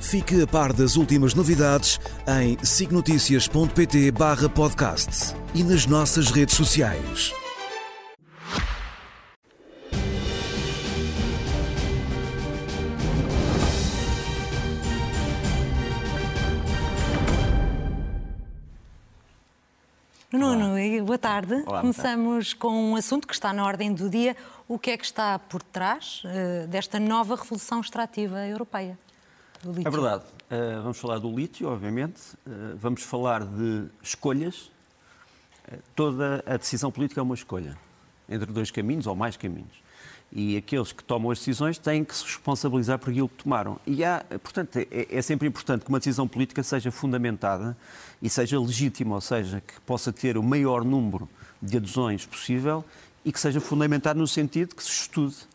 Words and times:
Fique 0.00 0.42
a 0.42 0.46
par 0.46 0.72
das 0.72 0.96
últimas 0.96 1.34
novidades 1.34 2.00
em 2.26 2.56
signoticias.pt 2.64 4.10
barra 4.10 4.48
podcast 4.48 5.34
e 5.54 5.62
nas 5.62 5.86
nossas 5.86 6.30
redes 6.30 6.56
sociais. 6.56 7.32
Nuno, 20.32 21.04
boa 21.04 21.18
tarde. 21.18 21.62
Olá, 21.66 21.82
Começamos 21.82 22.54
com 22.54 22.92
um 22.92 22.96
assunto 22.96 23.28
que 23.28 23.34
está 23.34 23.52
na 23.52 23.64
ordem 23.64 23.92
do 23.92 24.08
dia. 24.08 24.34
O 24.66 24.78
que 24.78 24.92
é 24.92 24.96
que 24.96 25.04
está 25.04 25.38
por 25.38 25.62
trás 25.62 26.22
uh, 26.24 26.66
desta 26.68 26.98
nova 26.98 27.36
revolução 27.36 27.80
extrativa 27.80 28.46
europeia? 28.46 28.98
É 29.84 29.90
verdade. 29.90 30.24
Uh, 30.50 30.82
vamos 30.82 30.98
falar 30.98 31.18
do 31.18 31.34
lítio, 31.34 31.68
obviamente. 31.68 32.20
Uh, 32.46 32.76
vamos 32.76 33.02
falar 33.02 33.44
de 33.44 33.86
escolhas. 34.02 34.70
toda 35.94 36.42
a 36.46 36.56
decisão 36.56 36.90
política 36.90 37.20
é 37.20 37.22
uma 37.22 37.34
escolha 37.34 37.76
entre 38.28 38.50
dois 38.52 38.70
caminhos 38.70 39.06
ou 39.06 39.14
mais 39.14 39.36
caminhos. 39.36 39.82
E 40.32 40.56
aqueles 40.56 40.92
que 40.92 41.02
tomam 41.02 41.32
as 41.32 41.38
decisões 41.38 41.76
têm 41.76 42.04
que 42.04 42.14
se 42.14 42.24
responsabilizar 42.24 42.98
por 42.98 43.10
aquilo 43.10 43.28
que 43.28 43.42
tomaram. 43.42 43.80
E 43.84 44.04
há, 44.04 44.24
portanto, 44.42 44.76
é, 44.76 44.86
é 45.10 45.22
sempre 45.22 45.48
importante 45.48 45.84
que 45.84 45.88
uma 45.88 45.98
decisão 45.98 46.28
política 46.28 46.62
seja 46.62 46.90
fundamentada 46.92 47.76
e 48.22 48.30
seja 48.30 48.58
legítima, 48.60 49.16
ou 49.16 49.20
seja, 49.20 49.60
que 49.60 49.80
possa 49.80 50.12
ter 50.12 50.38
o 50.38 50.42
maior 50.42 50.84
número 50.84 51.28
de 51.60 51.76
adesões 51.76 52.24
possível 52.24 52.84
e 53.24 53.32
que 53.32 53.40
seja 53.40 53.60
fundamentada 53.60 54.18
no 54.18 54.26
sentido 54.26 54.74
que 54.74 54.84
se 54.84 54.90
estude 54.90 55.34
uh, 55.34 55.48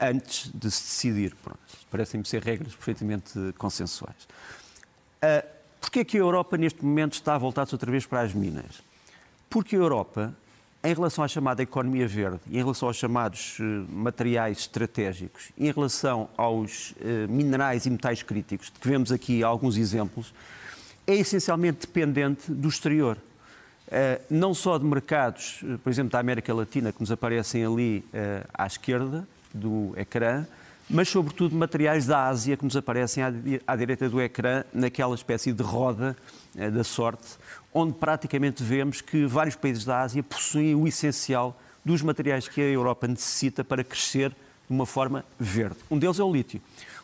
antes 0.00 0.50
de 0.52 0.70
se 0.70 0.82
decidir. 0.82 1.36
Parecem-me 1.90 2.26
ser 2.26 2.42
regras 2.42 2.74
perfeitamente 2.74 3.32
consensuais. 3.58 4.26
Uh, 5.22 5.46
Porquê 5.80 6.00
é 6.00 6.04
que 6.04 6.16
a 6.16 6.20
Europa, 6.20 6.56
neste 6.56 6.84
momento, 6.84 7.14
está 7.14 7.34
a 7.34 7.38
voltar-se 7.38 7.74
outra 7.74 7.90
vez 7.90 8.06
para 8.06 8.20
as 8.20 8.32
minas? 8.32 8.82
Porque 9.50 9.74
a 9.76 9.78
Europa 9.80 10.32
em 10.84 10.94
relação 10.94 11.22
à 11.22 11.28
chamada 11.28 11.62
economia 11.62 12.08
verde, 12.08 12.40
em 12.50 12.56
relação 12.56 12.88
aos 12.88 12.96
chamados 12.96 13.58
uh, 13.58 13.62
materiais 13.88 14.58
estratégicos, 14.58 15.50
em 15.58 15.70
relação 15.70 16.28
aos 16.36 16.94
minerais 17.28 17.84
e 17.86 17.90
metais 17.90 18.22
críticos, 18.22 18.66
de 18.66 18.80
que 18.80 18.88
vemos 18.88 19.12
aqui 19.12 19.42
alguns 19.44 19.76
exemplos, 19.76 20.32
é 21.06 21.14
essencialmente 21.14 21.86
dependente 21.86 22.50
do 22.50 22.68
exterior. 22.68 23.18
Não 24.30 24.54
só 24.54 24.78
de 24.78 24.84
mercados, 24.86 25.62
por 25.84 25.90
exemplo, 25.90 26.12
da 26.12 26.18
América 26.18 26.54
Latina, 26.54 26.92
que 26.92 27.00
nos 27.00 27.12
aparecem 27.12 27.64
ali 27.66 28.02
à 28.54 28.66
esquerda 28.66 29.28
do 29.54 29.92
ecrã, 29.96 30.46
mas 30.88 31.08
sobretudo 31.08 31.56
materiais 31.56 32.06
da 32.06 32.26
Ásia 32.26 32.56
que 32.56 32.64
nos 32.64 32.76
aparecem 32.76 33.22
à, 33.66 33.76
direita 33.76 34.08
do 34.08 34.20
ecrã, 34.20 34.64
naquela 34.72 35.14
espécie 35.14 35.52
de 35.52 35.62
roda 35.62 36.16
da 36.54 36.84
sorte, 36.84 37.38
onde 37.72 37.94
praticamente 37.94 38.62
vemos 38.62 39.00
que 39.00 39.24
vários 39.24 39.56
países 39.56 39.84
da 39.84 40.00
Ásia 40.00 40.22
possuem 40.22 40.74
o 40.74 40.86
essencial 40.86 41.58
dos 41.84 42.02
materiais 42.02 42.46
que 42.46 42.60
a 42.60 42.64
Europa 42.64 43.08
necessita 43.08 43.64
para 43.64 43.82
crescer 43.82 44.30
de 44.30 44.36
uma 44.74 44.86
forma 44.86 45.24
verde. 45.38 45.76
Um 45.90 45.98
deles 45.98 46.18
é 46.18 46.24
o 46.24 46.32
lítio. 46.32 46.60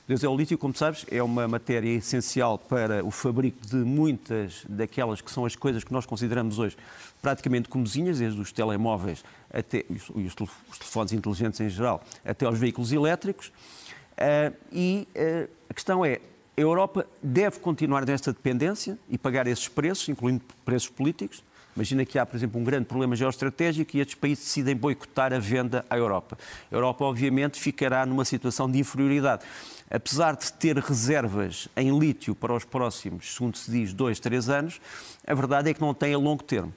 Deles 0.08 0.24
o 0.24 0.34
lítio, 0.34 0.56
como 0.56 0.74
sabes, 0.74 1.04
é 1.10 1.22
uma 1.22 1.46
matéria 1.46 1.90
essencial 1.90 2.58
para 2.58 3.04
o 3.04 3.10
fabrico 3.10 3.58
de 3.66 3.76
muitas 3.76 4.64
daquelas 4.66 5.20
que 5.20 5.30
são 5.30 5.44
as 5.44 5.54
coisas 5.54 5.84
que 5.84 5.92
nós 5.92 6.06
consideramos 6.06 6.58
hoje 6.58 6.78
praticamente 7.20 7.68
comozinhas, 7.68 8.18
desde 8.18 8.40
os 8.40 8.50
telemóveis 8.50 9.22
até 9.52 9.84
os, 9.90 10.08
os 10.08 10.78
telefones 10.78 11.12
inteligentes 11.12 11.60
em 11.60 11.68
geral, 11.68 12.02
até 12.24 12.46
aos 12.46 12.58
veículos 12.58 12.90
elétricos. 12.90 13.48
Uh, 13.48 14.56
e 14.72 15.06
uh, 15.14 15.50
a 15.68 15.74
questão 15.74 16.02
é, 16.02 16.22
a 16.58 16.60
Europa 16.60 17.06
deve 17.22 17.60
continuar 17.60 18.04
nesta 18.04 18.32
dependência 18.32 18.98
e 19.08 19.16
pagar 19.16 19.46
esses 19.46 19.68
preços, 19.68 20.08
incluindo 20.08 20.42
preços 20.64 20.88
políticos. 20.88 21.44
Imagina 21.76 22.04
que 22.04 22.18
há, 22.18 22.26
por 22.26 22.34
exemplo, 22.34 22.60
um 22.60 22.64
grande 22.64 22.86
problema 22.86 23.14
geoestratégico 23.14 23.96
e 23.96 24.00
estes 24.00 24.16
países 24.16 24.44
decidem 24.44 24.74
boicotar 24.74 25.32
a 25.32 25.38
venda 25.38 25.84
à 25.88 25.96
Europa. 25.96 26.36
A 26.68 26.74
Europa, 26.74 27.04
obviamente, 27.04 27.60
ficará 27.60 28.04
numa 28.04 28.24
situação 28.24 28.68
de 28.68 28.76
inferioridade. 28.76 29.44
Apesar 29.88 30.34
de 30.34 30.52
ter 30.54 30.76
reservas 30.78 31.68
em 31.76 31.96
lítio 31.96 32.34
para 32.34 32.52
os 32.52 32.64
próximos, 32.64 33.34
segundo 33.34 33.56
se 33.56 33.70
diz, 33.70 33.92
dois, 33.92 34.18
três 34.18 34.48
anos, 34.48 34.80
a 35.24 35.34
verdade 35.34 35.70
é 35.70 35.74
que 35.74 35.80
não 35.80 35.94
tem 35.94 36.12
a 36.12 36.18
longo 36.18 36.42
termo. 36.42 36.74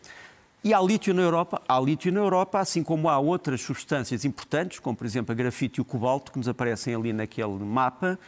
E 0.63 0.75
há 0.75 0.79
lítio 0.79 1.11
na 1.11 1.23
Europa? 1.23 1.59
Há 1.67 1.79
lítio 1.79 2.11
na 2.11 2.19
Europa, 2.19 2.59
assim 2.59 2.83
como 2.83 3.09
há 3.09 3.17
outras 3.17 3.61
substâncias 3.61 4.23
importantes, 4.25 4.77
como 4.77 4.95
por 4.95 5.07
exemplo 5.07 5.31
a 5.31 5.35
grafite 5.35 5.79
e 5.79 5.81
o 5.81 5.85
cobalto, 5.85 6.31
que 6.31 6.37
nos 6.37 6.47
aparecem 6.47 6.93
ali 6.93 7.11
naquele 7.11 7.57
mapa. 7.57 8.19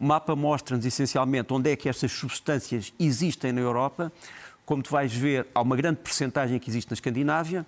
O 0.00 0.04
mapa 0.06 0.34
mostra-nos 0.34 0.86
essencialmente 0.86 1.52
onde 1.52 1.70
é 1.70 1.76
que 1.76 1.86
estas 1.86 2.10
substâncias 2.10 2.90
existem 2.98 3.52
na 3.52 3.60
Europa. 3.60 4.10
Como 4.64 4.82
tu 4.82 4.90
vais 4.90 5.12
ver, 5.12 5.46
há 5.54 5.60
uma 5.60 5.76
grande 5.76 5.98
percentagem 5.98 6.58
que 6.58 6.70
existe 6.70 6.90
na 6.90 6.94
Escandinávia, 6.94 7.66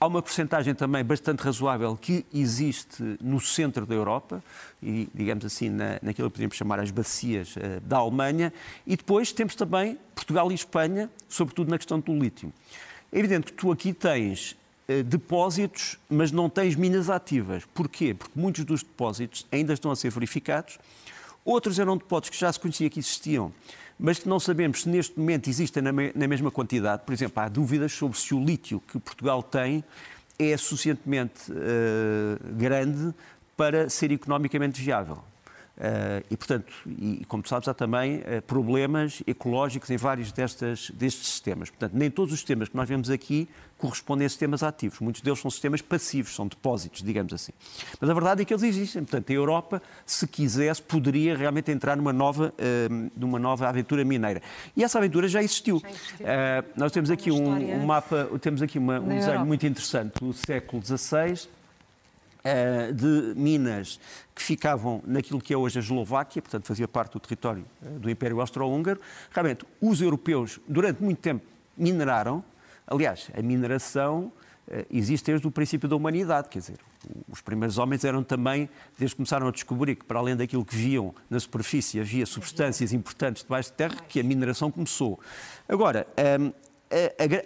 há 0.00 0.06
uma 0.06 0.22
percentagem 0.22 0.74
também 0.74 1.04
bastante 1.04 1.40
razoável 1.40 1.94
que 1.94 2.24
existe 2.32 3.18
no 3.20 3.38
centro 3.38 3.84
da 3.84 3.94
Europa, 3.94 4.42
e 4.82 5.10
digamos 5.12 5.44
assim, 5.44 5.68
na, 5.68 5.98
naquilo 6.00 6.30
que 6.30 6.36
podemos 6.36 6.56
chamar 6.56 6.80
as 6.80 6.90
bacias 6.90 7.54
uh, 7.56 7.80
da 7.82 7.98
Alemanha, 7.98 8.50
e 8.86 8.96
depois 8.96 9.30
temos 9.30 9.54
também 9.54 9.98
Portugal 10.14 10.50
e 10.50 10.54
Espanha, 10.54 11.10
sobretudo 11.28 11.70
na 11.70 11.76
questão 11.76 12.00
do 12.00 12.18
lítio. 12.18 12.50
É 13.12 13.18
evidente 13.18 13.46
que 13.46 13.52
tu 13.52 13.70
aqui 13.70 13.92
tens 13.92 14.52
uh, 14.88 15.02
depósitos, 15.02 15.98
mas 16.08 16.32
não 16.32 16.48
tens 16.48 16.76
minas 16.76 17.10
ativas. 17.10 17.64
Porquê? 17.74 18.14
Porque 18.14 18.38
muitos 18.40 18.64
dos 18.64 18.82
depósitos 18.82 19.46
ainda 19.52 19.74
estão 19.74 19.90
a 19.90 19.96
ser 19.96 20.10
verificados 20.10 20.78
Outros 21.44 21.78
eram 21.78 21.96
depósitos 21.96 22.30
que 22.30 22.38
já 22.38 22.52
se 22.52 22.58
conhecia 22.58 22.88
que 22.88 22.98
existiam, 22.98 23.52
mas 23.98 24.18
que 24.18 24.28
não 24.28 24.40
sabemos 24.40 24.82
se 24.82 24.88
neste 24.88 25.18
momento 25.18 25.48
existem 25.48 25.82
na, 25.82 25.92
me 25.92 26.10
na 26.14 26.26
mesma 26.26 26.50
quantidade. 26.50 27.02
Por 27.04 27.12
exemplo, 27.12 27.42
há 27.42 27.48
dúvidas 27.48 27.92
sobre 27.92 28.18
se 28.18 28.34
o 28.34 28.42
lítio 28.42 28.80
que 28.80 28.98
Portugal 28.98 29.42
tem 29.42 29.84
é 30.38 30.56
suficientemente 30.56 31.52
uh, 31.52 32.54
grande 32.56 33.14
para 33.56 33.88
ser 33.88 34.10
economicamente 34.10 34.80
viável. 34.82 35.22
Uh, 35.76 36.24
e, 36.30 36.36
portanto, 36.36 36.72
e, 36.86 37.24
como 37.26 37.46
sabes, 37.48 37.66
há 37.66 37.74
também 37.74 38.18
uh, 38.18 38.40
problemas 38.46 39.24
ecológicos 39.26 39.90
em 39.90 39.96
vários 39.96 40.30
destas, 40.30 40.88
destes 40.90 41.26
sistemas. 41.26 41.68
Portanto, 41.68 41.94
nem 41.94 42.08
todos 42.08 42.32
os 42.32 42.38
sistemas 42.38 42.68
que 42.68 42.76
nós 42.76 42.88
vemos 42.88 43.10
aqui 43.10 43.48
correspondem 43.76 44.24
a 44.24 44.28
sistemas 44.28 44.62
ativos. 44.62 45.00
Muitos 45.00 45.20
deles 45.20 45.40
são 45.40 45.50
sistemas 45.50 45.82
passivos, 45.82 46.32
são 46.32 46.46
depósitos, 46.46 47.02
digamos 47.02 47.32
assim. 47.32 47.52
Mas 48.00 48.08
a 48.08 48.14
verdade 48.14 48.42
é 48.42 48.44
que 48.44 48.54
eles 48.54 48.62
existem. 48.62 49.02
Portanto, 49.02 49.30
a 49.30 49.32
Europa, 49.32 49.82
se 50.06 50.28
quisesse, 50.28 50.80
poderia 50.80 51.36
realmente 51.36 51.72
entrar 51.72 51.96
numa 51.96 52.12
nova, 52.12 52.54
uh, 52.56 53.10
numa 53.16 53.40
nova 53.40 53.68
aventura 53.68 54.04
mineira. 54.04 54.40
E 54.76 54.84
essa 54.84 54.98
aventura 54.98 55.26
já 55.26 55.42
existiu. 55.42 55.80
Já 55.82 55.88
existiu. 55.88 56.26
nós 56.76 56.92
temos 56.92 57.10
aqui 57.10 57.32
um, 57.32 57.80
um, 57.80 57.84
mapa, 57.84 58.28
temos 58.40 58.62
aqui 58.62 58.78
uma, 58.78 59.00
um 59.00 59.08
desenho 59.08 59.24
Europa. 59.24 59.44
muito 59.44 59.66
interessante 59.66 60.20
do 60.20 60.32
século 60.32 60.80
XVI 60.80 61.48
eh, 62.44 62.92
de 62.92 63.32
minas 63.34 63.98
que 64.34 64.42
ficavam 64.42 65.02
naquilo 65.06 65.40
que 65.40 65.54
é 65.54 65.56
hoje 65.56 65.78
a 65.78 65.82
Eslováquia, 65.82 66.42
portanto 66.42 66.66
fazia 66.66 66.86
parte 66.86 67.12
do 67.12 67.20
território 67.20 67.64
eh, 67.82 67.88
do 67.98 68.10
Império 68.10 68.38
Austro-Húngaro. 68.38 69.00
Realmente, 69.30 69.64
os 69.80 70.02
europeus, 70.02 70.60
durante 70.68 71.02
muito 71.02 71.22
tempo, 71.22 71.46
mineraram. 71.74 72.44
Aliás, 72.86 73.30
a 73.34 73.40
mineração 73.40 74.30
eh, 74.68 74.84
existe 74.90 75.26
desde 75.30 75.46
o 75.46 75.50
princípio 75.50 75.88
da 75.88 75.96
humanidade, 75.96 76.50
quer 76.50 76.58
dizer, 76.58 76.78
os 77.30 77.40
primeiros 77.40 77.78
homens 77.78 78.04
eram 78.04 78.22
também, 78.22 78.68
desde 78.98 79.14
que 79.14 79.16
começaram 79.16 79.48
a 79.48 79.50
descobrir 79.50 79.94
que 79.94 80.04
para 80.04 80.18
além 80.18 80.36
daquilo 80.36 80.64
que 80.64 80.76
viam 80.76 81.14
na 81.30 81.40
superfície 81.40 81.98
havia 81.98 82.26
substâncias 82.26 82.92
importantes 82.92 83.42
debaixo 83.42 83.70
de 83.70 83.76
terra, 83.76 83.96
que 84.08 84.20
a 84.20 84.22
mineração 84.22 84.70
começou. 84.70 85.18
Agora, 85.68 86.06
ehm, 86.16 86.52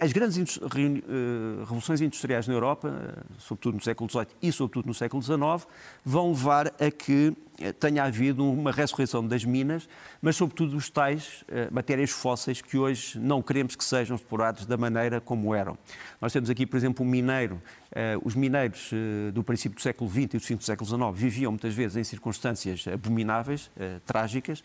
as 0.01 0.13
grandes 0.13 0.59
eh, 0.59 1.61
revoluções 1.61 2.01
industriais 2.01 2.47
na 2.47 2.55
Europa, 2.55 2.89
eh, 2.89 3.23
sobretudo 3.39 3.75
no 3.75 3.83
século 3.83 4.11
XVIII 4.11 4.27
e 4.43 4.53
sobretudo 4.53 4.87
no 4.87 4.95
século 4.95 5.23
XIX, 5.23 5.67
vão 6.05 6.31
levar 6.31 6.69
a 6.81 6.91
que 6.91 7.35
tenha 7.81 8.05
havido 8.05 8.49
uma 8.49 8.71
ressurreição 8.71 9.27
das 9.27 9.45
minas, 9.45 9.89
mas 10.23 10.37
sobretudo 10.37 10.73
dos 10.73 10.89
tais 10.89 11.43
uh, 11.43 11.73
matérias 11.73 12.11
fósseis 12.11 12.63
que 12.63 12.79
hoje 12.79 13.19
não 13.19 13.43
queremos 13.43 13.75
que 13.75 13.85
sejam 13.85 14.17
explorados 14.17 14.65
da 14.65 14.77
maneira 14.77 15.21
como 15.21 15.55
eram. 15.55 15.77
Nós 16.21 16.33
temos 16.33 16.49
aqui, 16.51 16.65
por 16.65 16.77
exemplo, 16.77 17.05
um 17.05 17.09
mineiro. 17.09 17.61
Uh, 17.89 18.21
os 18.23 18.35
mineiros 18.35 18.93
uh, 18.93 19.33
do 19.33 19.43
princípio 19.43 19.77
do 19.77 19.83
século 19.83 20.09
XX 20.09 20.23
e 20.23 20.27
do 20.27 20.41
fim 20.41 20.57
do 20.57 20.63
século 20.63 20.87
XIX 20.87 21.11
viviam 21.15 21.51
muitas 21.51 21.75
vezes 21.75 21.97
em 21.97 22.05
circunstâncias 22.05 22.87
abomináveis, 22.87 23.71
trágicas. 24.07 24.63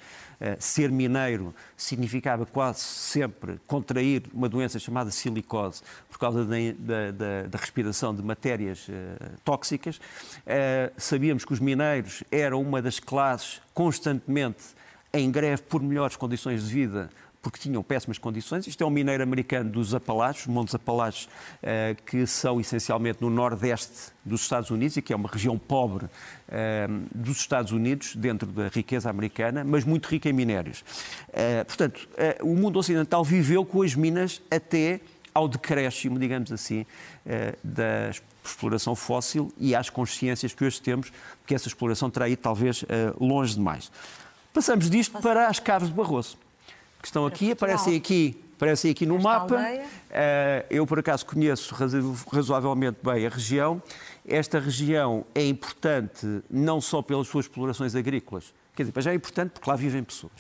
ser 0.60 0.92
mineiro 0.92 1.54
significava 1.76 2.46
quase 2.46 2.80
sempre 2.80 3.60
contrair 3.66 4.24
uma 4.34 4.50
doença 4.50 4.78
chamada 4.78 5.10
silicose 5.10 5.82
por 6.10 6.20
causa 6.20 6.46
da, 6.46 6.56
da, 7.12 7.48
da 7.48 7.58
respiração 7.58 8.14
de 8.14 8.22
matérias 8.22 8.88
tóxicas. 9.44 10.00
sabíamos 10.98 11.46
que 11.46 11.54
os 11.54 11.60
mineiros 11.60 12.24
eram 12.32 12.62
uma 12.62 12.82
das 12.84 13.00
classes 13.00 13.62
constantemente 13.74 14.64
em 15.14 15.32
greve 15.32 15.62
por 15.64 15.82
melhores 15.82 16.16
condições 16.16 16.68
de 16.68 16.74
vida, 16.74 17.10
porque 17.44 17.60
tinham 17.60 17.84
péssimas 17.84 18.18
condições. 18.18 18.66
Isto 18.66 18.84
é 18.84 18.88
um 18.88 18.90
mineiro 18.90 19.22
americano 19.22 19.70
dos 19.70 19.94
Apalaches, 19.94 20.48
Montes 20.48 20.74
Apalaches, 20.74 21.28
eh, 21.62 21.96
que 22.06 22.26
são 22.26 22.60
essencialmente 22.60 23.22
no 23.22 23.30
nordeste 23.30 24.14
dos 24.24 24.42
Estados 24.42 24.72
Unidos 24.72 24.96
e 24.96 25.02
que 25.02 25.12
é 25.12 25.16
uma 25.16 25.30
região 25.30 25.58
pobre 25.58 26.08
eh, 26.48 26.88
dos 27.14 27.38
Estados 27.38 27.74
Unidos, 27.74 28.16
dentro 28.16 28.48
da 28.48 28.70
riqueza 28.70 29.10
americana, 29.10 29.64
mas 29.64 29.84
muito 29.84 30.08
rica 30.08 30.30
em 30.30 30.34
minérios. 30.34 30.86
Eh, 31.34 31.66
portanto, 31.66 32.08
o 32.42 32.56
mundo 32.56 32.80
ocidental 32.80 33.24
viveu 33.26 33.66
com 33.66 33.82
as 33.82 33.94
minas 33.94 34.42
até 34.50 35.02
ao 35.34 35.48
decréscimo, 35.48 36.20
digamos 36.20 36.52
assim, 36.52 36.86
da 37.64 38.12
exploração 38.44 38.96
fóssil 38.96 39.52
e 39.58 39.76
às 39.76 39.90
consciências 39.90 40.54
que 40.54 40.64
hoje 40.64 40.82
temos 40.82 41.12
que 41.46 41.56
essa 41.56 41.68
exploração 41.68 42.10
terá 42.10 42.30
ido 42.30 42.42
talvez 42.42 42.84
longe 43.20 43.56
demais. 43.56 43.92
Passamos 44.54 44.90
disto 44.90 45.20
para 45.20 45.48
as 45.48 45.60
caves 45.60 45.90
de 45.90 45.96
Barroso, 45.96 46.38
que 47.02 47.08
estão 47.08 47.26
aqui, 47.26 47.52
aparecem 47.52 47.96
aqui, 47.96 48.40
aparecem 48.56 48.92
aqui 48.92 49.06
no 49.06 49.20
mapa. 49.20 49.56
Uh, 49.56 50.66
eu, 50.70 50.86
por 50.86 51.00
acaso, 51.00 51.26
conheço 51.26 51.74
razoavelmente 52.32 53.00
bem 53.04 53.26
a 53.26 53.30
região. 53.30 53.82
Esta 54.28 54.60
região 54.60 55.26
é 55.34 55.44
importante 55.44 56.44
não 56.50 56.80
só 56.80 57.02
pelas 57.02 57.28
suas 57.28 57.46
explorações 57.46 57.96
agrícolas, 57.96 58.54
quer 58.76 58.84
dizer, 58.84 59.02
já 59.02 59.12
é 59.12 59.16
importante 59.16 59.52
porque 59.52 59.70
lá 59.70 59.76
vivem 59.76 60.04
pessoas. 60.04 60.34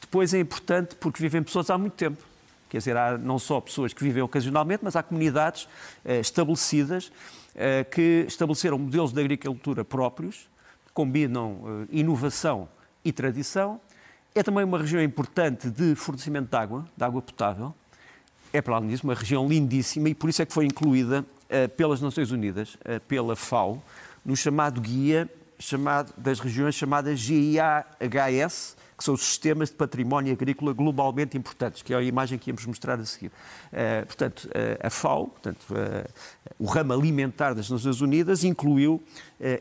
Depois 0.00 0.34
é 0.34 0.40
importante 0.40 0.96
porque 0.96 1.22
vivem 1.22 1.42
pessoas 1.42 1.70
há 1.70 1.78
muito 1.78 1.92
tempo. 1.92 2.29
Quer 2.70 2.78
dizer, 2.78 2.96
há 2.96 3.18
não 3.18 3.38
só 3.38 3.60
pessoas 3.60 3.92
que 3.92 4.02
vivem 4.02 4.22
ocasionalmente, 4.22 4.82
mas 4.82 4.96
há 4.96 5.02
comunidades 5.02 5.64
uh, 5.64 6.20
estabelecidas 6.20 7.08
uh, 7.08 7.90
que 7.90 8.24
estabeleceram 8.26 8.78
modelos 8.78 9.12
de 9.12 9.20
agricultura 9.20 9.84
próprios, 9.84 10.48
combinam 10.94 11.86
inovação 11.90 12.68
e 13.04 13.12
tradição. 13.12 13.80
É 14.34 14.42
também 14.42 14.64
uma 14.64 14.78
região 14.78 15.02
importante 15.02 15.70
de 15.70 15.94
fornecimento 15.94 16.50
de 16.50 16.56
água, 16.56 16.84
de 16.96 17.04
água 17.04 17.22
potável. 17.22 17.74
É, 18.52 18.60
para 18.60 18.76
além 18.76 18.88
disso, 18.88 19.04
uma 19.04 19.14
região 19.14 19.48
lindíssima 19.48 20.08
e 20.08 20.14
por 20.14 20.28
isso 20.28 20.42
é 20.42 20.46
que 20.46 20.52
foi 20.52 20.66
incluída 20.66 21.24
pelas 21.76 22.00
Nações 22.00 22.32
Unidas, 22.32 22.76
pela 23.06 23.36
FAO, 23.36 23.82
no 24.24 24.36
chamado 24.36 24.80
guia 24.80 25.30
chamado, 25.60 26.12
das 26.16 26.40
regiões 26.40 26.74
chamadas 26.74 27.20
GIAHS, 27.20 28.76
que 29.00 29.04
são 29.04 29.14
os 29.14 29.24
sistemas 29.24 29.70
de 29.70 29.76
património 29.76 30.30
agrícola 30.30 30.74
globalmente 30.74 31.34
importantes, 31.34 31.80
que 31.80 31.94
é 31.94 31.96
a 31.96 32.02
imagem 32.02 32.38
que 32.38 32.50
íamos 32.50 32.66
mostrar 32.66 33.00
a 33.00 33.04
seguir. 33.06 33.28
Uh, 33.28 34.04
portanto, 34.04 34.44
uh, 34.44 34.86
a 34.86 34.90
FAO, 34.90 35.28
portanto, 35.28 35.64
uh, 35.70 36.06
o 36.58 36.66
ramo 36.66 36.92
alimentar 36.92 37.54
das 37.54 37.70
Nações 37.70 38.02
Unidas, 38.02 38.44
incluiu 38.44 39.02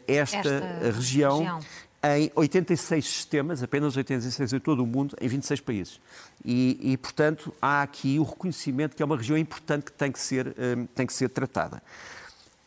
esta, 0.06 0.40
esta 0.40 0.92
região, 0.94 1.38
região 1.38 1.60
em 2.04 2.30
86 2.36 3.06
sistemas, 3.06 3.64
apenas 3.64 3.96
86 3.96 4.52
em 4.52 4.60
todo 4.60 4.84
o 4.84 4.86
mundo, 4.86 5.16
em 5.22 5.28
26 5.30 5.62
países. 5.62 6.02
E, 6.44 6.78
e, 6.82 6.98
portanto, 6.98 7.54
há 7.62 7.82
aqui 7.82 8.20
o 8.20 8.24
reconhecimento 8.24 8.94
que 8.94 9.02
é 9.02 9.06
uma 9.06 9.16
região 9.16 9.38
importante 9.38 9.86
que 9.86 9.94
tem 9.94 10.12
que 10.12 10.20
ser, 10.20 10.54
um, 10.58 10.86
tem 10.86 11.08
que 11.08 11.14
ser 11.14 11.30
tratada. 11.30 11.82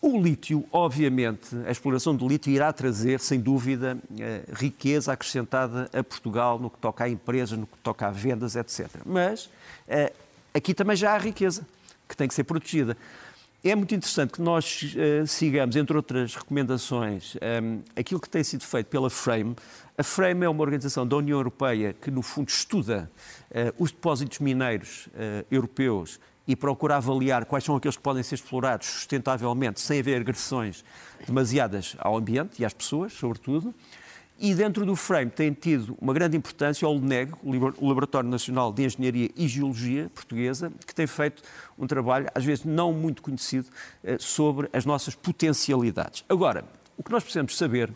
O 0.04 0.20
lítio, 0.20 0.64
obviamente, 0.72 1.54
a 1.64 1.70
exploração 1.70 2.16
do 2.16 2.26
lítio 2.26 2.50
irá 2.50 2.72
trazer, 2.72 3.20
sem 3.20 3.38
dúvida, 3.38 3.96
eh, 4.19 4.43
riqueza 4.52 5.12
acrescentada 5.12 5.88
a 5.93 6.02
Portugal 6.02 6.58
no 6.58 6.69
que 6.69 6.78
toca 6.78 7.04
a 7.04 7.08
empresas, 7.08 7.56
no 7.56 7.69
que 7.69 7.78
toca 7.84 8.08
a 8.08 8.10
vendas, 8.10 8.56
etc. 8.56 8.88
Mas 9.06 9.49
eh, 9.87 10.12
aqui 10.52 10.75
também 10.75 10.96
já 10.96 11.12
há 11.12 11.19
riqueza 11.19 11.64
que 12.08 12.16
tem 12.16 12.26
que 12.26 12.34
ser 12.34 12.43
protegida. 12.43 12.96
É 13.62 13.76
muito 13.76 13.94
interessante 13.94 14.32
que 14.32 14.43
nós 14.43 14.82
uh, 14.96 15.25
sigamos, 15.25 15.76
entre 15.76 15.96
outras 15.96 16.34
recomendações, 16.34 17.37
aquilo 17.94 18.19
que 18.19 18.28
tem 18.28 18.43
sido 18.43 18.64
feito 18.64 18.88
pela 18.88 19.08
Frame. 19.08 19.54
A 19.96 20.02
Frame 20.02 20.44
é 20.44 20.49
uma 20.49 20.62
organização 20.62 21.06
da 21.06 21.16
União 21.16 21.38
Europeia 21.38 21.94
que, 22.02 22.10
no 22.10 22.22
fundo, 22.22 22.49
estuda 22.49 23.08
os 23.78 23.93
depósitos 23.93 24.40
mineiros 24.40 25.08
europeus 25.49 26.19
e 26.47 26.56
procura 26.56 26.97
avaliar 26.97 27.44
quais 27.44 27.65
são 27.65 27.77
aqueles 27.77 27.97
que 27.97 28.03
podem 28.03 28.23
ser 28.23 28.35
explorados 28.35 28.87
sustentavelmente, 28.87 29.81
sem 29.81 30.00
haver 30.00 30.21
agressões 30.21 30.85
demasiadas 31.27 31.97
ao 31.99 32.17
ambiente 32.17 32.61
e 32.61 32.65
às 32.65 32.73
pessoas, 32.73 33.12
sobretudo. 33.12 33.75
E 34.44 34.55
dentro 34.56 34.85
do 34.85 34.97
frame 34.97 35.31
tem 35.31 35.53
tido 35.53 35.97
uma 36.00 36.12
grande 36.12 36.37
importância 36.37 36.89
o 36.89 36.93
LNEG, 36.93 37.33
o 37.44 37.87
Laboratório 37.87 38.29
Nacional 38.29 38.73
de 38.73 38.85
Engenharia 38.85 39.31
e 39.37 39.47
Geologia 39.47 40.11
Portuguesa, 40.12 40.73
que 40.85 40.93
tem 40.93 41.06
feito 41.06 41.43
um 41.79 41.87
trabalho, 41.87 42.27
às 42.35 42.45
vezes 42.45 42.65
não 42.65 42.93
muito 42.93 43.23
conhecido, 43.23 43.69
eh, 44.03 44.17
sobre 44.19 44.69
as 44.73 44.85
nossas 44.85 45.15
potencialidades. 45.15 46.25
Agora, 46.29 46.65
o 46.97 47.05
que 47.05 47.12
nós 47.12 47.23
precisamos 47.23 47.56
saber 47.56 47.93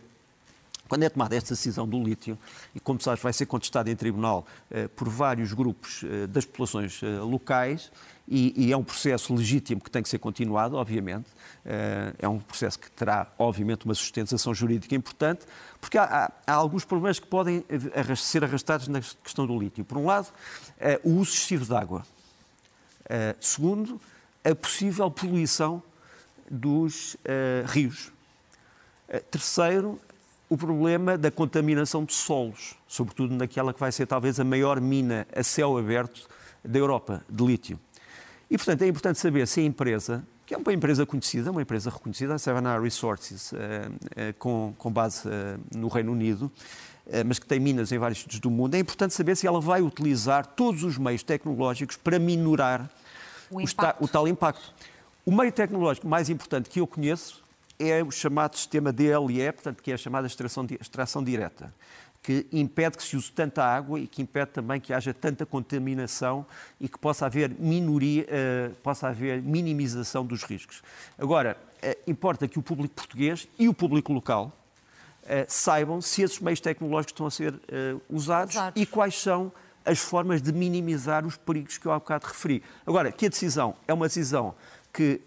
quando 0.88 1.02
é 1.02 1.08
tomada 1.08 1.34
esta 1.34 1.52
decisão 1.52 1.88
do 1.88 2.00
lítio, 2.00 2.38
e 2.72 2.78
como 2.78 3.00
sabes, 3.00 3.20
vai 3.20 3.32
ser 3.32 3.46
contestada 3.46 3.90
em 3.90 3.96
tribunal 3.96 4.46
eh, 4.70 4.87
por 4.87 5.08
vários 5.08 5.52
grupos 5.52 6.04
eh, 6.04 6.28
das 6.28 6.44
populações 6.44 7.00
locais, 7.02 7.90
e, 8.28 8.67
e, 8.67 8.73
é 8.73 8.76
um 8.76 8.82
processo 8.82 9.32
legítimo 9.34 9.81
que 9.81 9.90
tem 9.90 10.02
que 10.02 10.08
ser 10.08 10.19
continuado, 10.19 10.76
obviamente. 10.76 11.26
Eh, 11.64 12.12
é 12.20 12.28
um 12.28 12.40
processo 12.40 12.78
que 12.78 12.90
terá, 12.90 13.32
obviamente, 13.38 13.84
uma 13.84 13.94
sustentação 13.94 14.52
jurídica 14.52 14.94
importante, 14.96 15.46
porque 15.81 15.96
há, 15.96 16.05
há, 16.05 16.32
há 16.46 16.55
alguns 16.55 16.84
problemas 16.84 17.20
que 17.20 17.26
podem 17.26 17.64
ser 18.17 18.43
arrastados 18.43 18.88
na 18.88 19.00
questão 19.00 19.46
do 19.46 19.56
lítio. 19.58 19.84
Por 19.84 19.99
um 19.99 20.06
lado, 20.06 20.28
eh, 20.78 21.00
o 21.05 21.11
uso 21.11 21.32
excessivo 21.32 21.64
de 21.64 21.75
água. 21.75 22.05
Eh, 23.08 23.37
segundo, 23.40 24.00
a 24.44 24.55
possível 24.55 25.11
poluição 25.11 25.82
dos 26.49 27.17
rios. 27.67 28.12
terceiro, 29.32 30.00
o 30.49 30.56
problema 30.56 31.19
da 31.19 31.28
contaminação 31.28 32.05
de 32.05 32.12
solos, 32.12 32.76
sobretudo 32.87 33.34
naquela 33.34 33.75
que 33.75 33.81
vai 33.81 33.90
ser 33.90 34.06
talvez 34.06 34.38
a 34.38 34.44
maior 34.44 34.81
mina 34.81 35.26
a 35.34 35.43
céu 35.43 35.76
aberto 35.76 36.28
da 36.64 36.78
Europa, 36.78 37.25
de 37.28 37.44
lítio. 37.44 37.81
E, 38.50 38.56
portanto, 38.56 38.82
é 38.82 38.88
importante 38.88 39.19
saber 39.19 39.46
se 39.46 39.60
a 39.60 39.64
empresa, 39.64 40.25
que 40.44 40.54
é 40.54 40.56
uma 40.56 40.72
empresa 40.72 41.04
conhecida, 41.04 41.50
uma 41.50 41.62
empresa 41.62 41.90
reconhecida, 41.90 42.34
a 42.34 42.38
Savannah 42.38 42.78
Resources, 42.78 43.52
eh, 43.52 43.88
eh, 44.14 44.34
com, 44.38 44.72
com 44.78 44.90
base 44.90 45.28
eh, 45.28 45.56
no 45.75 45.88
Reino 45.88 46.12
Unido, 46.12 46.50
mas 47.25 47.38
que 47.38 47.46
tem 47.46 47.60
minas 47.60 47.93
em 47.93 47.98
vários 47.98 48.19
sítios 48.19 48.40
do 48.40 48.50
mundo, 48.50 48.75
é 48.75 48.81
importante 48.81 49.14
saber 49.14 49.37
se 49.37 49.46
ela 49.46 49.60
vai 49.60 49.81
utilizar 49.81 50.44
todos 50.44 50.82
os 50.82 50.98
meios 50.98 51.22
tecnológicos 51.22 51.96
para 51.96 52.19
minorar 52.19 52.90
o, 53.48 53.60
o, 53.60 53.64
o 54.00 54.08
tal 54.08 54.26
impacto. 54.26 54.75
O 55.25 55.31
meio 55.31 55.52
tecnológico 55.52 56.08
mais 56.08 56.28
importante 56.28 56.69
que 56.69 56.81
eu 56.81 56.87
conheço 56.87 57.44
é 57.78 58.02
o 58.02 58.11
chamado 58.11 58.56
sistema 58.56 58.92
DLE, 58.92 59.52
portanto, 59.52 59.85
que 59.85 59.92
é 59.92 59.94
a 59.94 59.97
chamada 59.97 60.26
extração, 60.26 60.66
extração 60.80 61.23
direta 61.23 61.73
que 62.26 62.45
impede 62.50 62.97
que 62.97 63.04
se 63.04 63.16
use 63.16 63.30
tanta 63.30 63.62
água 63.62 64.00
e 64.00 64.09
que 64.09 64.21
impede 64.21 64.50
também 64.50 64.80
que 64.80 64.92
haja 64.92 65.14
tanta 65.14 65.47
contaminação 65.47 66.45
e 66.80 66.88
que 66.88 66.99
possa 66.99 67.26
haver 67.26 67.50
minoria, 67.50 68.25
uh, 68.25 68.75
possa 68.83 69.06
haver 69.06 69.40
minimização 69.40 70.26
dos 70.26 70.42
riscos. 70.42 70.83
Agora, 71.16 71.56
uh, 71.85 72.11
importa 72.11 72.49
que 72.49 72.59
o 72.59 72.62
público 72.62 72.97
português 72.97 73.47
e 73.56 73.68
o 73.68 73.73
público 73.73 74.12
local 74.12 74.52
uh, 75.23 75.28
saibam 75.47 76.00
se 76.00 76.23
esses 76.23 76.40
meios 76.40 76.59
tecnológicos 76.59 77.12
estão 77.12 77.26
a 77.26 77.30
ser 77.30 77.54
usados 78.11 78.56
e 78.75 78.85
quais 78.85 79.14
são 79.14 79.52
as 79.85 80.00
formas 80.00 80.42
de 80.42 80.52
minimizar 80.52 81.25
os 81.25 81.37
perigos 81.37 81.78
que 81.78 81.87
eu 81.87 81.92
há 81.92 81.99
bocado 82.00 82.26
referi. 82.26 82.61
Agora, 82.85 83.12
que 83.12 83.26
a 83.26 83.28
decisão 83.28 83.76
é 83.87 83.95
uma 83.95 84.09
decisão 84.09 84.52
que 84.92 85.21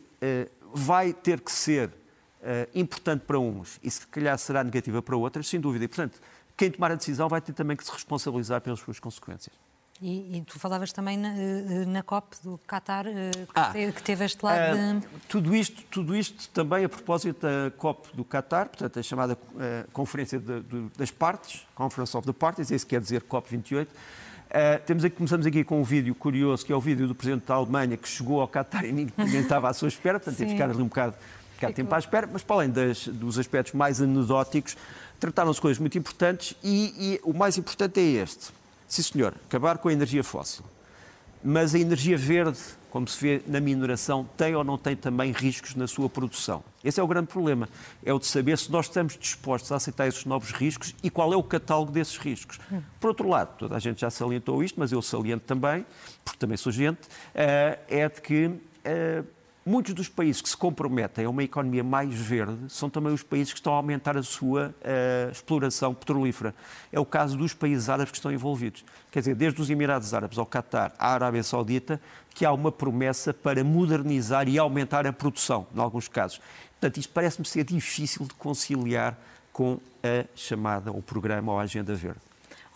vai 0.73 1.13
ter 1.13 1.39
que 1.39 1.51
ser 1.51 1.91
importante 2.75 3.21
para 3.25 3.39
uns 3.39 3.79
e 3.81 3.89
se 3.89 4.05
calhar 4.07 4.37
será 4.37 4.63
negativa 4.63 5.01
para 5.01 5.15
outras, 5.15 5.47
sem 5.47 5.61
dúvida. 5.61 5.85
E, 5.85 5.87
portanto, 5.87 6.19
quem 6.59 6.69
tomar 6.69 6.91
a 6.91 6.95
decisão 6.95 7.29
vai 7.29 7.39
ter 7.39 7.53
também 7.53 7.77
que 7.77 7.85
se 7.85 7.91
responsabilizar 7.91 8.59
pelas 8.59 8.81
suas 8.81 8.99
consequências. 8.99 9.55
E, 10.01 10.37
e, 10.37 10.41
tu 10.41 10.59
falavas 10.59 10.91
também 10.91 11.17
na, 11.17 11.29
eh, 11.29 11.85
na 11.87 12.03
COP 12.03 12.35
do 12.43 12.59
Qatar, 12.67 13.05
eh, 13.07 13.31
que, 13.31 13.47
ah, 13.53 13.69
teve, 13.71 13.91
que 13.93 14.03
teve 14.03 14.25
este 14.25 14.43
lado 14.43 14.77
de... 14.77 15.07
Tudo 15.27 15.55
isto, 15.55 15.83
tudo 15.89 16.15
isto 16.15 16.49
também 16.49 16.83
a 16.83 16.89
propósito 16.89 17.41
da 17.41 17.71
COP 17.71 18.09
do 18.13 18.25
Qatar, 18.25 18.67
portanto 18.67 18.99
a 18.99 19.03
chamada 19.03 19.33
uh, 19.33 19.91
Conferência 19.91 20.39
de, 20.39 20.61
de, 20.61 20.89
das 20.97 21.11
Partes, 21.11 21.65
Conference 21.75 22.15
of 22.15 22.25
the 22.25 22.33
Parties, 22.33 22.71
isso 22.71 22.87
quer 22.87 23.01
dizer 23.01 23.23
COP 23.23 23.49
28. 23.51 23.89
Uh, 23.89 23.93
temos 24.85 25.03
aqui, 25.03 25.15
começamos 25.15 25.45
aqui 25.45 25.63
com 25.65 25.79
um 25.81 25.83
vídeo 25.83 26.15
curioso, 26.15 26.65
que 26.65 26.71
é 26.71 26.75
o 26.75 26.81
vídeo 26.81 27.05
do 27.05 27.15
Presidente 27.15 27.45
da 27.45 27.55
Alemanha, 27.55 27.97
que 27.97 28.07
chegou 28.07 28.39
ao 28.39 28.47
Qatar 28.47 28.85
e 28.85 28.91
ninguém 28.91 29.41
estava 29.41 29.69
à 29.69 29.73
sua 29.73 29.89
espera, 29.89 30.17
portanto 30.17 30.37
teve 30.37 30.51
que 30.51 30.55
ficar 30.57 30.69
ali 30.69 30.81
um 30.81 30.87
bocado 30.87 31.15
ficar 31.59 31.73
tempo 31.73 31.93
à 31.93 31.99
espera, 31.99 32.27
mas 32.31 32.41
para 32.41 32.55
além 32.55 32.69
das, 32.69 33.07
dos 33.07 33.37
aspectos 33.37 33.73
mais 33.73 34.01
anedóticos, 34.01 34.77
trataram-se 35.19 35.59
coisas 35.59 35.79
muito 35.79 35.97
importantes 35.97 36.55
e, 36.63 36.93
e 36.97 37.19
o 37.23 37.33
mais 37.33 37.57
importante 37.57 37.99
é 37.99 38.03
este. 38.03 38.51
Sim, 38.87 39.03
senhor, 39.03 39.35
acabar 39.47 39.77
com 39.77 39.89
a 39.89 39.93
energia 39.93 40.23
fóssil. 40.23 40.63
Mas 41.43 41.75
a 41.75 41.79
energia 41.79 42.17
verde, 42.17 42.59
como 42.89 43.07
se 43.07 43.21
vê 43.21 43.41
na 43.47 43.59
mineração, 43.59 44.27
tem 44.35 44.55
ou 44.55 44.63
não 44.63 44.77
tem 44.77 44.95
também 44.95 45.31
riscos 45.31 45.75
na 45.75 45.87
sua 45.87 46.09
produção. 46.09 46.63
Esse 46.83 46.99
é 46.99 47.03
o 47.03 47.07
grande 47.07 47.27
problema. 47.27 47.69
É 48.03 48.11
o 48.11 48.19
de 48.19 48.25
saber 48.25 48.57
se 48.57 48.71
nós 48.71 48.87
estamos 48.87 49.17
dispostos 49.17 49.71
a 49.71 49.75
aceitar 49.75 50.07
esses 50.07 50.25
novos 50.25 50.51
riscos 50.51 50.95
e 51.03 51.09
qual 51.09 51.31
é 51.31 51.37
o 51.37 51.43
catálogo 51.43 51.91
desses 51.91 52.17
riscos. 52.17 52.59
Por 52.99 53.09
outro 53.09 53.29
lado, 53.29 53.57
toda 53.57 53.75
a 53.75 53.79
gente 53.79 54.01
já 54.01 54.09
salientou 54.09 54.63
isto, 54.63 54.79
mas 54.79 54.91
eu 54.91 55.01
saliento 55.01 55.45
também, 55.45 55.85
porque 56.25 56.39
também 56.39 56.57
sou 56.57 56.71
gente, 56.71 57.01
eh, 57.35 57.79
é 57.87 58.09
de 58.09 58.21
que 58.21 58.51
eh, 58.83 59.23
muitos 59.65 59.93
dos 59.93 60.07
países 60.07 60.41
que 60.41 60.49
se 60.49 60.57
comprometem 60.57 61.25
a 61.25 61.29
uma 61.29 61.43
economia 61.43 61.83
mais 61.83 62.13
verde 62.13 62.57
são 62.69 62.89
também 62.89 63.13
os 63.13 63.23
países 63.23 63.53
que 63.53 63.59
estão 63.59 63.73
a 63.73 63.77
aumentar 63.77 64.17
a 64.17 64.23
sua 64.23 64.73
uh, 64.81 65.31
exploração 65.31 65.93
petrolífera. 65.93 66.55
É 66.91 66.99
o 66.99 67.05
caso 67.05 67.37
dos 67.37 67.53
países 67.53 67.89
árabes 67.89 68.11
que 68.11 68.17
estão 68.17 68.31
envolvidos. 68.31 68.83
Quer 69.11 69.19
dizer, 69.19 69.35
desde 69.35 69.61
os 69.61 69.69
Emirados 69.69 70.13
Árabes 70.13 70.37
ao 70.37 70.45
Qatar, 70.45 70.93
à 70.97 71.13
Arábia 71.13 71.43
Saudita, 71.43 72.01
que 72.33 72.45
há 72.45 72.51
uma 72.51 72.71
promessa 72.71 73.33
para 73.33 73.63
modernizar 73.63 74.47
e 74.47 74.57
aumentar 74.57 75.05
a 75.05 75.13
produção, 75.13 75.67
em 75.75 75.79
alguns 75.79 76.07
casos. 76.07 76.39
Portanto, 76.79 76.97
isto 76.97 77.11
parece-me 77.13 77.45
ser 77.45 77.65
difícil 77.65 78.25
de 78.25 78.33
conciliar 78.35 79.17
com 79.51 79.79
a 80.01 80.25
chamada, 80.35 80.91
o 80.91 81.01
programa 81.01 81.51
ou 81.51 81.59
a 81.59 81.63
agenda 81.63 81.93
verde. 81.93 82.28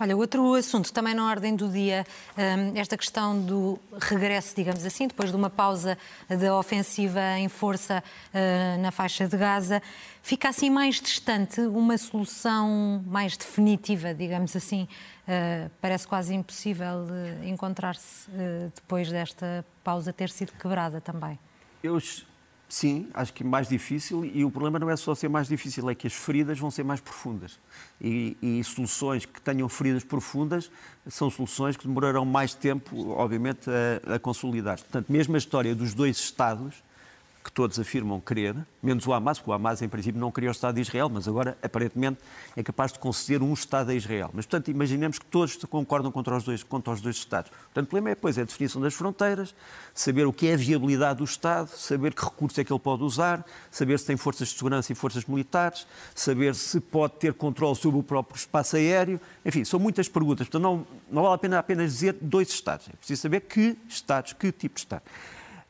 Olha, 0.03 0.17
outro 0.17 0.53
assunto 0.55 0.91
também 0.91 1.13
na 1.13 1.25
ordem 1.29 1.55
do 1.55 1.69
dia, 1.69 2.05
hum, 2.37 2.73
esta 2.75 2.97
questão 2.97 3.39
do 3.39 3.79
regresso, 4.01 4.53
digamos 4.53 4.85
assim, 4.85 5.07
depois 5.07 5.29
de 5.29 5.35
uma 5.37 5.49
pausa 5.49 5.97
da 6.27 6.57
ofensiva 6.57 7.21
em 7.37 7.47
força 7.47 8.03
hum, 8.35 8.81
na 8.81 8.91
faixa 8.91 9.29
de 9.29 9.37
Gaza, 9.37 9.81
fica 10.21 10.49
assim 10.49 10.69
mais 10.69 10.99
distante 10.99 11.61
uma 11.61 11.97
solução 11.97 13.01
mais 13.07 13.37
definitiva, 13.37 14.13
digamos 14.13 14.53
assim. 14.57 14.89
Hum, 15.25 15.69
parece 15.79 16.05
quase 16.05 16.35
impossível 16.35 17.07
encontrar-se 17.45 18.29
depois 18.75 19.09
desta 19.09 19.65
pausa 19.85 20.11
ter 20.11 20.29
sido 20.29 20.51
quebrada 20.51 20.99
também. 20.99 21.39
Eu 21.81 21.97
Sim, 22.73 23.07
acho 23.13 23.31
que 23.31 23.43
mais 23.43 23.69
difícil 23.69 24.25
e 24.25 24.43
o 24.43 24.49
problema 24.49 24.79
não 24.79 24.89
é 24.89 24.95
só 24.95 25.13
ser 25.13 25.29
mais 25.29 25.47
difícil, 25.47 25.87
é 25.91 25.93
que 25.93 26.07
as 26.07 26.13
feridas 26.13 26.57
vão 26.57 26.71
ser 26.71 26.83
mais 26.83 26.99
profundas. 26.99 27.59
E, 28.01 28.35
e, 28.41 28.63
soluções 28.63 29.27
que 29.27 29.39
tenham 29.39 29.69
feridas 29.69 30.03
profundas 30.03 30.71
são 31.07 31.29
soluções 31.29 31.77
que 31.77 31.87
demorarão 31.87 32.25
mais 32.25 32.55
tempo, 32.55 33.11
obviamente, 33.11 33.69
a, 33.69 34.15
a 34.15 34.17
consolidar. 34.17 34.79
Portanto, 34.79 35.05
mesmo 35.11 35.35
a 35.35 35.37
história 35.37 35.75
dos 35.75 35.93
dois 35.93 36.17
Estados, 36.17 36.83
que 37.43 37.51
todos 37.51 37.77
afirmam 37.77 38.21
querer, 38.21 38.55
menos 38.81 39.05
o 39.05 39.11
Hamas, 39.11 39.37
porque 39.37 39.51
o 39.51 39.53
Hamas 39.53 39.81
em 39.81 39.89
princípio 39.89 40.19
não 40.19 40.31
queria 40.31 40.49
o 40.49 40.51
Estado 40.51 40.75
de 40.75 40.81
Israel, 40.81 41.09
mas 41.09 41.27
agora 41.27 41.57
aparentemente 41.61 42.19
é 42.55 42.63
capaz 42.63 42.93
de 42.93 42.99
conceder 42.99 43.43
um 43.43 43.53
Estado 43.53 43.89
a 43.89 43.93
Israel. 43.93 44.29
Mas 44.33 44.45
portanto 44.45 44.71
imaginemos 44.71 45.19
que 45.19 45.25
todos 45.25 45.55
concordam 45.65 46.11
contra 46.11 46.37
os 46.37 46.43
dois, 46.43 46.63
contra 46.63 46.93
os 46.93 47.01
dois 47.01 47.17
Estados. 47.17 47.51
Portanto 47.51 47.85
o 47.85 47.89
problema 47.89 48.11
é 48.11 48.15
depois 48.15 48.37
é 48.37 48.41
a 48.41 48.45
definição 48.45 48.81
das 48.81 48.93
fronteiras, 48.93 49.53
saber 49.93 50.25
o 50.25 50.31
que 50.31 50.47
é 50.47 50.53
a 50.53 50.57
viabilidade 50.57 51.19
do 51.19 51.25
Estado, 51.25 51.67
saber 51.67 52.13
que 52.13 52.23
recursos 52.23 52.57
é 52.57 52.63
que 52.63 52.71
ele 52.71 52.79
pode 52.79 53.03
usar, 53.03 53.45
saber 53.69 53.99
se 53.99 54.05
tem 54.05 54.15
forças 54.15 54.47
de 54.47 54.55
segurança 54.55 54.93
e 54.93 54.95
forças 54.95 55.25
militares, 55.25 55.85
saber 56.15 56.55
se 56.55 56.79
pode 56.79 57.15
ter 57.15 57.33
controle 57.33 57.75
sobre 57.75 57.99
o 57.99 58.03
próprio 58.03 58.37
espaço 58.37 58.77
aéreo. 58.77 59.19
Enfim, 59.45 59.65
são 59.65 59.79
muitas 59.79 60.07
perguntas. 60.07 60.47
Portanto 60.47 60.63
não, 60.63 60.87
não 61.11 61.23
vale 61.23 61.35
a 61.35 61.37
pena 61.37 61.59
apenas 61.59 61.91
dizer 61.91 62.15
dois 62.21 62.49
Estados. 62.49 62.87
É 62.87 62.95
preciso 62.95 63.21
saber 63.21 63.41
que 63.41 63.77
Estados, 63.89 64.31
que 64.31 64.51
tipo 64.51 64.75
de 64.75 64.81
Estado. 64.81 65.03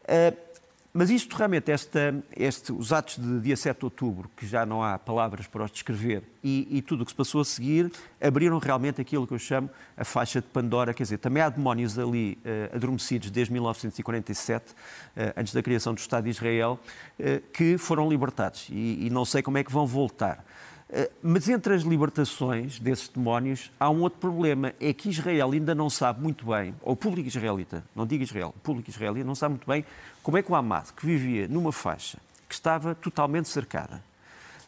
Uh, 0.03 0.52
mas 0.93 1.09
isto 1.09 1.35
realmente, 1.35 1.71
esta, 1.71 2.23
este, 2.38 2.71
os 2.71 2.93
atos 2.93 3.17
de 3.17 3.39
dia 3.39 3.57
7 3.57 3.79
de 3.79 3.85
outubro, 3.85 4.29
que 4.38 4.45
já 4.45 4.63
não 4.63 4.83
há 4.83 5.00
palavras 5.00 5.47
para 5.47 5.63
os 5.63 5.71
descrever, 5.71 6.21
e, 6.43 6.67
e 6.69 6.81
tudo 6.83 7.01
o 7.01 7.05
que 7.05 7.12
se 7.12 7.15
passou 7.15 7.41
a 7.41 7.45
seguir, 7.45 7.91
abriram 8.21 8.59
realmente 8.59 9.01
aquilo 9.01 9.25
que 9.25 9.33
eu 9.33 9.39
chamo 9.39 9.71
a 9.97 10.03
faixa 10.03 10.39
de 10.39 10.45
Pandora. 10.47 10.93
Quer 10.93 11.01
dizer, 11.01 11.17
também 11.17 11.41
há 11.41 11.50
demónios 11.50 11.97
ali 11.97 12.38
uh, 12.45 12.75
adormecidos 12.75 13.31
desde 13.31 13.51
1947, 13.53 14.71
uh, 14.71 14.75
eh, 15.15 15.33
antes 15.35 15.51
da 15.51 15.63
criação 15.63 15.95
do 15.95 15.97
Estado 15.97 16.25
de 16.25 16.29
Israel, 16.29 16.79
uh, 17.19 17.41
que 17.51 17.75
foram 17.79 18.07
libertados. 18.07 18.67
E, 18.69 19.07
e 19.07 19.09
não 19.09 19.25
sei 19.25 19.41
como 19.41 19.57
é 19.57 19.63
que 19.63 19.71
vão 19.71 19.88
voltar. 19.88 20.45
Mas 21.23 21.50
entre 21.50 21.73
as 21.73 21.81
libertações 21.81 22.77
desses 22.77 23.07
demónios 23.07 23.71
há 23.79 23.89
um 23.89 24.01
outro 24.01 24.19
problema, 24.19 24.75
é 24.79 24.93
que 24.93 25.09
Israel 25.09 25.50
ainda 25.51 25.73
não 25.73 25.89
sabe 25.89 26.21
muito 26.21 26.45
bem, 26.45 26.75
ou 26.83 26.93
o 26.93 26.95
público 26.95 27.27
israelita, 27.27 27.83
não 27.95 28.05
digo 28.05 28.23
Israel, 28.23 28.53
o 28.55 28.59
público 28.59 28.91
israelita 28.91 29.25
não 29.25 29.33
sabe 29.33 29.53
muito 29.53 29.67
bem 29.67 29.83
como 30.23 30.37
é 30.37 30.41
que 30.41 30.51
o 30.51 30.55
Hamas, 30.55 30.89
que 30.89 31.05
vivia 31.05 31.47
numa 31.47 31.71
faixa 31.71 32.17
que 32.47 32.55
estava 32.55 32.95
totalmente 32.95 33.49
cercada, 33.49 34.01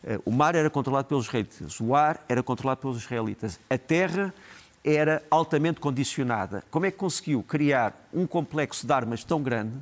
eh, 0.03 0.19
o 0.25 0.31
mar 0.31 0.53
era 0.53 0.69
controlado 0.69 1.07
pelos 1.07 1.25
israelitas, 1.25 1.79
o 1.79 1.95
ar 1.95 2.24
era 2.27 2.43
controlado 2.43 2.81
pelos 2.81 2.97
israelitas, 2.97 3.59
a 3.69 3.77
terra 3.77 4.33
era 4.83 5.24
altamente 5.31 5.79
condicionada. 5.79 6.63
Como 6.69 6.85
é 6.85 6.91
que 6.91 6.97
conseguiu 6.97 7.41
criar 7.41 8.07
um 8.13 8.27
complexo 8.27 8.85
de 8.85 8.93
armas 8.93 9.24
tão 9.24 9.41
grande 9.41 9.74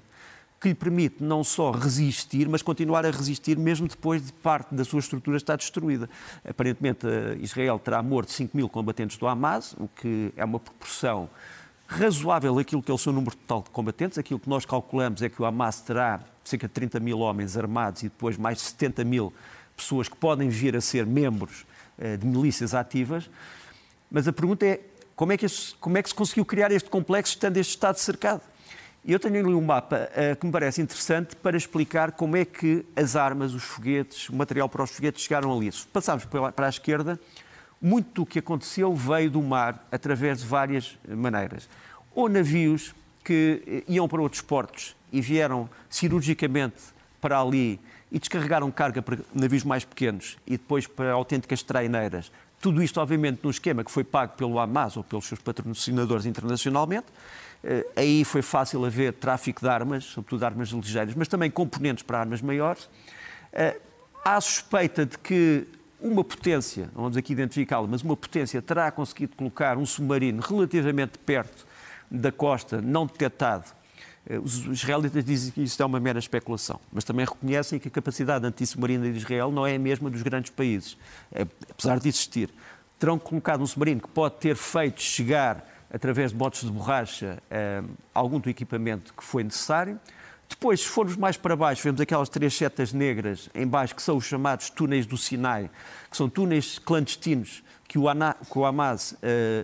que 0.62 0.70
lhe 0.70 0.76
permite 0.76 1.22
não 1.22 1.44
só 1.44 1.72
resistir, 1.72 2.48
mas 2.48 2.62
continuar 2.62 3.06
a 3.06 3.12
resistir 3.12 3.58
mesmo 3.58 3.86
depois 3.86 4.26
de 4.26 4.32
parte 4.32 4.74
da 4.74 4.86
sua 4.86 5.00
estrutura 5.00 5.36
estar 5.36 5.58
destruída. 5.58 6.10
Aparentemente, 6.48 7.06
eh, 7.06 7.38
Israel 7.42 7.78
terá 7.78 8.02
morto 8.02 8.32
5 8.32 8.56
mil 8.56 8.70
combatentes 8.70 9.18
do 9.18 9.28
Hamas, 9.28 9.74
o 9.78 9.90
que 9.90 10.32
é 10.38 10.46
uma 10.46 10.60
proporção 10.60 11.30
razoável 11.94 12.58
aquilo 12.58 12.82
que 12.82 12.92
é 12.92 12.94
o 12.94 12.98
seu 12.98 13.14
número 13.14 13.36
total 13.36 13.62
de 13.62 13.70
combatentes. 13.70 14.18
Aquilo 14.18 14.40
que 14.40 14.50
nós 14.50 14.66
calculamos 14.66 15.22
é 15.22 15.30
que 15.30 15.42
o 15.42 15.46
Hamas 15.46 15.82
terá 15.82 16.20
cerca 16.44 16.68
de 16.68 16.74
30 16.74 17.00
mil 17.00 17.20
homens 17.20 17.56
armados 17.56 18.02
e 18.04 18.06
depois 18.06 18.38
mais 18.38 18.58
de 18.58 18.64
70 18.64 19.04
mil 19.04 19.34
pessoas 19.76 20.08
que 20.08 20.16
podem 20.16 20.50
vir 20.50 20.76
a 20.76 20.82
ser 20.82 21.06
membros 21.06 21.66
eh, 21.98 22.18
de 22.18 22.26
milícias 22.26 22.74
ativas. 22.74 23.30
Mas 24.12 24.28
a 24.28 24.34
pergunta 24.34 24.66
é 24.66 24.82
como 25.16 25.32
é 25.32 25.38
que, 25.38 25.46
como 25.80 25.98
é 25.98 26.04
que 26.04 26.10
se 26.10 26.16
conseguiu 26.16 26.46
criar 26.46 26.72
este 26.72 26.90
complexo 26.90 27.34
estando 27.34 27.58
este 27.58 27.72
Estado 27.72 27.98
cercado? 27.98 28.42
Eu 29.06 29.20
tenho 29.20 29.38
ali 29.38 29.54
um 29.54 29.62
mapa 29.62 30.10
uh, 30.12 30.36
que 30.36 30.46
me 30.46 30.52
parece 30.52 30.82
interessante 30.82 31.36
para 31.36 31.58
explicar 31.58 32.14
como 32.14 32.38
é 32.38 32.46
que 32.46 32.86
as 32.96 33.18
armas, 33.18 33.54
os 33.54 33.64
foguetes, 33.64 34.30
o 34.30 34.36
material 34.36 34.70
para 34.70 34.84
os 34.84 34.92
foguetes 34.92 35.24
chegaram 35.24 35.56
ali. 35.56 35.70
Se 35.72 35.86
passarmos 35.88 36.26
para 36.26 36.66
a 36.66 36.70
esquerda, 36.70 37.20
muito 37.84 38.22
do 38.22 38.26
que 38.26 38.40
aconteceu 38.40 38.96
veio 38.96 39.30
do 39.30 39.42
mar 39.42 39.86
através 39.92 40.40
de 40.40 40.46
várias 40.46 40.98
maneiras. 41.06 41.70
Ou 42.16 42.30
navios 42.30 42.96
que 43.22 43.62
eh, 43.68 43.84
iam 43.92 44.08
para 44.08 44.22
outros 44.22 44.42
portos 44.42 44.96
e 45.12 45.20
vieram 45.20 45.70
cirurgicamente 45.90 46.82
para 47.20 47.42
ali 47.42 47.80
e 48.10 48.20
descarregaram 48.20 48.72
carga 48.72 49.02
para 49.02 49.18
navios 49.34 49.66
mais 49.66 49.84
pequenos 49.84 50.38
e 50.48 50.52
depois 50.52 50.88
para 50.88 51.12
autênticas 51.12 51.62
traineiras. 51.62 52.32
Tudo 52.62 52.82
isto, 52.82 53.02
obviamente, 53.02 53.42
num 53.44 53.50
esquema 53.50 53.84
que 53.84 53.92
foi 53.92 54.06
pago 54.06 54.38
pelo 54.38 54.58
Hamas 54.60 54.96
ou 54.96 55.04
pelos 55.04 55.26
seus 55.26 55.42
patrocinadores 55.42 56.26
internacionalmente. 56.26 57.08
Eh, 57.62 57.86
aí 57.98 58.24
foi 58.24 58.42
fácil 58.42 58.86
haver 58.86 59.12
tráfico 59.12 59.60
de 59.60 59.68
armas, 59.68 60.06
sobretudo 60.06 60.46
armas 60.46 60.70
ligeiras, 60.70 61.16
mas 61.16 61.28
também 61.28 61.52
componentes 61.52 62.04
para 62.04 62.20
armas 62.20 62.42
maiores. 62.42 62.90
Eh, 63.52 63.78
há 64.24 64.40
suspeita 64.40 65.06
de 65.06 65.18
que 65.18 65.68
uma 66.04 66.24
potência, 66.24 66.90
não 66.94 67.04
vamos 67.04 67.16
aqui 67.16 67.32
identificá-la, 67.32 67.88
mas 67.88 68.02
uma 68.02 68.18
potência 68.18 68.62
terá 68.62 68.92
conseguido 68.92 69.38
colocar 69.38 69.78
um 69.78 69.86
submarino 69.86 70.42
relativamente 70.42 71.18
perto 71.18 71.66
da 72.12 72.30
costa, 72.30 72.82
não 72.82 73.06
detectado. 73.08 73.72
Eh, 74.30 74.38
os 74.38 74.66
israelitas 74.66 75.24
dizem 75.24 75.52
que 75.52 75.64
isso 75.64 75.82
é 75.82 75.86
uma 75.86 76.02
mera 76.02 76.20
especulação, 76.20 76.80
mas 76.92 77.06
também 77.06 77.26
reconhecem 77.26 77.80
que 77.80 77.88
a 77.88 77.92
capacidade 77.92 78.46
antissubmarina 78.46 79.10
de 79.10 79.18
Israel 79.18 79.50
não 79.50 79.66
é 79.66 79.76
a 79.76 79.80
mesma 79.80 80.10
dos 80.10 80.22
grandes 80.22 80.52
países, 80.52 80.98
apesar 81.70 82.00
de 82.00 82.10
existir. 82.10 82.50
Terão 83.00 83.18
colocado 83.18 83.62
um 83.62 83.68
submarino 83.68 84.02
que 84.02 84.10
pode 84.10 84.36
ter 84.36 84.58
feito 84.58 85.02
chegar 85.02 85.66
através 85.92 86.32
de 86.32 86.38
botes 86.38 86.62
de 86.64 86.72
borracha, 86.72 87.42
eh, 87.50 87.82
algum 88.14 88.40
do 88.40 88.50
equipamento 88.50 89.14
que 89.14 89.24
foi 89.24 89.44
necessário. 89.44 89.98
Depois, 90.54 90.82
se 90.82 90.88
formos 90.88 91.18
mais 91.18 91.36
para 91.36 91.56
baixo, 91.56 91.84
vemos 91.84 92.00
aquelas 92.00 92.30
três 92.30 92.54
setas 92.54 92.94
negras 92.94 93.50
em 93.56 93.68
baixo, 93.68 93.96
que 93.96 94.02
são 94.04 94.18
os 94.18 94.26
chamados 94.26 94.70
túneis 94.70 95.06
do 95.08 95.18
Sinai, 95.18 95.70
que 96.10 96.16
são 96.16 96.30
túneis 96.30 96.78
clandestinos 96.78 97.64
que 97.88 97.98
o, 97.98 98.08
Hamas 98.08 99.14
uh, 99.14 99.18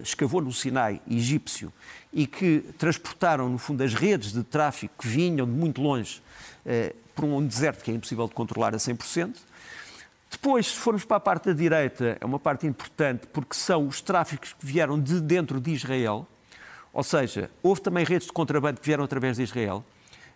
escavou 0.04 0.42
no 0.42 0.52
Sinai 0.52 1.00
egípcio 1.10 1.72
e 2.12 2.26
que 2.26 2.66
transportaram, 2.78 3.48
no 3.48 3.60
fundo, 3.60 3.84
as 3.84 3.94
redes 3.94 4.34
de 4.34 4.44
tráfico 4.44 4.96
que 5.00 5.08
vinham 5.08 5.46
de 5.46 5.54
muito 5.54 5.80
longe 5.80 6.22
uh, 6.66 6.96
por 7.16 7.26
um 7.26 7.46
deserto 7.46 7.84
que 7.84 7.92
é 7.92 7.94
impossível 7.94 8.28
de 8.28 8.34
controlar 8.34 8.74
a 8.74 8.78
100%. 8.78 9.36
Depois, 10.32 10.68
se 10.68 10.76
formos 10.76 11.06
para 11.06 11.18
a 11.18 11.20
parte 11.20 11.46
da 11.46 11.54
direita, 11.54 12.18
é 12.20 12.26
uma 12.26 12.40
parte 12.40 12.66
importante 12.66 13.28
porque 13.32 13.56
são 13.56 13.88
os 13.88 14.02
tráficos 14.02 14.54
que 14.54 14.66
vieram 14.66 15.00
de 15.00 15.22
dentro 15.22 15.62
de 15.62 15.72
Israel, 15.72 16.28
ou 16.92 17.04
seja, 17.04 17.50
houve 17.62 17.80
também 17.80 18.04
redes 18.04 18.26
de 18.28 18.34
contrabando 18.34 18.80
que 18.80 18.86
vieram 18.86 19.04
através 19.04 19.38
de 19.38 19.44
Israel. 19.44 19.86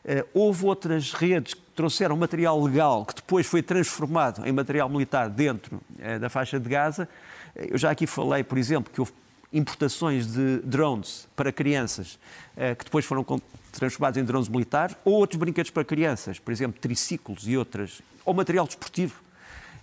Uh, 0.04 0.28
houve 0.34 0.66
outras 0.66 1.14
redes 1.14 1.54
que 1.54 1.62
trouxeram 1.76 2.18
material 2.18 2.62
legal 2.62 3.06
que 3.06 3.16
depois 3.16 3.48
foi 3.48 3.62
transformado 3.62 4.46
em 4.46 4.52
material 4.52 4.90
militar 4.90 5.30
dentro 5.30 5.78
uh, 5.78 6.20
da 6.20 6.30
faixa 6.30 6.60
de 6.60 6.68
Gaza. 6.68 7.08
Eu 7.56 7.78
já 7.78 7.92
aqui 7.92 8.06
falei, 8.06 8.44
por 8.44 8.58
exemplo, 8.58 8.92
que 8.92 9.00
houve 9.00 9.14
importações 9.54 10.34
de 10.34 10.58
drones 10.64 11.28
para 11.36 11.52
crianças, 11.52 12.18
eh, 12.58 12.74
que 12.74 12.84
depois 12.84 13.06
foram 13.06 13.24
transformados 13.72 14.18
em 14.18 14.24
drones 14.24 14.50
militares, 14.50 14.96
ou 15.06 15.14
outros 15.14 15.40
brinquedos 15.40 15.70
para 15.70 15.86
crianças, 15.86 16.40
por 16.40 16.52
exemplo, 16.52 16.82
triciclos 16.82 17.48
e 17.48 17.56
outras, 17.56 18.02
ou 18.26 18.34
material 18.34 18.66
desportivo. 18.66 19.22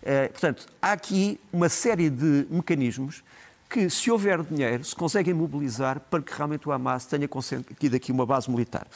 Eh, 0.02 0.28
portanto, 0.28 0.66
há 0.82 0.92
aqui 0.92 1.38
uma 1.52 1.68
série 1.68 2.10
de 2.10 2.46
mecanismos 2.50 3.22
que, 3.68 3.88
se 3.88 4.10
houver 4.10 4.42
dinheiro, 4.42 4.82
se 4.84 4.96
conseguem 4.96 5.32
mobilizar 5.32 6.00
para 6.00 6.20
que 6.20 6.34
realmente 6.34 6.68
o 6.68 6.72
Hamas 6.72 7.06
tenha 7.06 7.28
conseguido 7.28 7.94
aqui 7.94 8.10
uma 8.10 8.26
base 8.26 8.50
militar. 8.50 8.88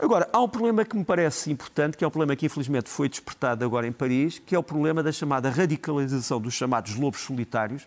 Agora, 0.00 0.28
há 0.32 0.40
um 0.40 0.48
problema 0.48 0.84
que 0.84 0.96
me 0.96 1.04
parece 1.04 1.50
importante, 1.50 1.96
que 1.96 2.04
é 2.04 2.06
um 2.06 2.10
problema 2.10 2.36
que 2.36 2.46
infelizmente 2.46 2.88
foi 2.88 3.08
despertado 3.08 3.64
agora 3.64 3.84
em 3.84 3.90
Paris, 3.90 4.38
que 4.38 4.54
é 4.54 4.58
o 4.58 4.62
problema 4.62 5.02
da 5.02 5.10
chamada 5.10 5.50
radicalização 5.50 6.40
dos 6.40 6.54
chamados 6.54 6.94
lobos 6.94 7.18
solitários, 7.20 7.84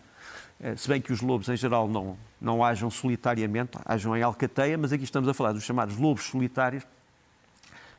eh, 0.60 0.76
se 0.76 0.86
bem 0.88 1.00
que 1.00 1.10
os 1.10 1.22
lobos 1.22 1.48
em 1.48 1.56
geral 1.56 1.88
não, 1.88 2.18
não 2.38 2.62
ajam 2.62 2.90
solitariamente, 2.90 3.78
ajam 3.86 4.14
em 4.14 4.22
alcateia, 4.22 4.76
mas 4.76 4.92
aqui 4.92 5.04
estamos 5.04 5.26
a 5.26 5.32
falar 5.32 5.52
dos 5.52 5.64
chamados 5.64 5.96
lobos 5.96 6.24
solitários, 6.24 6.84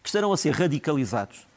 que 0.04 0.10
estarão 0.10 0.32
a 0.32 0.38
ser 0.38 0.52
radicalizados 0.52 1.48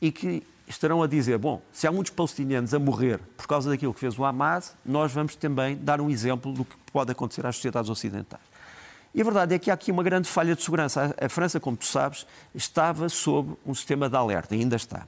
e 0.00 0.10
que 0.10 0.42
estarão 0.66 1.04
a 1.04 1.06
dizer: 1.06 1.38
bom, 1.38 1.62
se 1.72 1.86
há 1.86 1.92
muitos 1.92 2.12
palestinianos 2.12 2.74
a 2.74 2.80
morrer 2.80 3.20
por 3.36 3.46
causa 3.46 3.70
daquilo 3.70 3.94
que 3.94 4.00
fez 4.00 4.18
o 4.18 4.24
Hamas, 4.24 4.74
nós 4.84 5.12
vamos 5.12 5.36
também 5.36 5.76
dar 5.76 6.00
um 6.00 6.10
exemplo 6.10 6.52
do 6.52 6.64
que 6.64 6.74
pode 6.92 7.12
acontecer 7.12 7.46
às 7.46 7.54
sociedades 7.54 7.88
ocidentais. 7.88 8.51
E 9.14 9.20
a 9.20 9.24
verdade 9.24 9.54
é 9.54 9.58
que 9.58 9.70
há 9.70 9.74
aqui 9.74 9.90
uma 9.90 10.02
grande 10.02 10.28
falha 10.28 10.54
de 10.54 10.62
segurança. 10.62 11.14
A 11.20 11.28
França, 11.28 11.60
como 11.60 11.76
tu 11.76 11.84
sabes, 11.84 12.26
estava 12.54 13.08
sob 13.08 13.54
um 13.66 13.74
sistema 13.74 14.08
de 14.08 14.16
alerta, 14.16 14.54
ainda 14.54 14.76
está. 14.76 15.06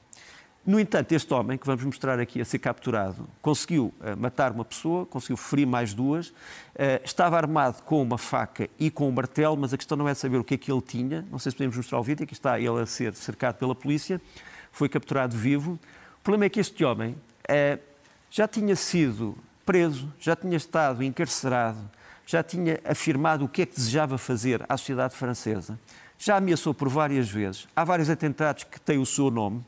No 0.65 0.79
entanto, 0.79 1.11
este 1.11 1.31
homem, 1.31 1.59
que 1.59 1.65
vamos 1.67 1.83
mostrar 1.83 2.19
aqui 2.19 2.41
a 2.41 2.45
ser 2.45 2.57
capturado, 2.57 3.27
conseguiu 3.39 3.93
uh, 4.01 4.17
matar 4.17 4.51
uma 4.51 4.65
pessoa, 4.65 5.05
conseguiu 5.05 5.37
ferir 5.37 5.67
mais 5.67 5.93
duas, 5.93 6.29
uh, 6.29 6.33
estava 7.03 7.37
armado 7.37 7.83
com 7.83 8.01
uma 8.01 8.17
faca 8.17 8.67
e 8.79 8.89
com 8.89 9.07
um 9.07 9.11
martelo, 9.11 9.55
mas 9.55 9.75
a 9.75 9.77
questão 9.77 9.95
não 9.95 10.09
é 10.09 10.15
saber 10.15 10.37
o 10.37 10.43
que 10.43 10.55
é 10.55 10.57
que 10.57 10.71
ele 10.71 10.81
tinha. 10.81 11.23
Não 11.31 11.37
sei 11.37 11.51
se 11.51 11.55
podemos 11.55 11.77
mostrar 11.77 11.99
o 11.99 12.03
vídeo, 12.03 12.23
aqui 12.23 12.33
está 12.33 12.59
ele 12.59 12.81
a 12.81 12.85
ser 12.87 13.13
cercado 13.13 13.57
pela 13.57 13.75
polícia, 13.75 14.19
foi 14.71 14.89
capturado 14.89 15.37
vivo. 15.37 15.79
O 16.19 16.23
problema 16.23 16.45
é 16.45 16.49
que 16.49 16.59
este 16.59 16.83
homem 16.83 17.11
uh, 17.11 17.79
já 18.31 18.47
tinha 18.47 18.75
sido 18.75 19.37
preso, 19.63 20.11
já 20.19 20.35
tinha 20.35 20.57
estado 20.57 21.03
encarcerado, 21.03 21.79
já 22.25 22.41
tinha 22.43 22.79
afirmado 22.83 23.45
o 23.45 23.49
que 23.49 23.61
é 23.61 23.65
que 23.65 23.75
desejava 23.75 24.17
fazer 24.17 24.65
à 24.67 24.77
sociedade 24.77 25.15
francesa, 25.15 25.79
já 26.17 26.37
ameaçou 26.37 26.73
por 26.73 26.89
várias 26.89 27.29
vezes. 27.29 27.67
Há 27.75 27.83
vários 27.83 28.09
atentados 28.09 28.63
que 28.63 28.79
têm 28.79 28.97
o 28.97 29.05
seu 29.05 29.29
nome. 29.29 29.63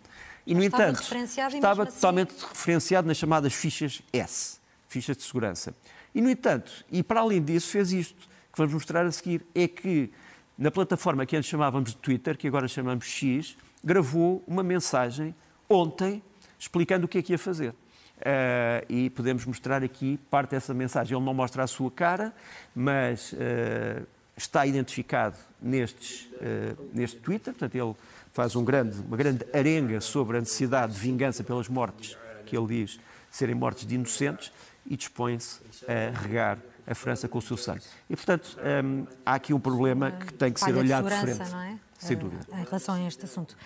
E, 0.45 0.55
no 0.55 0.63
estava 0.63 0.89
entanto, 0.89 1.15
estava 1.37 1.83
assim... 1.83 1.91
totalmente 1.91 2.33
referenciado 2.41 3.07
nas 3.07 3.17
chamadas 3.17 3.53
fichas 3.53 4.01
S, 4.13 4.59
fichas 4.87 5.17
de 5.17 5.23
segurança. 5.23 5.75
E, 6.15 6.21
no 6.21 6.29
entanto, 6.29 6.85
e 6.91 7.03
para 7.03 7.19
além 7.19 7.43
disso, 7.43 7.69
fez 7.69 7.91
isto, 7.91 8.27
que 8.51 8.57
vamos 8.57 8.73
mostrar 8.73 9.05
a 9.05 9.11
seguir, 9.11 9.45
é 9.53 9.67
que 9.67 10.11
na 10.57 10.71
plataforma 10.71 11.25
que 11.25 11.35
antes 11.35 11.49
chamávamos 11.49 11.91
de 11.91 11.97
Twitter, 11.97 12.37
que 12.37 12.47
agora 12.47 12.67
chamamos 12.67 13.05
X, 13.05 13.57
gravou 13.83 14.43
uma 14.47 14.63
mensagem 14.63 15.35
ontem 15.69 16.23
explicando 16.57 17.05
o 17.05 17.07
que 17.07 17.19
é 17.19 17.21
que 17.21 17.33
ia 17.33 17.37
fazer. 17.37 17.75
Uh, 18.17 18.83
e 18.89 19.09
podemos 19.11 19.45
mostrar 19.45 19.83
aqui 19.83 20.17
parte 20.29 20.51
dessa 20.51 20.73
mensagem. 20.73 21.15
Ele 21.15 21.25
não 21.25 21.33
mostra 21.33 21.63
a 21.63 21.67
sua 21.67 21.91
cara, 21.91 22.33
mas 22.75 23.31
uh, 23.33 24.05
está 24.35 24.65
identificado 24.65 25.37
nestes, 25.61 26.27
uh, 26.35 26.89
neste 26.93 27.17
Twitter. 27.17 27.53
Portanto, 27.53 27.75
ele 27.75 27.95
faz 28.33 28.55
um 28.55 28.63
grande, 28.63 28.99
uma 29.01 29.17
grande 29.17 29.45
arenga 29.53 30.01
sobre 30.01 30.37
a 30.37 30.39
necessidade 30.39 30.93
de 30.93 30.99
vingança 30.99 31.43
pelas 31.43 31.67
mortes, 31.67 32.17
que 32.45 32.57
ele 32.57 32.67
diz 32.67 32.99
serem 33.29 33.55
mortes 33.55 33.85
de 33.85 33.95
inocentes, 33.95 34.51
e 34.85 34.95
dispõe-se 34.95 35.59
a 35.85 36.17
regar 36.17 36.57
a 36.87 36.95
França 36.95 37.27
com 37.27 37.37
o 37.37 37.41
seu 37.41 37.57
sangue. 37.57 37.83
E, 38.09 38.15
portanto, 38.15 38.57
um, 38.83 39.05
há 39.25 39.35
aqui 39.35 39.53
um 39.53 39.59
problema 39.59 40.11
que 40.11 40.33
tem 40.33 40.51
que 40.51 40.59
ser 40.59 40.73
olhado 40.73 41.09
de, 41.09 41.15
frente. 41.15 41.51
Não 41.51 41.61
é? 41.61 41.77
Sem 41.99 42.15
dúvida. 42.15 42.45
Em 42.53 42.63
relação 42.63 42.95
a 42.95 43.01
este 43.01 43.25
assunto 43.25 43.57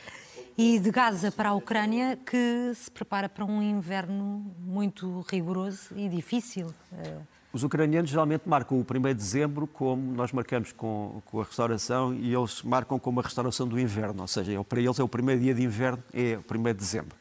e 0.57 0.79
de 0.79 0.91
Gaza 0.91 1.31
para 1.31 1.49
a 1.49 1.53
Ucrânia, 1.53 2.17
que 2.25 2.71
se 2.75 2.89
prepara 2.89 3.29
para 3.29 3.45
um 3.45 3.61
inverno 3.61 4.45
muito 4.59 5.25
rigoroso 5.29 5.89
e 5.95 6.09
difícil. 6.09 6.73
Eh, 6.93 7.17
Os 7.53 7.63
ucranianos 7.63 8.09
geralmente 8.09 8.43
marcam 8.47 8.77
o 8.77 8.81
1 8.81 9.01
de 9.01 9.13
dezembro 9.13 9.67
como 9.67 10.11
nós 10.13 10.31
marcamos 10.31 10.71
com, 10.71 11.21
com, 11.25 11.41
a 11.41 11.43
restauração 11.43 12.13
e 12.13 12.33
eles 12.33 12.61
marcam 12.63 12.99
como 12.99 13.19
a 13.19 13.23
restauração 13.23 13.67
do 13.67 13.79
inverno, 13.79 14.21
ou 14.21 14.27
seja, 14.27 14.63
para 14.63 14.79
eles 14.79 14.99
é 14.99 15.03
o 15.03 15.07
primeiro 15.07 15.41
dia 15.41 15.53
de 15.53 15.63
inverno, 15.63 16.03
é 16.13 16.37
o 16.37 16.57
1 16.57 16.63
de 16.63 16.73
dezembro. 16.73 17.15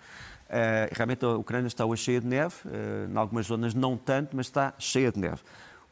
Uh, 0.46 0.90
realmente 0.92 1.24
a 1.24 1.36
Ucrânia 1.36 1.68
está 1.68 1.86
hoje 1.86 2.02
cheia 2.02 2.20
de 2.20 2.26
neve, 2.26 2.54
uh, 2.64 3.12
em 3.12 3.16
algumas 3.16 3.46
zonas 3.46 3.72
não 3.72 3.96
tanto, 3.96 4.36
mas 4.36 4.46
está 4.46 4.74
cheia 4.78 5.12
de 5.12 5.18
neve. 5.20 5.40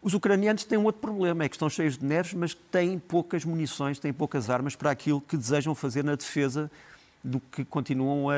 Os 0.03 0.15
ucranianos 0.15 0.65
têm 0.65 0.79
um 0.79 0.85
outro 0.85 1.01
problema, 1.01 1.45
é 1.45 1.49
que 1.49 1.55
estão 1.55 1.71
cheios 1.71 1.97
de 1.97 2.05
neves, 2.05 2.35
mas 2.35 2.55
têm 2.55 2.99
poucas 2.99 3.45
munições, 3.45 3.99
têm 3.99 4.13
poucas 4.13 4.51
armas 4.51 4.75
para 4.75 4.91
aquilo 4.91 5.21
que 5.21 5.37
desejam 5.37 5.75
fazer 5.75 6.05
na 6.05 6.15
defesa 6.15 6.71
do 7.23 7.41
que 7.41 7.65
continuam 7.65 8.31
a, 8.31 8.35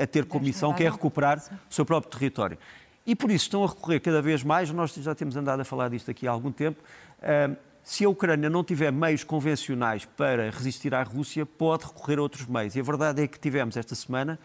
a, 0.00 0.02
a 0.04 0.06
ter 0.06 0.24
como 0.24 0.44
missão, 0.44 0.74
que 0.74 0.84
é 0.84 0.90
recuperar 0.90 1.42
o 1.70 1.74
seu 1.74 1.84
próprio 1.84 2.10
território. 2.10 2.58
E 3.06 3.14
por 3.14 3.30
isso 3.30 3.44
estão 3.44 3.64
a 3.64 3.68
recorrer 3.68 4.00
cada 4.00 4.20
vez 4.20 4.42
mais, 4.42 4.70
nós 4.70 4.92
já 4.94 5.14
temos 5.14 5.36
andado 5.36 5.60
a 5.60 5.64
falar 5.64 5.88
disto 5.88 6.10
aqui 6.10 6.26
há 6.26 6.30
algum 6.30 6.50
tempo, 6.50 6.82
uh, 7.20 7.56
se 7.82 8.04
a 8.04 8.08
Ucrânia 8.08 8.50
não 8.50 8.64
tiver 8.64 8.90
meios 8.90 9.22
convencionais 9.22 10.04
para 10.04 10.50
resistir 10.50 10.92
à 10.92 11.04
Rússia, 11.04 11.46
pode 11.46 11.84
recorrer 11.84 12.18
a 12.18 12.22
outros 12.22 12.44
meios. 12.46 12.74
E 12.74 12.80
a 12.80 12.82
verdade 12.82 13.22
é 13.22 13.28
que 13.28 13.38
tivemos 13.38 13.76
esta 13.76 13.94
semana 13.94 14.40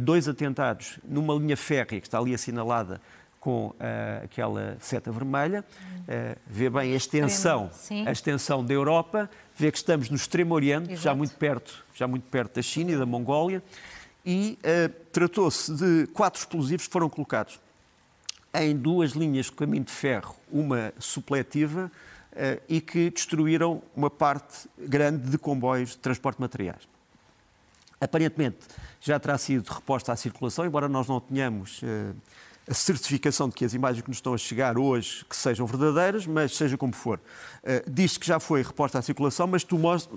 dois 0.00 0.26
atentados 0.26 0.98
numa 1.04 1.34
linha 1.34 1.56
férrea 1.56 2.00
que 2.00 2.06
está 2.06 2.18
ali 2.18 2.34
assinalada 2.34 2.98
com 3.48 3.68
uh, 3.68 3.74
aquela 4.24 4.76
seta 4.78 5.10
vermelha, 5.10 5.64
uh, 5.64 6.38
vê 6.46 6.68
bem 6.68 6.92
a 6.92 6.96
extensão, 6.96 7.70
a 8.06 8.12
extensão 8.12 8.62
da 8.62 8.74
Europa, 8.74 9.30
vê 9.56 9.72
que 9.72 9.78
estamos 9.78 10.10
no 10.10 10.16
Extremo 10.16 10.54
Oriente, 10.54 10.92
Exato. 10.92 11.00
já 11.00 11.14
muito 11.14 11.34
perto, 11.34 11.82
já 11.94 12.06
muito 12.06 12.24
perto 12.24 12.56
da 12.56 12.60
China 12.60 12.90
e 12.90 12.96
da 12.98 13.06
Mongólia, 13.06 13.62
e 14.22 14.58
uh, 14.58 14.92
tratou-se 15.10 15.74
de 15.74 16.08
quatro 16.08 16.38
explosivos 16.38 16.86
que 16.88 16.92
foram 16.92 17.08
colocados 17.08 17.58
em 18.52 18.76
duas 18.76 19.12
linhas 19.12 19.46
de 19.46 19.52
caminho 19.52 19.84
de 19.84 19.92
ferro, 19.92 20.36
uma 20.52 20.92
supletiva, 20.98 21.90
e 22.68 22.80
que 22.80 23.10
destruíram 23.10 23.82
uma 23.96 24.08
parte 24.08 24.68
grande 24.78 25.28
de 25.28 25.36
comboios 25.36 25.90
de 25.90 25.98
transporte 25.98 26.36
de 26.36 26.42
materiais. 26.42 26.88
Aparentemente 28.00 28.58
já 29.00 29.18
terá 29.18 29.36
sido 29.36 29.68
reposta 29.68 30.12
à 30.12 30.16
circulação, 30.16 30.64
embora 30.64 30.88
nós 30.88 31.08
não 31.08 31.20
tenhamos 31.20 31.82
a 32.68 32.74
certificação 32.74 33.48
de 33.48 33.54
que 33.54 33.64
as 33.64 33.72
imagens 33.72 34.02
que 34.02 34.08
nos 34.08 34.18
estão 34.18 34.34
a 34.34 34.38
chegar 34.38 34.76
hoje 34.76 35.24
que 35.28 35.36
sejam 35.36 35.66
verdadeiras, 35.66 36.26
mas 36.26 36.54
seja 36.56 36.76
como 36.76 36.92
for. 36.92 37.18
Uh, 37.62 37.90
diz 37.90 38.18
que 38.18 38.26
já 38.26 38.38
foi 38.38 38.62
reposta 38.62 38.98
à 38.98 39.02
circulação, 39.02 39.46
mas 39.46 39.66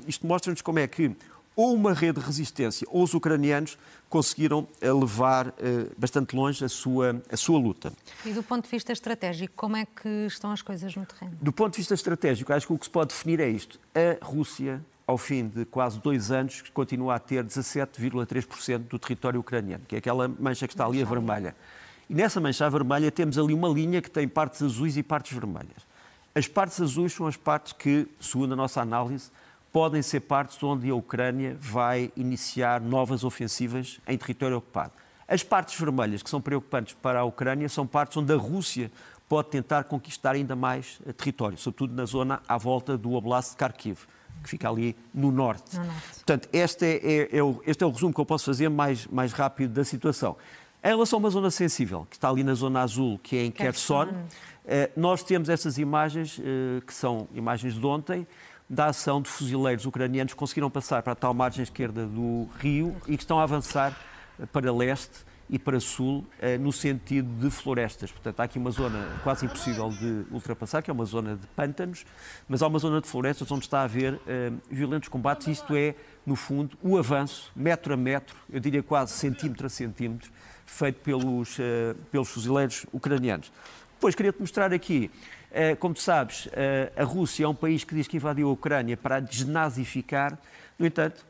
isto 0.08 0.28
mostra-nos 0.28 0.62
como 0.62 0.80
é 0.80 0.88
que 0.88 1.16
ou 1.56 1.74
uma 1.74 1.94
rede 1.94 2.20
de 2.20 2.26
resistência 2.26 2.88
ou 2.90 3.04
os 3.04 3.14
ucranianos 3.14 3.78
conseguiram 4.10 4.68
eh, 4.80 4.92
levar 4.92 5.48
uh, 5.48 5.52
bastante 5.98 6.36
longe 6.36 6.64
a 6.64 6.70
sua, 6.70 7.22
a 7.30 7.38
sua 7.38 7.60
luta. 7.60 7.94
E 8.26 8.32
do 8.32 8.42
ponto 8.42 8.66
de 8.66 8.70
vista 8.70 8.92
estratégico, 8.92 9.54
como 9.56 9.78
é 9.78 9.86
que 9.86 10.08
estão 10.28 10.52
as 10.52 10.62
coisas 10.62 10.96
no 10.96 11.06
terreno? 11.06 11.38
Do 11.42 11.52
ponto 11.52 11.74
de 11.74 11.78
vista 11.78 11.94
estratégico, 11.94 12.52
acho 12.54 12.68
que 12.68 12.74
o 12.74 12.78
que 12.78 12.86
se 12.86 12.90
pode 12.90 13.10
definir 13.10 13.40
é 13.40 13.50
isto. 13.50 13.80
A 13.94 14.26
Rússia, 14.26 14.84
ao 15.06 15.18
fim 15.18 15.48
de 15.48 15.66
quase 15.66 16.00
dois 16.00 16.32
anos, 16.32 16.62
continua 16.74 17.16
a 17.16 17.20
ter 17.20 17.44
17,3% 17.44 18.80
do 18.80 19.00
território 19.00 19.40
ucraniano, 19.40 19.84
que 19.88 19.96
é 19.96 20.00
aquela 20.00 20.28
mancha 20.28 20.68
que 20.68 20.74
está 20.74 20.86
ali 20.86 21.02
a 21.02 21.06
vermelha. 21.06 21.56
E 22.12 22.14
nessa 22.14 22.42
mancha 22.42 22.70
vermelha 22.70 23.10
temos 23.10 23.38
ali 23.38 23.54
uma 23.54 23.70
linha 23.70 24.02
que 24.02 24.12
tem 24.12 24.28
partes 24.28 24.62
azuis 24.62 24.98
e 24.98 25.02
partes 25.02 25.32
vermelhas. 25.32 25.88
As 26.36 26.46
partes 26.46 26.82
azuis 26.82 27.14
são 27.14 27.26
as 27.26 27.38
partes 27.38 27.72
que, 27.72 28.06
segundo 28.20 28.52
a 28.52 28.56
nossa 28.58 28.82
análise, 28.82 29.32
podem 29.72 30.02
ser 30.02 30.20
partes 30.20 30.62
onde 30.62 30.90
a 30.90 30.94
Ucrânia 30.94 31.56
vai 31.58 32.12
iniciar 32.18 32.82
novas 32.82 33.24
ofensivas 33.24 34.02
em 34.06 34.18
território 34.18 34.58
ocupado. 34.58 34.92
As 35.26 35.42
partes 35.42 35.80
vermelhas, 35.80 36.22
que 36.22 36.30
são 36.30 36.42
preocupantes 36.42 36.98
para 37.02 37.22
a 37.22 37.24
Ucrânia, 37.24 37.70
são 37.70 37.88
partes 37.88 38.18
onde 38.18 38.34
a 38.34 38.36
Rússia 38.36 38.92
pode 39.30 39.48
tentar 39.48 39.86
conquistar 39.86 40.32
ainda 40.32 40.54
mais 40.54 41.00
eh, 41.06 41.14
território, 41.14 41.58
sobretudo 41.58 41.94
na 41.94 42.04
zona 42.04 42.42
à 42.46 42.58
volta 42.58 42.98
do 42.98 43.14
Oblast 43.14 43.52
de 43.52 43.56
Kharkiv, 43.56 44.00
que 44.44 44.50
fica 44.50 44.70
ali 44.70 44.98
no 45.14 45.32
norte. 45.32 45.78
No 45.78 45.86
norte. 45.86 46.16
Portanto, 46.16 46.50
este 46.52 46.86
é, 46.86 46.98
é, 46.98 47.38
é, 47.38 47.42
o, 47.42 47.62
este 47.66 47.86
é 47.86 47.88
o 47.88 47.90
resumo 47.90 48.14
que 48.14 48.20
eu 48.20 48.26
posso 48.26 48.44
fazer 48.44 48.68
mais, 48.68 49.08
mais 49.08 49.32
rápido 49.32 49.72
da 49.72 49.86
situação. 49.86 50.36
Em 50.84 50.88
relação 50.88 51.18
a 51.18 51.20
uma 51.20 51.30
zona 51.30 51.52
sensível, 51.52 52.08
que 52.10 52.16
está 52.16 52.28
ali 52.28 52.44
na 52.44 52.56
zona 52.56 52.82
azul, 52.82 53.20
que 53.22 53.36
é 53.36 53.46
em 53.46 53.52
Kherson, 53.52 54.08
eh, 54.66 54.90
nós 54.98 55.22
temos 55.22 55.48
essas 55.48 55.78
imagens, 55.78 56.40
eh, 56.40 56.82
que 56.82 56.92
são 56.92 57.28
imagens 57.36 57.76
de 57.76 57.86
ontem, 57.86 58.26
da 58.68 58.88
ação 58.88 59.22
de 59.22 59.30
fuzileiros 59.30 59.86
ucranianos 59.86 60.34
que 60.34 60.40
conseguiram 60.40 60.72
passar 60.72 61.04
para 61.04 61.14
a 61.14 61.16
tal 61.16 61.36
margem 61.36 61.62
esquerda 61.62 62.08
do 62.08 62.50
rio 62.58 62.96
e 63.08 63.16
que 63.16 63.22
estão 63.22 63.40
a 63.40 63.44
avançar 63.44 63.96
para 64.52 64.74
leste 64.74 65.24
e 65.48 65.60
para 65.60 65.80
sul, 65.80 66.26
eh, 66.40 66.58
no 66.58 66.72
sentido 66.72 67.30
de 67.40 67.52
florestas. 67.52 68.12
Portanto, 68.12 68.40
há 68.40 68.44
aqui 68.46 68.58
uma 68.58 68.72
zona 68.72 69.08
quase 69.24 69.46
impossível 69.46 69.88
de 69.90 70.26
ultrapassar, 70.32 70.82
que 70.82 70.90
é 70.90 70.94
uma 70.94 71.06
zona 71.06 71.36
de 71.36 71.46
pântanos, 71.46 72.06
mas 72.50 72.64
há 72.64 72.68
uma 72.68 72.80
zona 72.80 73.00
de 73.02 73.08
florestas 73.08 73.52
onde 73.52 73.66
está 73.66 73.82
a 73.82 73.84
haver 73.84 74.20
violentos 74.68 75.10
combates. 75.10 75.46
Isto 75.46 75.76
é, 75.76 75.94
no 76.26 76.36
fundo, 76.36 76.76
o 76.82 76.98
avanço, 76.98 77.52
metro 77.56 77.94
a 77.94 77.98
metro, 77.98 78.36
eu 78.50 78.60
diria 78.60 78.82
quase 78.82 79.12
centímetro 79.12 79.68
a 79.68 79.70
centímetro, 79.70 80.32
feito 80.72 81.02
pelos, 81.02 81.58
uh, 81.60 81.96
pelos 82.12 82.30
fuzileiros 82.30 82.86
ucranianos. 82.92 83.52
Depois 83.96 84.16
queria-te 84.16 84.40
mostrar 84.40 84.74
aqui 84.74 85.12
Eh, 85.52 85.76
como 85.76 85.94
tu 85.94 86.02
sabes, 86.02 86.48
eh, 86.54 86.92
a 86.96 87.04
Rússia 87.04 87.44
é 87.44 87.48
um 87.48 87.54
país 87.54 87.84
que 87.84 87.94
diz 87.94 88.08
que 88.08 88.16
invadiu 88.16 88.48
a 88.48 88.52
Ucrânia 88.54 88.96
para 88.96 89.18
a 89.18 89.20
desnazificar. 89.20 90.38
No 90.80 90.86
entanto, 90.86 91.26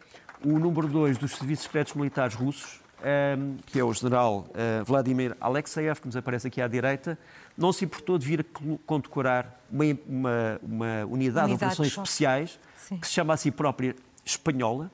o 0.45 0.59
número 0.59 0.87
2 0.87 1.17
dos 1.17 1.31
serviços 1.31 1.65
secretos 1.65 1.95
militares 1.95 2.35
russos, 2.35 2.79
ehm, 3.03 3.57
que 3.65 3.79
é 3.79 3.83
o 3.83 3.91
general 3.91 4.47
eh, 4.53 4.83
Vladimir 4.85 5.35
Alexeyev, 5.41 5.99
que 5.99 6.05
nos 6.05 6.15
aparece 6.15 6.47
aqui 6.47 6.61
à 6.61 6.67
direita, 6.67 7.17
não 7.57 7.73
se 7.73 7.83
importou 7.83 8.19
de 8.19 8.27
vir 8.27 8.45
condecorar 8.85 9.59
uma, 9.71 9.85
uma, 10.07 10.59
uma 10.61 11.05
unidade 11.05 11.47
de 11.47 11.55
operações 11.55 11.87
especiais, 11.87 12.59
Sim. 12.77 12.97
que 12.97 13.07
se 13.07 13.13
chama 13.13 13.33
a 13.33 13.37
si 13.37 13.49
própria 13.49 13.95
espanhola. 14.23 14.91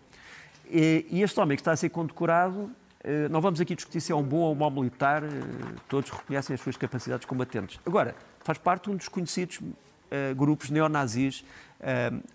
E 0.70 1.22
este 1.22 1.40
homem 1.40 1.56
que 1.56 1.62
está 1.62 1.72
a 1.72 1.78
ser 1.78 1.90
condecorado 1.90 2.72
não 3.30 3.42
vamos 3.42 3.62
aqui 3.62 3.76
discutir 3.76 4.02
se 4.02 4.12
é 4.12 4.16
um 4.16 4.24
bom 4.24 4.38
ou 4.38 4.52
um 4.52 4.56
mau 4.56 4.70
militar, 4.72 5.24
todos 5.88 6.10
reconhecem 6.10 6.54
as 6.54 6.62
suas 6.62 6.76
capacidades 6.76 7.26
combatentes. 7.26 7.80
Agora, 7.86 8.16
faz 8.42 8.58
parte 8.58 8.86
de 8.86 8.92
um 8.92 8.96
dos 8.96 9.08
conhecidos 9.08 9.60
uh, 9.60 10.36
grupos 10.36 10.70
neonazis 10.70 11.44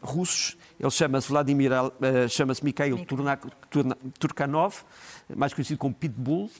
russos. 0.00 0.56
Ele 0.78 0.90
chama-se 0.90 1.28
Vladimir, 1.28 1.72
chama-se 2.28 2.64
Mikhail 2.64 3.04
Turkanov, 4.18 4.84
mais 5.34 5.52
conhecido 5.52 5.78
como 5.78 5.92
Pitbull, 5.92 6.50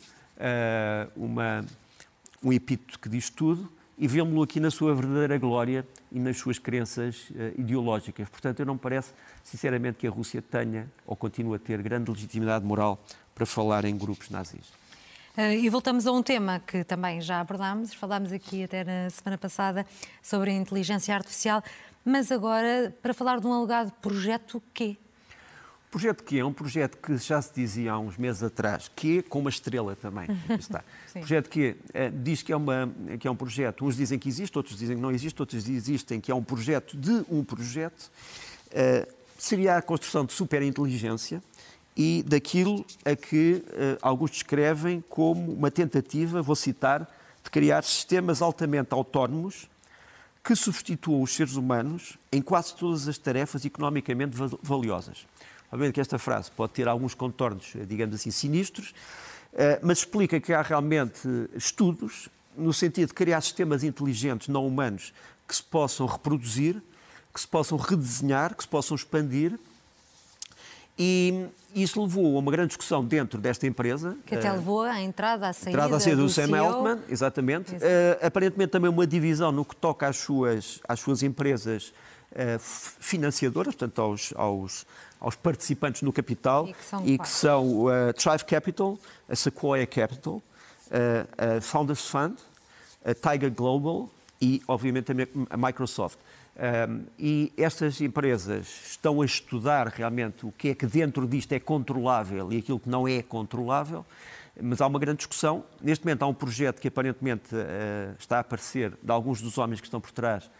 uma, 1.16 1.64
um 2.42 2.52
epíteto 2.52 2.98
que 2.98 3.08
diz 3.08 3.30
tudo, 3.30 3.70
e 3.98 4.08
vemos-lo 4.08 4.42
aqui 4.42 4.58
na 4.58 4.70
sua 4.70 4.94
verdadeira 4.94 5.38
glória 5.38 5.86
e 6.10 6.18
nas 6.18 6.36
suas 6.36 6.58
crenças 6.58 7.30
ideológicas. 7.56 8.28
Portanto, 8.28 8.60
eu 8.60 8.66
não 8.66 8.74
me 8.74 8.80
parece, 8.80 9.12
sinceramente, 9.44 9.98
que 9.98 10.06
a 10.06 10.10
Rússia 10.10 10.42
tenha 10.42 10.90
ou 11.06 11.14
continue 11.14 11.56
a 11.56 11.58
ter 11.58 11.80
grande 11.82 12.10
legitimidade 12.10 12.64
moral 12.64 13.02
para 13.34 13.46
falar 13.46 13.84
em 13.84 13.96
grupos 13.96 14.30
nazis. 14.30 14.72
Uh, 15.36 15.52
e 15.52 15.68
voltamos 15.70 16.06
a 16.06 16.12
um 16.12 16.22
tema 16.22 16.60
que 16.60 16.84
também 16.84 17.18
já 17.18 17.40
abordámos, 17.40 17.94
falámos 17.94 18.32
aqui 18.32 18.64
até 18.64 18.84
na 18.84 19.08
semana 19.08 19.38
passada 19.38 19.86
sobre 20.22 20.50
a 20.50 20.52
inteligência 20.52 21.14
artificial, 21.14 21.62
mas 22.04 22.30
agora 22.30 22.94
para 23.00 23.14
falar 23.14 23.40
de 23.40 23.46
um 23.46 23.52
alegado 23.52 23.90
projeto 23.92 24.62
Q. 24.74 24.98
O 25.92 25.98
projeto 26.00 26.24
Q 26.24 26.38
é 26.38 26.44
um 26.44 26.54
projeto 26.54 26.96
que 26.96 27.18
já 27.18 27.42
se 27.42 27.52
dizia 27.54 27.92
há 27.92 27.98
uns 27.98 28.16
meses 28.16 28.42
atrás, 28.42 28.90
Q 28.96 29.24
com 29.28 29.40
uma 29.40 29.50
estrela 29.50 29.94
também. 29.94 30.26
está. 30.58 30.82
projeto 31.12 31.50
Q 31.50 31.76
uh, 31.76 32.22
diz 32.22 32.40
que 32.40 32.50
é, 32.50 32.56
uma, 32.56 32.90
que 33.20 33.28
é 33.28 33.30
um 33.30 33.36
projeto, 33.36 33.84
uns 33.84 33.94
dizem 33.94 34.18
que 34.18 34.26
existe, 34.26 34.56
outros 34.56 34.78
dizem 34.78 34.96
que 34.96 35.02
não 35.02 35.10
existe, 35.10 35.38
outros 35.38 35.68
existem 35.68 36.18
que 36.18 36.32
é 36.32 36.34
um 36.34 36.42
projeto 36.42 36.96
de 36.96 37.22
um 37.28 37.44
projeto. 37.44 38.10
Uh, 38.68 39.06
seria 39.36 39.76
a 39.76 39.82
construção 39.82 40.24
de 40.24 40.32
superinteligência, 40.32 41.42
e 41.94 42.24
daquilo 42.26 42.86
a 43.04 43.14
que 43.14 43.62
uh, 43.66 43.98
alguns 44.00 44.30
descrevem 44.30 45.04
como 45.10 45.52
uma 45.52 45.70
tentativa, 45.70 46.40
vou 46.40 46.56
citar, 46.56 47.06
de 47.44 47.50
criar 47.50 47.84
sistemas 47.84 48.40
altamente 48.40 48.94
autónomos 48.94 49.68
que 50.42 50.56
substituam 50.56 51.20
os 51.20 51.34
seres 51.34 51.54
humanos 51.54 52.16
em 52.32 52.40
quase 52.40 52.74
todas 52.74 53.06
as 53.08 53.18
tarefas 53.18 53.66
economicamente 53.66 54.34
valiosas. 54.62 55.26
Obviamente 55.72 55.94
que 55.94 56.00
esta 56.02 56.18
frase 56.18 56.50
pode 56.50 56.74
ter 56.74 56.86
alguns 56.86 57.14
contornos, 57.14 57.72
eh, 57.74 57.86
digamos 57.86 58.14
assim, 58.14 58.30
sinistros, 58.30 58.90
uh, 59.54 59.80
mas 59.82 59.98
explica 59.98 60.38
que 60.38 60.52
há 60.52 60.60
realmente 60.60 61.26
estudos 61.54 62.28
no 62.54 62.74
sentido 62.74 63.08
de 63.08 63.14
criar 63.14 63.40
sistemas 63.40 63.82
inteligentes 63.82 64.48
não 64.48 64.66
humanos 64.66 65.14
que 65.48 65.56
se 65.56 65.62
possam 65.62 66.06
reproduzir, 66.06 66.82
que 67.32 67.40
se 67.40 67.48
possam 67.48 67.78
redesenhar, 67.78 68.54
que 68.54 68.62
se 68.62 68.68
possam 68.68 68.94
expandir 68.94 69.58
e 70.98 71.46
isso 71.74 72.02
levou 72.02 72.36
a 72.36 72.38
uma 72.38 72.52
grande 72.52 72.68
discussão 72.68 73.02
dentro 73.02 73.40
desta 73.40 73.66
empresa. 73.66 74.16
Que 74.26 74.34
até 74.34 74.50
uh, 74.50 74.54
levou 74.54 74.82
à 74.82 75.00
entrada, 75.00 75.48
à 75.48 75.52
saída, 75.54 75.70
entrada 75.70 75.96
à 75.96 76.00
saída 76.00 76.16
do, 76.18 76.24
do 76.24 76.28
Sam 76.28 76.46
CEO. 76.48 76.66
Altman, 76.66 76.98
exatamente. 77.08 77.74
Uh, 77.74 77.78
aparentemente 78.20 78.72
também 78.72 78.90
uma 78.90 79.06
divisão 79.06 79.50
no 79.50 79.64
que 79.64 79.74
toca 79.74 80.06
às 80.06 80.18
suas, 80.18 80.80
às 80.86 81.00
suas 81.00 81.22
empresas 81.22 81.94
financiadoras, 82.58 83.74
portanto 83.74 84.00
aos, 84.00 84.32
aos, 84.36 84.86
aos, 85.20 85.36
participantes 85.36 86.02
no 86.02 86.12
capital, 86.12 86.68
e 86.68 86.72
que 86.72 86.84
são, 86.84 87.06
e 87.06 87.18
que 87.18 87.28
são 87.28 87.88
a 87.88 88.12
Thrive 88.12 88.44
Capital, 88.44 88.98
a 89.28 89.36
Sequoia 89.36 89.86
Capital, 89.86 90.42
a 91.36 91.60
Founders 91.60 92.08
Fund, 92.08 92.36
a 93.04 93.14
Tiger 93.14 93.50
Global 93.50 94.08
e, 94.40 94.62
obviamente, 94.66 95.12
a 95.50 95.56
Microsoft. 95.56 96.18
Um, 96.54 97.06
e 97.18 97.50
estas 97.56 98.00
empresas 98.02 98.68
estão 98.90 99.22
a 99.22 99.24
estudar 99.24 99.88
realmente 99.88 100.44
o 100.44 100.52
que 100.52 100.68
é 100.68 100.74
que 100.74 100.84
dentro 100.84 101.26
disto 101.26 101.52
é 101.52 101.58
controlável 101.58 102.52
e 102.52 102.58
aquilo 102.58 102.78
que 102.78 102.90
não 102.90 103.08
é 103.08 103.22
controlável, 103.22 104.04
mas 104.60 104.80
há 104.82 104.86
uma 104.86 104.98
grande 104.98 105.18
discussão. 105.18 105.64
Neste 105.80 106.04
momento 106.04 106.22
há 106.22 106.26
um 106.26 106.34
projeto 106.34 106.78
que 106.78 106.88
aparentemente 106.88 107.54
uh, 107.54 108.14
está 108.18 108.36
a 108.36 108.40
aparecer 108.40 108.92
de 109.02 109.10
alguns 109.10 109.40
dos 109.40 109.56
homens 109.56 109.80
que 109.80 109.86
estão 109.86 110.00
por 110.00 110.10
trás 110.10 110.50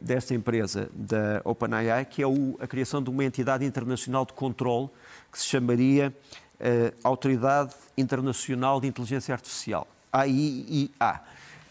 desta 0.00 0.34
empresa, 0.34 0.88
da 0.94 1.40
OpenAI, 1.44 2.04
que 2.04 2.22
é 2.22 2.26
o, 2.26 2.56
a 2.60 2.66
criação 2.66 3.02
de 3.02 3.10
uma 3.10 3.24
entidade 3.24 3.64
internacional 3.64 4.24
de 4.24 4.32
controle 4.32 4.88
que 5.30 5.38
se 5.38 5.46
chamaria 5.46 6.14
uh, 6.60 6.98
Autoridade 7.02 7.74
Internacional 7.96 8.80
de 8.80 8.86
Inteligência 8.86 9.34
Artificial, 9.34 9.86
AIIA 10.12 11.20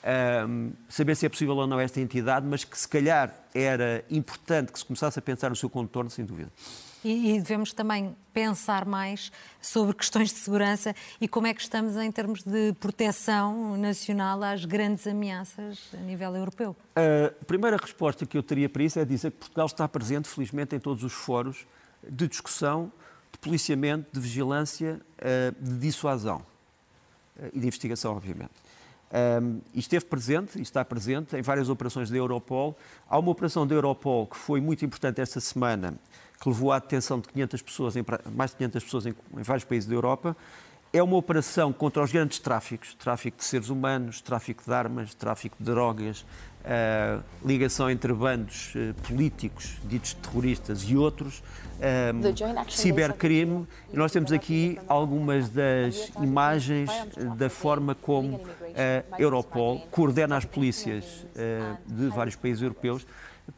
um, 0.03 0.71
saber 0.89 1.15
se 1.15 1.25
é 1.25 1.29
possível 1.29 1.55
ou 1.55 1.67
não 1.67 1.79
esta 1.79 2.01
entidade, 2.01 2.45
mas 2.45 2.63
que 2.63 2.77
se 2.77 2.87
calhar 2.87 3.33
era 3.53 4.03
importante 4.09 4.71
que 4.71 4.79
se 4.79 4.85
começasse 4.85 5.19
a 5.19 5.21
pensar 5.21 5.49
no 5.49 5.55
seu 5.55 5.69
contorno, 5.69 6.09
sem 6.09 6.25
dúvida. 6.25 6.51
E, 7.03 7.35
e, 7.35 7.39
devemos 7.39 7.73
também 7.73 8.15
pensar 8.31 8.85
mais 8.85 9.31
sobre 9.59 9.95
questões 9.95 10.29
de 10.29 10.39
segurança 10.39 10.95
e 11.19 11.27
como 11.27 11.47
é 11.47 11.53
que 11.53 11.61
estamos 11.61 11.95
em 11.97 12.11
termos 12.11 12.43
de 12.43 12.73
proteção 12.79 13.75
nacional 13.75 14.41
às 14.43 14.65
grandes 14.65 15.07
ameaças 15.07 15.89
a 15.93 15.97
nível 15.97 16.35
europeu. 16.35 16.75
A 16.95 17.45
primeira 17.45 17.77
resposta 17.77 18.25
que 18.25 18.37
eu 18.37 18.43
teria 18.43 18.69
para 18.69 18.83
isso 18.83 18.99
é 18.99 19.05
dizer 19.05 19.31
que 19.31 19.37
Portugal 19.37 19.65
está 19.65 19.87
presente, 19.87 20.27
felizmente, 20.27 20.75
em 20.75 20.79
todos 20.79 21.03
os 21.03 21.13
fóruns 21.13 21.65
de 22.07 22.27
discussão, 22.27 22.91
de 23.31 23.39
policiamento, 23.39 24.07
de 24.11 24.19
vigilância, 24.19 24.99
eh, 25.17 25.53
de 25.59 25.77
dissuasão 25.77 26.43
eh, 27.39 27.51
e 27.53 27.59
de 27.59 27.67
investigação, 27.67 28.15
obviamente. 28.15 28.51
Um, 29.13 29.59
e 29.73 29.79
esteve 29.79 30.05
presente, 30.05 30.57
e 30.57 30.61
está 30.61 30.85
presente, 30.85 31.35
em 31.35 31.41
várias 31.41 31.67
operações 31.67 32.09
da 32.09 32.15
Europol. 32.15 32.77
Há 33.09 33.19
uma 33.19 33.29
operação 33.29 33.67
da 33.67 33.75
Europol 33.75 34.25
que 34.25 34.37
foi 34.37 34.61
muito 34.61 34.85
importante 34.85 35.19
esta 35.19 35.41
semana, 35.41 35.99
que 36.41 36.49
levou 36.49 36.71
à 36.71 36.79
detenção 36.79 37.19
de 37.19 37.27
500 37.29 37.61
pessoas, 37.61 37.95
em, 37.95 38.03
mais 38.33 38.49
de 38.49 38.57
500 38.57 38.83
pessoas 38.83 39.05
em, 39.05 39.13
em 39.37 39.43
vários 39.43 39.63
países 39.63 39.87
da 39.87 39.93
Europa. 39.93 40.35
É 40.91 41.01
uma 41.01 41.15
operação 41.15 41.71
contra 41.71 42.03
os 42.03 42.11
grandes 42.11 42.39
tráficos, 42.39 42.95
tráfico 42.95 43.37
de 43.37 43.45
seres 43.45 43.69
humanos, 43.69 44.19
tráfico 44.19 44.63
de 44.65 44.73
armas, 44.73 45.13
tráfico 45.13 45.55
de 45.57 45.63
drogas, 45.63 46.25
uh, 46.65 47.23
ligação 47.45 47.89
entre 47.89 48.11
bandos 48.11 48.73
uh, 48.75 48.93
políticos, 49.07 49.77
ditos 49.85 50.15
terroristas 50.15 50.81
e 50.81 50.97
outros, 50.97 51.41
um, 51.79 52.69
cibercrime. 52.69 53.65
E 53.93 53.95
nós 53.95 54.11
temos 54.11 54.33
aqui 54.33 54.77
algumas 54.87 55.47
das 55.47 56.11
imagens 56.21 56.89
da 57.37 57.49
forma 57.49 57.95
como 57.95 58.41
a 59.11 59.21
Europol 59.21 59.79
coordena 59.91 60.35
as 60.35 60.43
polícias 60.43 61.05
uh, 61.05 61.77
de 61.85 62.07
vários 62.07 62.35
países 62.35 62.61
europeus 62.61 63.05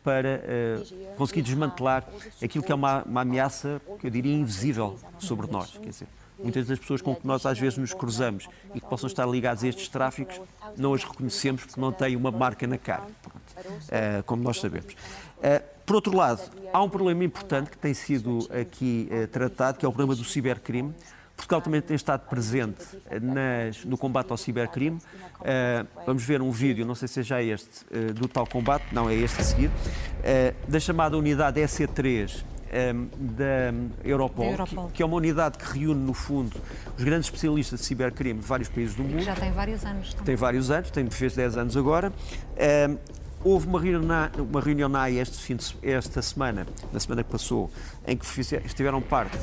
para 0.03 0.41
uh, 0.41 1.15
conseguir 1.15 1.41
desmantelar 1.41 2.05
aquilo 2.41 2.63
que 2.63 2.71
é 2.71 2.75
uma, 2.75 3.03
uma, 3.03 3.21
ameaça, 3.21 3.81
que 3.99 4.07
eu 4.07 4.11
diria, 4.11 4.33
invisível 4.33 4.97
sobre 5.19 5.49
nós. 5.51 5.77
Quer 5.77 5.89
dizer, 5.89 6.07
muitas 6.39 6.67
das 6.67 6.79
pessoas 6.79 7.01
com 7.01 7.15
que 7.15 7.25
nós 7.25 7.45
às 7.45 7.59
vezes 7.59 7.77
nos 7.77 7.93
cruzamos 7.93 8.47
e 8.73 8.79
que 8.79 8.87
possam 8.87 9.07
estar 9.07 9.25
ligadas 9.25 9.63
a 9.63 9.67
estes 9.67 9.87
tráficos, 9.87 10.41
não 10.77 10.93
as 10.93 11.03
reconhecemos 11.03 11.65
porque 11.65 11.79
não 11.79 11.91
têm 11.91 12.15
uma 12.15 12.31
marca 12.31 12.65
na 12.65 12.77
cara, 12.77 13.03
uh, 13.03 14.23
como 14.25 14.43
nós 14.43 14.59
sabemos. 14.59 14.93
Uh, 14.93 15.73
por 15.85 15.95
outro 15.95 16.15
lado, 16.15 16.41
há 16.71 16.81
um 16.81 16.89
problema 16.89 17.23
importante 17.23 17.69
que 17.69 17.77
tem 17.77 17.93
sido 17.93 18.47
aqui 18.49 19.09
tratado, 19.33 19.77
que 19.77 19.85
é 19.85 19.89
o 19.89 19.91
problema 19.91 20.15
do 20.15 20.23
cibercrime. 20.23 20.93
Portugal 21.43 21.61
também 21.61 21.81
tem 21.81 21.95
estado 21.95 22.27
presente 22.27 22.83
nas, 23.21 23.83
no 23.85 23.97
combate 23.97 24.31
ao 24.31 24.37
cibercrime. 24.37 24.97
Uh, 24.97 25.87
vamos 26.05 26.23
ver 26.23 26.41
um 26.41 26.51
vídeo, 26.51 26.85
não 26.85 26.95
sei 26.95 27.07
se 27.07 27.19
é 27.19 27.23
já 27.23 27.41
este, 27.41 27.85
uh, 27.85 28.13
do 28.13 28.27
tal 28.27 28.47
combate, 28.47 28.85
não, 28.93 29.09
é 29.09 29.15
este 29.15 29.41
a 29.41 29.43
seguir, 29.43 29.67
uh, 29.67 30.71
da 30.71 30.79
chamada 30.79 31.17
unidade 31.17 31.59
EC3 31.59 32.43
um, 32.73 33.07
da 33.19 33.73
Europol, 34.03 34.45
Europol. 34.45 34.87
Que, 34.87 34.93
que, 34.93 35.03
é 35.03 35.05
uma 35.05 35.17
unidade 35.17 35.57
que 35.57 35.79
reúne, 35.79 36.03
no 36.03 36.13
fundo, 36.13 36.55
os 36.97 37.03
grandes 37.03 37.27
especialistas 37.27 37.81
de 37.81 37.85
cibercrime 37.85 38.39
de 38.39 38.47
vários 38.47 38.69
países 38.69 38.95
do 38.95 39.03
mundo. 39.03 39.21
Já 39.21 39.35
tem 39.35 39.51
vários 39.51 39.85
anos. 39.85 40.09
Também. 40.09 40.25
Tem 40.25 40.35
vários 40.35 40.71
anos, 40.71 40.91
tem, 40.91 41.09
fez 41.09 41.35
10 41.35 41.57
anos 41.57 41.77
agora. 41.77 42.11
Um, 42.89 42.97
houve 43.43 43.67
uma 43.67 43.79
reunião, 43.79 44.01
na, 44.01 44.31
uma 44.37 44.61
reunião 44.61 44.89
na 44.89 45.01
AIA 45.01 45.23
esta 45.83 46.21
semana, 46.21 46.65
na 46.91 46.99
semana 46.99 47.23
que 47.23 47.29
passou, 47.29 47.69
em 48.07 48.17
que 48.17 48.25
estiveram 48.65 49.01
parte, 49.01 49.37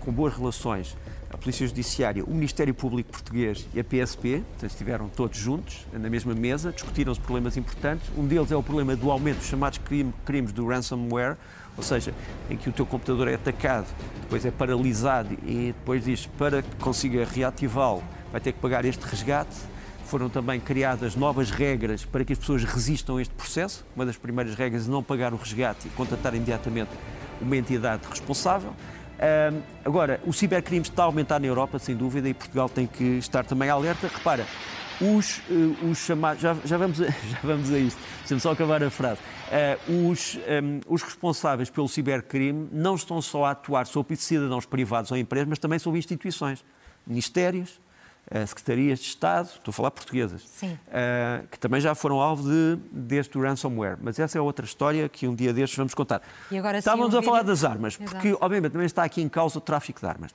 com 0.00 0.12
boas 0.12 0.34
relações, 0.36 0.96
a 1.30 1.36
Polícia 1.36 1.66
Judiciária, 1.66 2.24
o 2.24 2.32
Ministério 2.32 2.72
Público 2.74 3.10
Português 3.10 3.66
e 3.74 3.80
a 3.80 3.84
PSP, 3.84 4.42
portanto, 4.50 4.70
estiveram 4.70 5.08
todos 5.08 5.38
juntos, 5.38 5.86
na 5.92 6.08
mesma 6.08 6.34
mesa, 6.34 6.72
discutiram 6.72 7.12
os 7.12 7.18
problemas 7.18 7.56
importantes. 7.56 8.08
Um 8.16 8.26
deles 8.26 8.50
é 8.52 8.56
o 8.56 8.62
problema 8.62 8.94
do 8.94 9.10
aumento 9.10 9.38
dos 9.38 9.46
chamados 9.46 9.80
crimes 10.24 10.52
do 10.52 10.66
ransomware, 10.66 11.36
ou 11.76 11.82
seja, 11.82 12.14
em 12.48 12.56
que 12.56 12.68
o 12.68 12.72
teu 12.72 12.86
computador 12.86 13.28
é 13.28 13.34
atacado, 13.34 13.86
depois 14.22 14.46
é 14.46 14.50
paralisado 14.50 15.34
e 15.44 15.74
depois 15.78 16.04
diz 16.04 16.26
para 16.38 16.62
que 16.62 16.76
consiga 16.76 17.24
reativá-lo 17.24 18.02
vai 18.30 18.40
ter 18.40 18.52
que 18.52 18.60
pagar 18.60 18.84
este 18.84 19.02
resgate. 19.04 19.56
foram 20.04 20.28
também 20.28 20.60
criadas 20.60 21.16
novas 21.16 21.50
regras 21.50 22.04
para 22.04 22.24
que 22.24 22.32
as 22.32 22.38
pessoas 22.38 22.62
resistam 22.62 23.16
a 23.16 23.22
este 23.22 23.34
processo. 23.34 23.84
Uma 23.96 24.06
das 24.06 24.16
primeiras 24.16 24.54
regras 24.54 24.86
é 24.86 24.90
não 24.90 25.02
pagar 25.02 25.34
o 25.34 25.36
resgate 25.36 25.88
e 25.88 25.90
contatar 25.90 26.32
imediatamente 26.32 26.90
uma 27.40 27.56
entidade 27.56 28.02
responsável. 28.08 28.72
Agora, 29.84 30.20
o 30.26 30.32
cibercrime 30.32 30.82
está 30.82 31.02
a 31.02 31.06
aumentar 31.06 31.40
na 31.40 31.46
Europa, 31.46 31.78
sem 31.78 31.96
dúvida, 31.96 32.28
e 32.28 32.34
Portugal 32.34 32.68
tem 32.68 32.86
que 32.86 33.04
estar 33.18 33.44
também 33.44 33.70
alerta. 33.70 34.08
Repara, 34.08 34.44
os, 35.00 35.38
uh, 35.50 35.90
os 35.90 35.98
chamados. 35.98 36.40
Já, 36.40 36.56
já, 36.64 36.76
vamos 36.76 37.00
a, 37.00 37.06
já 37.30 37.38
vamos 37.42 37.72
a 37.72 37.78
isto, 37.78 38.00
deixa-me 38.20 38.40
só 38.40 38.52
acabar 38.52 38.82
a 38.82 38.90
frase. 38.90 39.20
Uh, 39.88 40.10
os, 40.10 40.38
os 40.88 41.02
responsáveis 41.02 41.70
pelo 41.70 41.88
cibercrime 41.88 42.68
não 42.72 42.94
estão 42.94 43.20
só 43.20 43.44
a 43.44 43.50
atuar 43.50 43.86
sobre 43.86 44.16
cidadãos 44.16 44.66
privados 44.66 45.10
ou 45.10 45.16
empresas, 45.16 45.48
mas 45.48 45.58
também 45.58 45.78
sobre 45.78 45.98
instituições, 45.98 46.64
ministérios, 47.06 47.80
secretarias 48.46 48.98
de 48.98 49.06
Estado, 49.06 49.46
estou 49.46 49.70
a 49.70 49.72
falar 49.72 49.90
portuguesas, 49.90 50.42
uh, 50.42 51.46
que 51.50 51.58
também 51.58 51.80
já 51.80 51.94
foram 51.94 52.20
alvo 52.20 52.48
de, 52.48 52.76
deste 52.90 53.38
ransomware. 53.38 53.96
Mas 54.00 54.18
essa 54.18 54.36
é 54.36 54.40
outra 54.40 54.66
história 54.66 55.08
que 55.08 55.28
um 55.28 55.34
dia 55.34 55.52
destes 55.52 55.76
vamos 55.76 55.94
contar. 55.94 56.22
Estávamos 56.78 57.14
a 57.14 57.22
falar 57.22 57.42
das 57.42 57.62
armas, 57.64 57.94
Exato. 57.94 58.10
porque 58.10 58.36
obviamente 58.40 58.72
também 58.72 58.86
está 58.86 59.04
aqui 59.04 59.22
em 59.22 59.28
causa 59.28 59.58
o 59.58 59.60
tráfico 59.60 60.00
de 60.00 60.06
armas. 60.06 60.32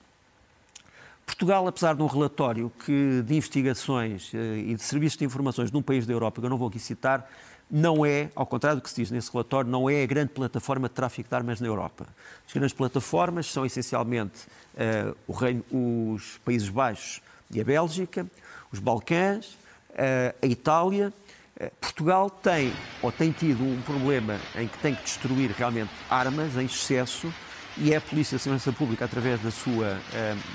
Portugal, 1.26 1.68
apesar 1.68 1.96
de 1.96 2.02
um 2.02 2.08
relatório 2.08 2.72
que, 2.86 3.22
de 3.26 3.36
investigações 3.36 4.32
uh, 4.34 4.38
e 4.38 4.74
de 4.74 4.82
serviços 4.82 5.18
de 5.18 5.26
informações 5.26 5.72
num 5.72 5.82
país 5.82 6.06
da 6.06 6.14
Europa, 6.14 6.40
que 6.40 6.46
eu 6.46 6.50
não 6.50 6.58
vou 6.58 6.70
aqui 6.70 6.80
citar, 6.80 7.30
não 7.70 8.06
é, 8.06 8.30
ao 8.36 8.46
contrário 8.46 8.80
do 8.80 8.84
que 8.84 8.90
se 8.90 8.98
diz 8.98 9.12
nesse 9.12 9.32
relatório, 9.32 9.70
não 9.70 9.90
é 9.90 10.04
a 10.04 10.06
grande 10.06 10.32
plataforma 10.32 10.90
de 10.90 10.94
tráfico 10.94 11.30
de 11.30 11.36
armas 11.36 11.62
na 11.62 11.68
Europa. 11.68 12.06
As 12.46 12.54
grandes 12.54 12.74
plataformas 12.74 13.48
são 13.48 13.66
essencialmente 13.66 14.46
uh, 14.76 15.34
Reino, 15.34 15.64
os 15.72 16.38
Países 16.44 16.70
Baixos 16.70 17.22
e 17.54 17.62
a 17.62 17.64
Bélgica, 17.64 18.26
os 18.72 18.80
Balcãs, 18.80 19.58
uh, 19.92 20.36
a 20.42 20.46
Itália. 20.46 21.14
Uh, 21.60 21.70
Portugal 21.80 22.30
tem, 22.30 22.74
ou 23.02 23.12
tem 23.12 23.32
tido, 23.32 23.64
um 23.64 23.82
problema 23.82 24.40
em 24.56 24.68
que 24.68 24.78
tem 24.80 24.96
que 24.96 25.04
destruir 25.04 25.52
realmente 25.52 25.92
armas 26.10 26.56
em 26.56 26.66
excesso 26.66 27.32
e 27.78 27.94
é 27.94 27.98
a 27.98 28.02
Polícia 28.02 28.38
de 28.38 28.44
Segurança 28.44 28.72
Pública, 28.72 29.06
através 29.06 29.40
da 29.42 29.50
sua, 29.50 29.98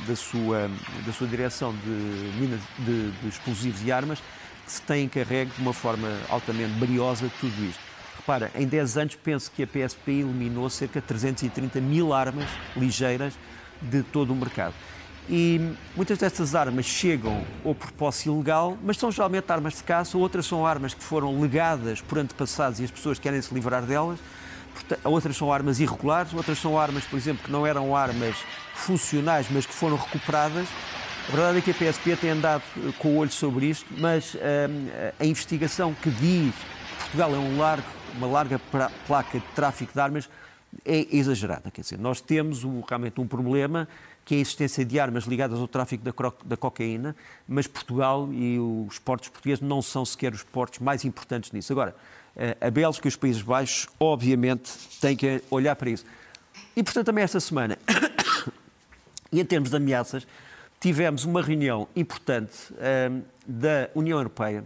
da 0.06 0.14
sua, 0.14 0.70
da 1.06 1.12
sua 1.12 1.26
direção 1.26 1.72
de, 1.72 1.88
minas, 2.38 2.60
de, 2.78 3.10
de 3.10 3.28
explosivos 3.28 3.82
e 3.82 3.90
armas, 3.90 4.22
que 4.66 4.72
se 4.72 4.82
tem 4.82 5.04
encarregue 5.04 5.50
de 5.52 5.62
uma 5.62 5.72
forma 5.72 6.08
altamente 6.28 6.74
briosa 6.78 7.30
tudo 7.40 7.64
isto. 7.64 7.80
Repara, 8.16 8.50
em 8.56 8.66
10 8.66 8.96
anos 8.98 9.14
penso 9.14 9.50
que 9.50 9.62
a 9.62 9.66
PSP 9.66 10.10
eliminou 10.10 10.68
cerca 10.68 11.00
de 11.00 11.06
330 11.06 11.80
mil 11.80 12.12
armas 12.12 12.48
ligeiras 12.76 13.34
de 13.80 14.02
todo 14.02 14.32
o 14.32 14.36
mercado. 14.36 14.74
E 15.28 15.74
muitas 15.96 16.18
destas 16.18 16.54
armas 16.54 16.86
chegam 16.86 17.44
ou 17.64 17.74
por 17.74 17.90
posse 17.92 18.28
ilegal, 18.28 18.78
mas 18.82 18.96
são 18.96 19.10
geralmente 19.10 19.50
armas 19.50 19.74
de 19.74 19.82
caça, 19.82 20.16
outras 20.16 20.46
são 20.46 20.64
armas 20.64 20.94
que 20.94 21.02
foram 21.02 21.40
legadas 21.40 22.00
por 22.00 22.18
antepassados 22.18 22.78
e 22.78 22.84
as 22.84 22.90
pessoas 22.90 23.18
querem 23.18 23.42
se 23.42 23.52
livrar 23.52 23.82
delas. 23.82 24.18
Outras 25.02 25.36
são 25.36 25.52
armas 25.52 25.80
irregulares, 25.80 26.32
outras 26.34 26.58
são 26.58 26.78
armas, 26.78 27.04
por 27.04 27.16
exemplo, 27.16 27.42
que 27.44 27.50
não 27.50 27.66
eram 27.66 27.96
armas 27.96 28.36
funcionais, 28.74 29.46
mas 29.50 29.64
que 29.66 29.72
foram 29.72 29.96
recuperadas 29.96 30.68
a 31.28 31.32
verdade 31.32 31.58
é 31.58 31.60
que 31.60 31.70
a 31.72 31.74
PSP 31.74 32.16
tem 32.16 32.30
andado 32.30 32.62
eh, 32.76 32.92
com 33.00 33.08
o 33.08 33.16
olho 33.16 33.32
sobre 33.32 33.66
isto, 33.66 33.86
mas 33.98 34.34
uh, 34.34 34.38
a 35.18 35.26
investigação 35.26 35.92
que 35.92 36.08
diz 36.08 36.54
que 36.54 36.98
Portugal 37.00 37.34
é 37.34 37.38
um 37.38 37.58
largo, 37.58 37.86
uma 38.16 38.28
larga 38.28 38.60
placa 39.08 39.40
de 39.40 39.46
tráfico 39.46 39.92
de 39.92 39.98
armas 39.98 40.30
é 40.84 41.04
exagerada. 41.10 41.68
Quer 41.72 41.80
dizer, 41.80 41.98
nós 41.98 42.20
temos 42.20 42.62
um, 42.62 42.80
realmente 42.80 43.20
um 43.20 43.26
problema 43.26 43.88
que 44.26 44.34
é 44.34 44.38
a 44.38 44.40
existência 44.40 44.84
de 44.84 45.00
armas 45.00 45.24
ligadas 45.24 45.58
ao 45.58 45.68
tráfico 45.68 46.04
da, 46.04 46.12
da, 46.44 46.56
cocaína, 46.56 47.16
mas 47.48 47.66
Portugal 47.66 48.28
e 48.32 48.58
os 48.58 48.98
portos 48.98 49.30
portugueses 49.30 49.62
não 49.62 49.80
são 49.80 50.04
sequer 50.04 50.34
os 50.34 50.42
portos 50.42 50.80
mais 50.80 51.04
importantes 51.04 51.52
nisso. 51.52 51.72
Agora, 51.72 51.96
eh, 52.36 52.56
a 52.60 52.70
Bélgica 52.70 53.06
e 53.06 53.10
os 53.10 53.16
Países 53.16 53.40
Baixos, 53.40 53.88
obviamente, 53.98 54.70
têm 55.00 55.16
que 55.16 55.40
olhar 55.48 55.74
para 55.76 55.88
isso. 55.88 56.04
E, 56.76 56.82
portanto, 56.82 57.06
também 57.06 57.24
esta 57.24 57.40
semana, 57.40 57.78
em 59.32 59.44
termos 59.44 59.70
de 59.70 59.76
ameaças, 59.76 60.26
tivemos 60.80 61.24
uma 61.24 61.40
reunião 61.40 61.88
importante 61.96 62.74
um, 63.10 63.22
da 63.46 63.88
União 63.94 64.18
Europeia 64.18 64.64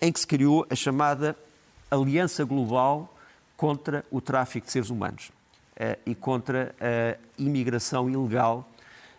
em 0.00 0.12
que 0.12 0.20
se 0.20 0.26
criou 0.26 0.66
a 0.68 0.74
chamada 0.74 1.36
Aliança 1.90 2.44
Global 2.44 3.16
contra 3.56 4.04
o 4.10 4.20
Tráfico 4.20 4.66
de 4.66 4.72
Seres 4.72 4.90
Humanos 4.90 5.30
uh, 5.76 5.98
e 6.04 6.14
contra 6.14 6.74
a 6.80 7.16
imigração 7.38 8.10
ilegal. 8.10 8.68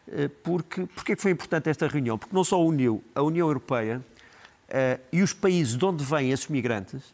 Uh, 0.08 0.30
porque, 0.44 0.86
porque 0.88 1.16
foi 1.16 1.32
importante 1.32 1.70
esta 1.70 1.88
reunião? 1.88 2.18
Porque 2.18 2.36
não 2.36 2.44
só 2.44 2.64
uniu 2.64 3.04
a 3.14 3.22
União 3.22 3.48
Europeia 3.48 4.02
uh, 4.70 5.02
e 5.12 5.22
os 5.22 5.34
países 5.34 5.76
de 5.76 5.86
onde 5.86 6.04
vêm 6.04 6.32
esses 6.32 6.48
migrantes, 6.48 7.14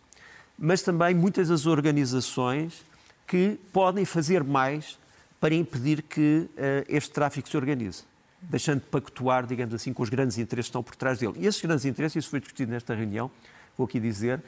mas 0.58 0.82
também 0.82 1.15
muitas 1.15 1.47
das 1.47 1.65
organizações 1.65 2.86
que 3.27 3.60
podem 3.71 4.06
fazer 4.06 4.43
mais 4.43 4.99
para 5.39 5.56
impedir 5.56 6.03
que 6.03 6.47
este 6.88 7.12
tráfico 7.12 7.49
se 7.49 7.58
organize 7.58 8.03
deixando 8.49 8.82
de 8.82 8.88
pactuar, 8.88 9.45
digamos 9.45 9.73
assim, 9.73 9.93
com 9.93 10.03
os 10.03 10.10
grandes 10.10 10.38
interesses 10.38 10.67
que 10.67 10.71
estão 10.71 10.84
por 10.84 10.95
trás 10.95 11.19
dele. 11.19 11.34
E 11.38 11.47
esses 11.47 11.62
grandes 11.62 11.86
interesses, 11.86 12.17
isso 12.17 12.29
foi 12.29 12.39
discutido 12.39 12.71
nesta 12.71 12.93
reunião, 12.93 13.32
vou 13.77 13.86
aqui 13.86 13.99
dizer, 13.99 14.41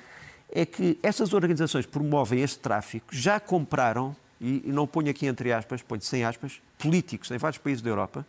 é 0.51 0.65
que 0.65 0.99
estas 1.01 1.33
organizações 1.33 1.85
promovem 1.85 2.41
este 2.41 2.59
tráfico 2.59 3.07
já 3.11 3.39
compraram, 3.39 4.15
e, 4.39 4.63
não 4.65 4.85
ponho 4.85 5.09
aqui 5.09 5.25
entre 5.27 5.51
aspas, 5.51 5.81
ponho 5.81 6.01
sem 6.01 6.23
aspas, 6.23 6.61
políticos 6.77 7.31
em 7.31 7.37
vários 7.37 7.57
países 7.57 7.81
da 7.81 7.89
Europa, 7.89 8.25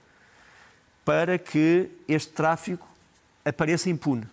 para 1.05 1.38
que 1.38 1.88
este 2.09 2.33
tráfico 2.33 2.87
apareça 3.45 3.88
impune. 3.88 4.27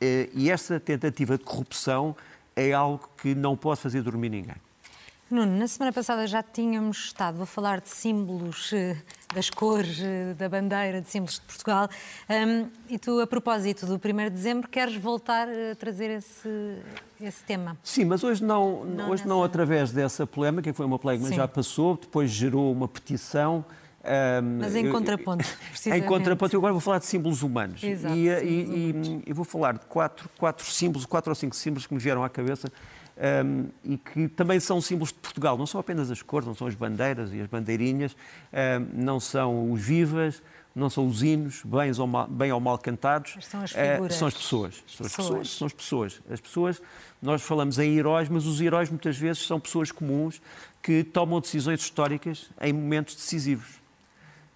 Eh, 0.00 0.28
e 0.34 0.50
esta 0.50 0.78
tentativa 0.78 1.36
de 1.36 1.44
corrupção 1.44 2.16
é 2.54 2.72
algo 2.72 3.08
que 3.16 3.34
não 3.34 3.56
pode 3.56 3.80
fazer 3.80 4.02
dormir 4.02 4.28
ninguém. 4.28 4.56
Nuno, 5.32 5.56
na 5.56 5.66
semana 5.66 5.94
passada 5.94 6.26
já 6.26 6.42
tínhamos 6.42 7.06
estado 7.06 7.42
a 7.42 7.46
falar 7.46 7.80
de 7.80 7.88
símbolos 7.88 8.70
eh, 8.70 8.98
das 9.34 9.48
cores 9.48 9.98
eh, 9.98 10.34
da 10.34 10.46
bandeira, 10.46 11.00
de 11.00 11.08
símbolos 11.08 11.36
de 11.36 11.40
Portugal. 11.40 11.88
Um, 12.28 12.68
e 12.86 12.98
tu, 12.98 13.18
a 13.18 13.26
propósito 13.26 13.86
do 13.86 13.94
1 13.94 14.24
de 14.24 14.30
dezembro, 14.30 14.68
queres 14.68 14.94
voltar 14.94 15.48
a 15.48 15.74
trazer 15.74 16.10
esse, 16.10 16.76
esse 17.18 17.42
tema? 17.44 17.78
Sim, 17.82 18.04
mas 18.04 18.22
hoje 18.22 18.44
não, 18.44 18.84
não 18.84 19.04
hoje 19.04 19.22
nessa... 19.22 19.28
não 19.28 19.42
através 19.42 19.90
dessa 19.90 20.26
polémica, 20.26 20.70
que 20.70 20.76
foi 20.76 20.84
uma 20.84 20.98
polémica 20.98 21.30
que 21.30 21.36
já 21.36 21.48
passou, 21.48 21.96
depois 21.96 22.30
gerou 22.30 22.70
uma 22.70 22.86
petição. 22.86 23.64
Um, 24.04 24.58
mas 24.58 24.76
em 24.76 24.90
contraponto, 24.92 25.46
precisamente. 25.70 26.04
Em 26.04 26.06
contraponto, 26.06 26.54
eu 26.54 26.60
agora 26.60 26.74
vou 26.74 26.80
falar 26.80 26.98
de 26.98 27.06
símbolos 27.06 27.42
humanos. 27.42 27.82
Exato, 27.82 28.14
e, 28.14 28.18
símbolos 28.18 28.76
e, 28.76 28.90
humanos. 28.90 29.22
e, 29.24 29.32
vou 29.32 29.46
falar 29.46 29.78
de 29.78 29.86
quatro, 29.86 30.28
quatro 30.36 30.66
símbolos, 30.66 31.06
quatro 31.06 31.30
ou 31.30 31.34
cinco 31.34 31.56
símbolos 31.56 31.86
que 31.86 31.94
me 31.94 32.00
vieram 32.00 32.22
à 32.22 32.28
cabeça 32.28 32.70
um, 33.44 33.68
e 33.84 33.98
que 33.98 34.28
também 34.28 34.58
são 34.58 34.80
símbolos 34.80 35.10
de 35.10 35.18
Portugal. 35.18 35.56
Não 35.56 35.66
são 35.66 35.80
apenas 35.80 36.10
as 36.10 36.22
cores, 36.22 36.46
não 36.46 36.54
são 36.54 36.66
as 36.66 36.74
bandeiras 36.74 37.32
e 37.32 37.40
as 37.40 37.46
bandeirinhas, 37.46 38.16
um, 38.52 39.02
não 39.02 39.20
são 39.20 39.70
os 39.70 39.80
vivas, 39.80 40.42
não 40.74 40.88
são 40.88 41.06
os 41.06 41.22
hinos, 41.22 41.62
bem 41.64 41.92
ou 41.98 42.06
mal, 42.06 42.26
bem 42.26 42.50
ou 42.52 42.60
mal 42.60 42.78
cantados. 42.78 43.32
Mas 43.36 43.46
são 43.46 43.62
as 43.62 43.72
figuras. 43.72 44.14
Uh, 44.14 44.18
são 44.18 44.28
as 44.28 44.34
pessoas. 44.34 44.84
São 44.86 45.06
as 45.06 45.12
pessoas. 45.12 45.28
pessoas. 45.28 45.50
São 45.50 45.66
as 45.66 45.72
pessoas. 45.72 46.22
As 46.30 46.40
pessoas, 46.40 46.82
nós 47.20 47.42
falamos 47.42 47.78
em 47.78 47.96
heróis, 47.96 48.28
mas 48.28 48.46
os 48.46 48.60
heróis 48.60 48.88
muitas 48.88 49.16
vezes 49.16 49.46
são 49.46 49.60
pessoas 49.60 49.92
comuns 49.92 50.40
que 50.82 51.04
tomam 51.04 51.40
decisões 51.40 51.80
históricas 51.80 52.50
em 52.60 52.72
momentos 52.72 53.14
decisivos. 53.14 53.82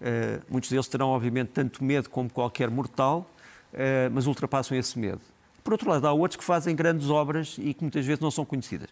Uh, 0.01 0.42
muitos 0.49 0.71
deles 0.71 0.88
terão, 0.88 1.09
obviamente, 1.09 1.49
tanto 1.49 1.85
medo 1.85 2.09
como 2.11 2.31
qualquer 2.31 2.71
mortal, 2.71 3.31
uh, 3.73 4.11
mas 4.12 4.27
ultrapassam 4.27 4.77
esse 4.77 4.99
medo. 4.99 5.21
Por 5.66 5.72
outro 5.72 5.90
lado, 5.90 6.07
há 6.07 6.12
outros 6.12 6.37
que 6.37 6.44
fazem 6.44 6.76
grandes 6.76 7.11
obras 7.11 7.57
e 7.59 7.74
que 7.74 7.83
muitas 7.83 8.07
vezes 8.07 8.20
não 8.20 8.31
são 8.31 8.44
conhecidas. 8.44 8.88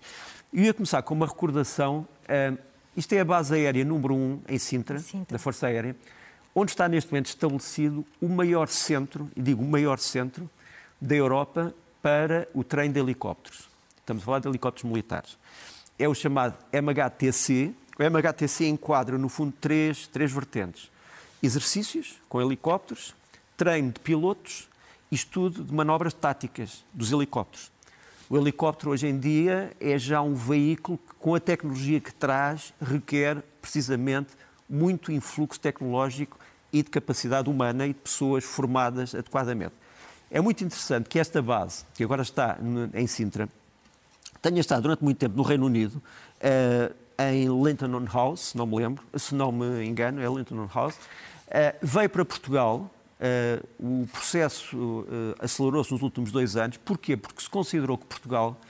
Eu 0.52 0.64
ia 0.64 0.74
começar 0.74 1.00
com 1.02 1.14
uma 1.14 1.24
recordação. 1.24 2.04
Uh, 2.24 2.58
isto 2.96 3.12
é 3.12 3.20
a 3.20 3.24
base 3.24 3.54
aérea 3.54 3.84
número 3.84 4.12
1 4.12 4.18
um, 4.18 4.40
em 4.48 4.58
Sintra, 4.58 4.98
Sintra, 4.98 5.34
da 5.34 5.38
Força 5.38 5.68
Aérea, 5.68 5.94
onde 6.52 6.72
está 6.72 6.88
neste 6.88 7.12
momento 7.12 7.26
estabelecido 7.26 8.04
o 8.20 8.28
maior 8.28 8.66
centro, 8.66 9.30
e 9.37 9.40
digo 9.40 9.62
o 9.62 9.68
maior 9.68 10.00
centro, 10.00 10.50
da 11.00 11.14
Europa 11.14 11.72
para 12.02 12.48
o 12.52 12.64
treino 12.64 12.92
de 12.92 12.98
helicópteros. 12.98 13.68
Estamos 14.00 14.24
a 14.24 14.26
falar 14.26 14.40
de 14.40 14.48
helicópteros 14.48 14.90
militares. 14.90 15.38
É 15.96 16.08
o 16.08 16.14
chamado 16.14 16.58
MHTC. 16.72 17.72
O 17.96 18.02
MHTC 18.02 18.66
enquadra, 18.66 19.16
no 19.16 19.28
fundo, 19.28 19.54
três, 19.60 20.08
três 20.08 20.32
vertentes. 20.32 20.90
Exercícios 21.40 22.20
com 22.28 22.42
helicópteros, 22.42 23.14
treino 23.56 23.92
de 23.92 24.00
pilotos 24.00 24.68
estudo 25.14 25.64
de 25.64 25.72
manobras 25.72 26.12
táticas 26.12 26.85
dos 26.92 27.12
helicópteros. 27.12 27.70
O 28.29 28.37
helicóptero 28.37 28.90
hoje 28.90 29.07
em 29.07 29.18
dia 29.18 29.72
é 29.79 29.98
já 29.98 30.22
um 30.22 30.35
veículo 30.35 30.98
que, 30.98 31.14
com 31.18 31.35
a 31.35 31.40
tecnologia 31.40 32.00
que 32.00 32.12
traz, 32.12 32.72
requer 32.81 33.42
precisamente 33.61 34.31
muito 34.68 35.12
influxo 35.12 35.61
tecnológico 35.61 36.38
e 36.72 36.83
de 36.83 36.90
capacidade 36.90 37.48
humana 37.48 37.87
e 37.87 37.92
de 37.92 38.00
pessoas 38.00 38.42
formadas 38.44 39.14
adequadamente. 39.14 39.74
É 40.31 40.40
muito 40.40 40.64
interessante 40.64 41.09
que 41.09 41.18
esta 41.18 41.40
base, 41.40 41.85
que 41.94 42.03
agora 42.03 42.22
está 42.22 42.59
em 42.94 43.07
Sintra, 43.07 43.48
tenha 44.42 44.61
estado 44.61 44.83
durante 44.83 45.05
muito 45.05 45.18
tempo 45.18 45.37
no 45.37 45.42
Reino 45.42 45.66
Unido, 45.66 46.03
eh, 46.40 46.90
em 47.18 47.46
Linton 47.62 47.94
on 47.94 48.07
House, 48.12 48.40
se 48.40 48.57
não 48.57 48.66
me 48.66 48.77
lembro, 48.77 49.05
se 49.16 49.35
não 49.35 49.53
me 49.53 49.85
engano, 49.85 50.20
é 50.20 50.27
Linton 50.27 50.57
on 50.57 50.68
House, 50.74 50.96
eh, 51.48 51.77
veio 51.81 52.11
para 52.11 52.24
Portugal 52.24 52.90
Uh, 53.24 54.02
o 54.02 54.06
processo 54.08 54.76
uh, 54.76 55.34
acelerou-se 55.38 55.90
nos 55.90 56.02
últimos 56.02 56.30
dois 56.30 56.56
anos. 56.56 56.76
Porquê? 56.76 57.16
Porque 57.16 57.40
se 57.40 57.48
considerou 57.48 57.96
que 57.96 58.04
Portugal, 58.04 58.60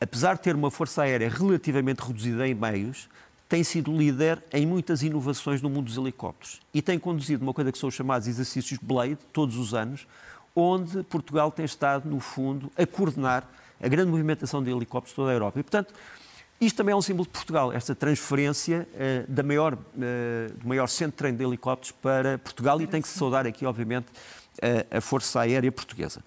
apesar 0.00 0.34
de 0.34 0.40
ter 0.40 0.56
uma 0.56 0.68
força 0.68 1.02
aérea 1.02 1.28
relativamente 1.28 2.00
reduzida 2.00 2.48
em 2.48 2.54
meios, 2.54 3.08
tem 3.48 3.62
sido 3.62 3.96
líder 3.96 4.42
em 4.52 4.66
muitas 4.66 5.02
inovações 5.02 5.62
no 5.62 5.70
mundo 5.70 5.84
dos 5.84 5.96
helicópteros 5.96 6.60
e 6.72 6.82
tem 6.82 6.98
conduzido 6.98 7.44
uma 7.44 7.54
coisa 7.54 7.70
que 7.70 7.78
são 7.78 7.88
os 7.88 7.94
chamados 7.94 8.26
exercícios 8.26 8.80
Blade, 8.82 9.18
todos 9.32 9.56
os 9.56 9.74
anos, 9.74 10.08
onde 10.56 11.04
Portugal 11.04 11.52
tem 11.52 11.64
estado, 11.64 12.08
no 12.08 12.18
fundo, 12.18 12.72
a 12.76 12.84
coordenar 12.84 13.48
a 13.80 13.86
grande 13.86 14.10
movimentação 14.10 14.60
de 14.60 14.70
helicópteros 14.70 15.10
de 15.10 15.16
toda 15.16 15.30
a 15.30 15.34
Europa. 15.34 15.60
E, 15.60 15.62
portanto, 15.62 15.94
isto 16.66 16.76
também 16.76 16.92
é 16.92 16.96
um 16.96 17.02
símbolo 17.02 17.24
de 17.24 17.30
Portugal, 17.30 17.72
esta 17.72 17.94
transferência 17.94 18.88
uh, 18.92 19.30
da 19.30 19.42
maior, 19.42 19.74
uh, 19.74 19.78
do 20.54 20.66
maior 20.66 20.88
centro 20.88 21.12
de 21.12 21.16
treino 21.18 21.38
de 21.38 21.44
helicópteros 21.44 21.92
para 21.92 22.38
Portugal 22.38 22.80
e 22.80 22.86
tem 22.86 23.02
que 23.02 23.08
se 23.08 23.18
saudar 23.18 23.46
aqui, 23.46 23.66
obviamente, 23.66 24.06
uh, 24.08 24.96
a 24.96 25.00
Força 25.00 25.40
Aérea 25.40 25.70
Portuguesa. 25.70 26.22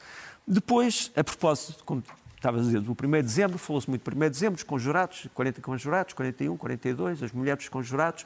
Depois, 0.48 1.12
a 1.16 1.24
propósito, 1.24 1.84
como 1.84 2.04
estava 2.36 2.58
a 2.58 2.62
dizer, 2.62 2.82
do 2.82 2.92
1 2.92 3.12
de 3.12 3.22
dezembro, 3.24 3.58
falou-se 3.58 3.90
muito 3.90 4.10
do 4.10 4.16
1 4.16 4.20
de 4.20 4.30
dezembro, 4.30 4.56
os 4.56 4.64
conjurados, 4.64 5.28
40 5.34 5.62
conjurados, 5.62 6.14
41, 6.14 6.56
42, 6.56 7.24
as 7.24 7.32
mulheres 7.32 7.64
dos 7.64 7.70
conjurados, 7.70 8.26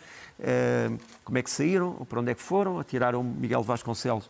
como 1.24 1.38
é 1.38 1.42
que 1.42 1.50
saíram, 1.50 1.94
para 2.10 2.20
onde 2.20 2.32
é 2.32 2.36
que 2.36 2.42
foram, 2.42 2.78
atiraram 2.78 3.24
Miguel 3.24 3.64
Vasconcelos 3.64 4.30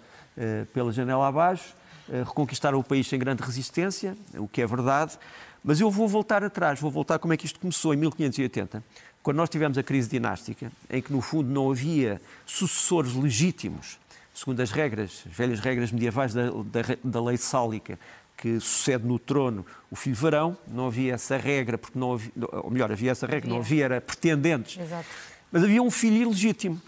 pela 0.71 0.91
janela 0.91 1.27
abaixo, 1.27 1.73
reconquistaram 2.07 2.77
o 2.77 2.83
país 2.83 3.07
sem 3.07 3.17
grande 3.17 3.41
resistência, 3.41 4.15
o 4.37 4.47
que 4.47 4.61
é 4.61 4.67
verdade, 4.67 5.17
mas 5.63 5.79
eu 5.79 5.89
vou 5.91 6.07
voltar 6.07 6.43
atrás, 6.43 6.79
vou 6.79 6.91
voltar 6.91 7.19
como 7.19 7.33
é 7.33 7.37
que 7.37 7.45
isto 7.45 7.59
começou 7.59 7.93
em 7.93 7.97
1580, 7.97 8.83
quando 9.21 9.37
nós 9.37 9.49
tivemos 9.49 9.77
a 9.77 9.83
crise 9.83 10.09
dinástica, 10.09 10.71
em 10.89 11.01
que 11.01 11.11
no 11.11 11.21
fundo 11.21 11.49
não 11.49 11.69
havia 11.69 12.19
sucessores 12.45 13.13
legítimos, 13.13 13.99
segundo 14.33 14.59
as 14.59 14.71
regras, 14.71 15.23
as 15.29 15.35
velhas 15.35 15.59
regras 15.59 15.91
medievais 15.91 16.33
da, 16.33 16.49
da, 16.49 16.81
da 17.03 17.21
lei 17.21 17.37
sálica, 17.37 17.99
que 18.35 18.59
sucede 18.59 19.05
no 19.05 19.19
trono 19.19 19.63
o 19.91 19.95
filho 19.95 20.15
varão, 20.15 20.57
não 20.67 20.87
havia 20.87 21.13
essa 21.13 21.37
regra, 21.37 21.77
porque 21.77 21.97
não 21.99 22.13
havia, 22.13 22.31
ou 22.63 22.71
melhor, 22.71 22.91
havia 22.91 23.11
essa 23.11 23.27
regra, 23.27 23.47
não 23.47 23.57
havia. 23.57 23.85
era 23.85 24.01
pretendentes, 24.01 24.79
Exato. 24.79 25.07
mas 25.51 25.63
havia 25.63 25.81
um 25.83 25.91
filho 25.91 26.23
ilegítimo, 26.23 26.81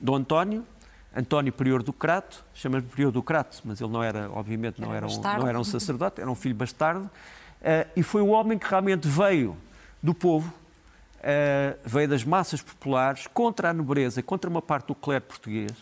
Dom 0.00 0.16
António, 0.16 0.66
António 1.14 1.52
Prior 1.52 1.82
do 1.82 1.92
Crato, 1.92 2.42
chama-lhe 2.54 2.82
Prior 2.82 3.10
do 3.10 3.22
Crato, 3.22 3.60
mas 3.64 3.80
ele 3.80 3.90
não 3.90 4.02
era, 4.02 4.30
obviamente, 4.30 4.80
não 4.80 4.94
era, 4.94 5.06
um, 5.06 5.20
não 5.20 5.46
era 5.46 5.60
um 5.60 5.64
sacerdote, 5.64 6.20
era 6.20 6.30
um 6.30 6.34
filho 6.34 6.54
bastardo, 6.54 7.04
uh, 7.04 7.90
e 7.94 8.02
foi 8.02 8.22
o 8.22 8.28
homem 8.28 8.58
que 8.58 8.66
realmente 8.66 9.06
veio 9.06 9.56
do 10.02 10.14
povo, 10.14 10.52
uh, 11.18 11.78
veio 11.84 12.08
das 12.08 12.24
massas 12.24 12.62
populares, 12.62 13.26
contra 13.26 13.70
a 13.70 13.74
nobreza, 13.74 14.22
contra 14.22 14.48
uma 14.48 14.62
parte 14.62 14.86
do 14.86 14.94
clero 14.94 15.22
português, 15.22 15.72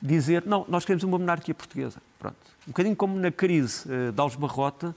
dizer, 0.00 0.44
não, 0.46 0.64
nós 0.68 0.84
queremos 0.84 1.02
uma 1.02 1.18
monarquia 1.18 1.54
portuguesa. 1.54 2.00
Pronto. 2.20 2.36
Um 2.66 2.70
bocadinho 2.70 2.94
como 2.94 3.18
na 3.18 3.32
crise 3.32 3.88
uh, 3.88 4.12
de 4.12 4.20
Alves 4.20 4.36
Barrota, 4.36 4.94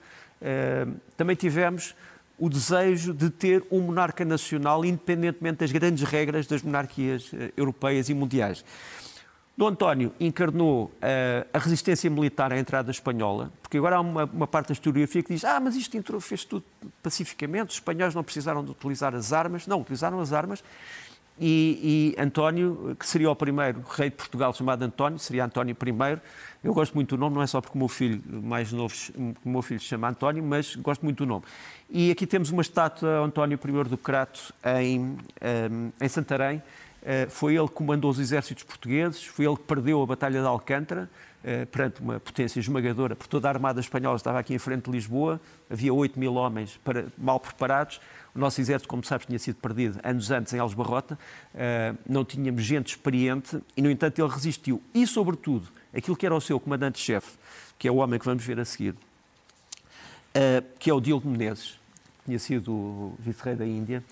também 1.16 1.36
tivemos 1.36 1.94
o 2.36 2.50
desejo 2.50 3.14
de 3.14 3.30
ter 3.30 3.64
um 3.70 3.80
monarca 3.80 4.26
nacional, 4.26 4.84
independentemente 4.84 5.60
das 5.60 5.72
grandes 5.72 6.04
regras 6.04 6.48
das 6.48 6.64
monarquias 6.64 7.30
europeias 7.56 8.10
e 8.10 8.16
mundiais. 8.16 8.66
Dom 9.62 9.68
António 9.68 10.12
encarnou 10.20 10.86
uh, 10.86 11.48
a 11.54 11.60
resistência 11.60 12.10
militar 12.10 12.52
à 12.52 12.58
entrada 12.58 12.90
espanhola, 12.90 13.52
porque 13.62 13.78
agora 13.78 13.98
há 13.98 14.00
uma, 14.02 14.24
uma 14.24 14.48
parte 14.48 14.70
da 14.70 14.74
historiografia 14.74 15.22
que 15.22 15.32
diz 15.36 15.46
ah, 15.46 15.60
mas 15.60 15.76
isto 15.76 15.96
entrou, 15.96 16.20
fez 16.20 16.44
tudo 16.44 16.64
pacificamente, 17.04 17.70
os 17.70 17.76
espanhóis 17.76 18.16
não 18.16 18.24
precisaram 18.24 18.66
de 18.66 18.72
utilizar 18.72 19.14
as 19.14 19.32
armas. 19.32 19.68
Não, 19.68 19.80
utilizaram 19.80 20.20
as 20.20 20.34
armas. 20.34 20.64
E, 21.40 22.16
e 22.18 22.20
António, 22.20 22.98
que 23.00 23.06
seria 23.06 23.30
o 23.30 23.36
primeiro 23.36 23.84
rei 23.92 24.10
de 24.10 24.16
Portugal 24.16 24.52
chamado 24.52 24.82
António, 24.82 25.20
seria 25.20 25.46
António 25.46 25.78
I. 25.80 26.20
Eu 26.64 26.74
gosto 26.74 26.96
muito 26.96 27.16
do 27.16 27.20
nome, 27.20 27.36
não 27.36 27.44
é 27.44 27.48
só 27.48 27.62
porque 27.62 27.78
o 27.78 27.80
meu 27.80 27.88
filho 27.88 28.20
mais 28.42 28.72
novo, 28.72 28.96
o 29.46 29.50
meu 29.50 29.62
filho 29.62 29.80
se 29.80 29.86
chama 29.86 30.10
António, 30.10 30.44
mas 30.44 30.76
gosto 30.76 31.04
muito 31.04 31.20
do 31.24 31.28
nome. 31.28 31.46
E 31.88 32.10
aqui 32.10 32.26
temos 32.26 32.50
uma 32.50 32.64
estátua 32.64 33.20
António 33.20 33.60
I 33.64 33.84
do 33.88 33.98
Crato 33.98 34.52
em, 34.82 35.18
em 36.02 36.08
Santarém, 36.08 36.64
foi 37.30 37.56
ele 37.56 37.68
que 37.68 37.74
comandou 37.74 38.12
os 38.12 38.20
exércitos 38.20 38.64
portugueses, 38.64 39.26
foi 39.26 39.46
ele 39.46 39.56
que 39.56 39.64
perdeu 39.64 40.02
a 40.02 40.06
Batalha 40.06 40.40
de 40.40 40.48
Alcântara, 40.48 41.10
eh, 41.44 41.66
perante 41.66 42.00
uma 42.02 42.20
potência 42.20 42.60
esmagadora, 42.60 43.16
por 43.16 43.26
toda 43.26 43.48
a 43.48 43.52
Armada 43.52 43.80
Espanhola 43.80 44.16
estava 44.16 44.38
aqui 44.38 44.54
em 44.54 44.60
frente 44.60 44.86
de 44.86 44.92
Lisboa, 44.92 45.42
havia 45.68 45.92
8 45.92 46.20
mil 46.20 46.36
homens 46.36 46.80
para, 46.84 47.08
mal 47.18 47.40
preparados. 47.40 48.00
O 48.36 48.38
nosso 48.38 48.62
exército, 48.62 48.88
como 48.88 49.04
sabes, 49.04 49.26
tinha 49.26 49.40
sido 49.40 49.56
perdido 49.56 50.00
anos 50.04 50.30
antes 50.30 50.54
em 50.54 50.60
Alves 50.60 50.76
Barrota, 50.76 51.18
eh, 51.56 51.96
não 52.08 52.24
tínhamos 52.24 52.64
gente 52.64 52.90
experiente 52.90 53.60
e, 53.76 53.82
no 53.82 53.90
entanto, 53.90 54.22
ele 54.22 54.32
resistiu. 54.32 54.84
E, 54.94 55.08
sobretudo, 55.08 55.68
aquilo 55.92 56.16
que 56.16 56.28
era 56.28 56.36
o 56.36 56.40
seu 56.40 56.60
comandante-chefe, 56.60 57.32
que 57.80 57.88
é 57.88 57.92
o 57.92 57.96
homem 57.96 58.20
que 58.20 58.26
vamos 58.26 58.46
ver 58.46 58.60
a 58.60 58.66
seguir, 58.66 58.94
que 60.80 60.90
é 60.90 60.94
o 60.94 61.02
Diogo 61.02 61.28
Menezes, 61.28 61.80
que 62.20 62.26
tinha 62.28 62.40
sido 62.40 63.14
vice-rei 63.20 63.56
da 63.56 63.66
Índia, 63.66 64.04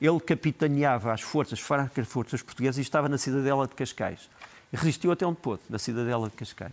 ele 0.00 0.20
capitaneava 0.20 1.12
as 1.12 1.20
forças, 1.20 1.58
fracas 1.58 2.06
forças 2.06 2.42
portuguesas 2.42 2.78
e 2.78 2.82
estava 2.82 3.08
na 3.08 3.18
cidadela 3.18 3.66
de 3.66 3.74
Cascais. 3.74 4.30
Resistiu 4.72 5.10
até 5.10 5.26
onde 5.26 5.40
pôde, 5.40 5.62
na 5.68 5.78
cidadela 5.78 6.28
de 6.28 6.36
Cascais. 6.36 6.72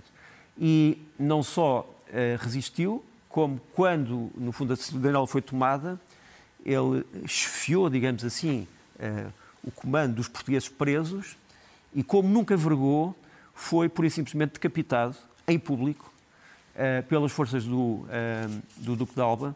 E 0.57 1.01
não 1.17 1.41
só 1.41 1.81
uh, 1.81 2.37
resistiu, 2.39 3.03
como 3.27 3.59
quando, 3.73 4.31
no 4.35 4.51
fundo, 4.51 4.73
a 4.73 4.75
cidadela 4.75 5.25
foi 5.25 5.41
tomada, 5.41 5.99
ele 6.63 7.05
esfiou, 7.23 7.89
digamos 7.89 8.23
assim, 8.23 8.67
uh, 8.97 9.31
o 9.63 9.71
comando 9.71 10.15
dos 10.15 10.27
portugueses 10.27 10.69
presos 10.69 11.35
e, 11.93 12.03
como 12.03 12.29
nunca 12.29 12.55
vergou, 12.55 13.15
foi, 13.53 13.89
por 13.89 14.05
e 14.05 14.09
simplesmente, 14.09 14.53
decapitado 14.53 15.15
em 15.47 15.57
público 15.57 16.11
uh, 16.75 17.03
pelas 17.07 17.31
forças 17.31 17.65
do, 17.65 18.05
do 18.77 18.95
Duque 18.95 19.15
de 19.15 19.21
Alba, 19.21 19.55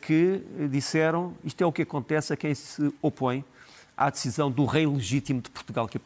que 0.00 0.42
disseram 0.70 1.34
isto 1.44 1.62
é 1.62 1.66
o 1.66 1.72
que 1.72 1.82
acontece 1.82 2.32
a 2.32 2.36
quem 2.36 2.54
se 2.54 2.92
opõe 3.00 3.44
à 3.96 4.08
decisão 4.08 4.50
do 4.50 4.64
rei 4.64 4.86
legítimo 4.86 5.40
de 5.40 5.50
Portugal, 5.50 5.86
que 5.86 5.98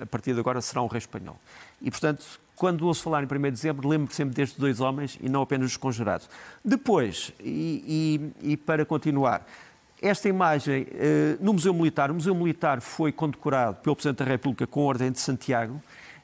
a 0.00 0.06
partir 0.06 0.34
de 0.34 0.40
agora 0.40 0.60
será 0.60 0.82
um 0.82 0.86
rei 0.86 0.98
espanhol. 0.98 1.38
E, 1.80 1.90
portanto, 1.90 2.24
quando 2.54 2.86
ouço 2.86 3.02
falar 3.02 3.22
em 3.22 3.26
1 3.26 3.28
de 3.28 3.50
dezembro, 3.52 3.88
lembro 3.88 4.14
sempre 4.14 4.34
destes 4.34 4.58
dois 4.58 4.80
homens 4.80 5.18
e 5.22 5.30
não 5.30 5.40
apenas 5.40 5.68
dos 5.68 5.78
conjurados. 5.78 6.28
Depois, 6.62 7.32
e, 7.40 8.30
e, 8.42 8.52
e 8.52 8.56
para 8.58 8.84
continuar, 8.84 9.46
esta 10.02 10.28
imagem 10.28 10.82
uh, 10.82 10.86
no 11.42 11.54
Museu 11.54 11.72
Militar, 11.72 12.10
o 12.10 12.14
Museu 12.14 12.34
Militar 12.34 12.82
foi 12.82 13.12
condecorado 13.12 13.76
pelo 13.76 13.96
Presidente 13.96 14.18
da 14.18 14.24
República 14.26 14.66
com 14.66 14.80
a 14.80 14.84
Ordem 14.84 15.10
de 15.10 15.20
Santiago. 15.20 15.74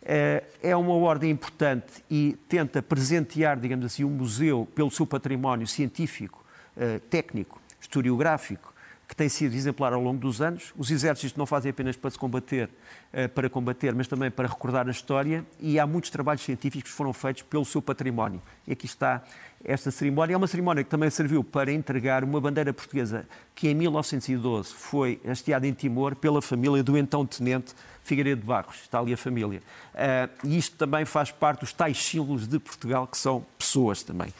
Uh, 0.03 0.45
é 0.63 0.77
uma 0.77 0.93
ordem 0.93 1.31
importante 1.31 2.05
e 2.11 2.37
tenta 2.47 2.83
presentear, 2.83 3.59
digamos 3.59 3.87
assim, 3.87 4.05
o 4.05 4.11
museu 4.11 4.69
pelo 4.75 4.91
seu 4.91 5.07
património 5.07 5.67
científico 5.67 6.46
eh, 6.77 7.01
técnico, 7.11 7.61
historiográfico, 7.81 8.75
que 9.09 9.15
tem 9.15 9.29
sido 9.29 9.55
exemplar 9.55 9.93
ao 9.93 10.03
longo 10.03 10.19
dos 10.19 10.41
anos. 10.41 10.73
Os 10.77 10.91
exércitos 10.91 11.37
não 11.37 11.47
fazem 11.47 11.71
apenas 11.71 11.97
para 11.97 12.11
se 12.11 12.19
combater, 12.19 12.69
uh, 13.13 13.29
para 13.29 13.49
combater, 13.49 13.95
mas 13.95 14.09
também 14.09 14.31
para 14.31 14.49
recordar 14.49 14.89
a 14.89 14.91
história 14.91 15.45
e 15.61 15.79
há 15.79 15.87
muitos 15.87 16.11
trabalhos 16.11 16.43
científicos 16.43 16.91
que 16.91 16.97
foram 16.97 17.13
feitos 17.13 17.43
pelo 17.43 17.65
seu 17.65 17.81
património. 17.81 18.43
E 18.67 18.73
aqui 18.73 18.87
está 18.87 19.23
esta 19.65 19.91
cerimónia. 19.91 20.35
É 20.35 20.37
uma 20.37 20.47
cerimónia 20.47 20.83
que 20.83 20.91
também 20.91 21.09
serviu 21.09 21.45
para 21.45 21.73
entregar 21.73 22.25
uma 22.25 22.41
bandeira 22.41 22.73
portuguesa 22.73 23.27
que 23.55 23.69
em 23.69 23.75
1912 23.75 24.75
foi 24.75 25.21
hasteada 25.27 25.67
em 25.67 25.73
Timor 25.73 26.17
pela 26.17 26.43
família 26.43 26.83
do 26.83 26.99
então 26.99 27.25
tenente 27.25 27.75
Figueiredo 28.03 28.45
Barros. 28.45 28.83
Está 28.83 28.99
ali 28.99 29.13
a 29.13 29.17
família. 29.17 29.63
Uh, 29.95 30.49
e 30.49 30.59
isto 30.59 30.77
também 30.77 31.05
faz 31.05 31.31
parte 31.31 31.61
dos 31.61 31.73
tais 31.73 31.97
símbolos 31.97 32.47
de 32.47 32.59
Portugal, 32.59 33.07
que 33.07 33.17
são 33.17 33.45
pessoas 33.57 34.03
também. 34.03 34.33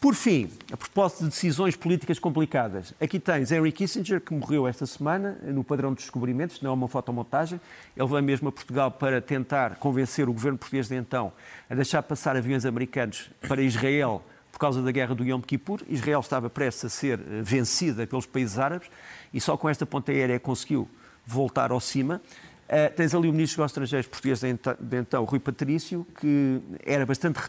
Por 0.00 0.14
fim, 0.14 0.48
a 0.72 0.76
propósito 0.76 1.24
de 1.24 1.30
decisões 1.30 1.74
políticas 1.74 2.20
complicadas, 2.20 2.94
aqui 3.00 3.18
tens 3.18 3.50
Henry 3.50 3.72
Kissinger, 3.72 4.20
que 4.20 4.32
morreu 4.32 4.68
esta 4.68 4.86
semana 4.86 5.36
no 5.42 5.64
padrão 5.64 5.92
de 5.92 5.98
descobrimentos, 5.98 6.62
não 6.62 6.70
é 6.70 6.74
uma 6.74 6.86
fotomontagem. 6.86 7.60
Ele 7.96 8.06
veio 8.06 8.22
mesmo 8.22 8.48
a 8.48 8.52
Portugal 8.52 8.92
para 8.92 9.20
tentar 9.20 9.74
convencer 9.74 10.28
o 10.28 10.32
governo 10.32 10.56
português 10.56 10.86
de 10.86 10.94
então 10.94 11.32
a 11.68 11.74
deixar 11.74 12.00
passar 12.04 12.36
aviões 12.36 12.64
americanos 12.64 13.28
para 13.48 13.60
Israel 13.60 14.22
por 14.52 14.60
causa 14.60 14.80
da 14.80 14.92
guerra 14.92 15.16
do 15.16 15.24
Yom 15.24 15.40
Kippur. 15.40 15.80
Israel 15.88 16.20
estava 16.20 16.48
prestes 16.48 16.84
a 16.84 16.88
ser 16.88 17.18
eh, 17.18 17.42
vencida 17.42 18.06
pelos 18.06 18.24
países 18.24 18.56
árabes 18.56 18.88
e 19.34 19.40
só 19.40 19.56
com 19.56 19.68
esta 19.68 19.84
ponta 19.84 20.12
aérea 20.12 20.38
conseguiu 20.38 20.88
voltar 21.26 21.72
ao 21.72 21.80
cima. 21.80 22.22
Uh, 22.68 22.94
tens 22.94 23.14
ali 23.14 23.28
o 23.28 23.32
ministro 23.32 23.62
dos 23.62 23.72
Estrangeiros 23.72 24.06
português 24.06 24.40
de 24.40 24.98
então, 24.98 25.24
Rui 25.24 25.40
Patrício, 25.40 26.06
que 26.20 26.60
era 26.84 27.04
bastante 27.04 27.40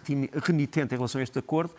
renitente 0.42 0.96
em 0.96 0.98
relação 0.98 1.20
a 1.20 1.24
este 1.24 1.38
acordo 1.38 1.76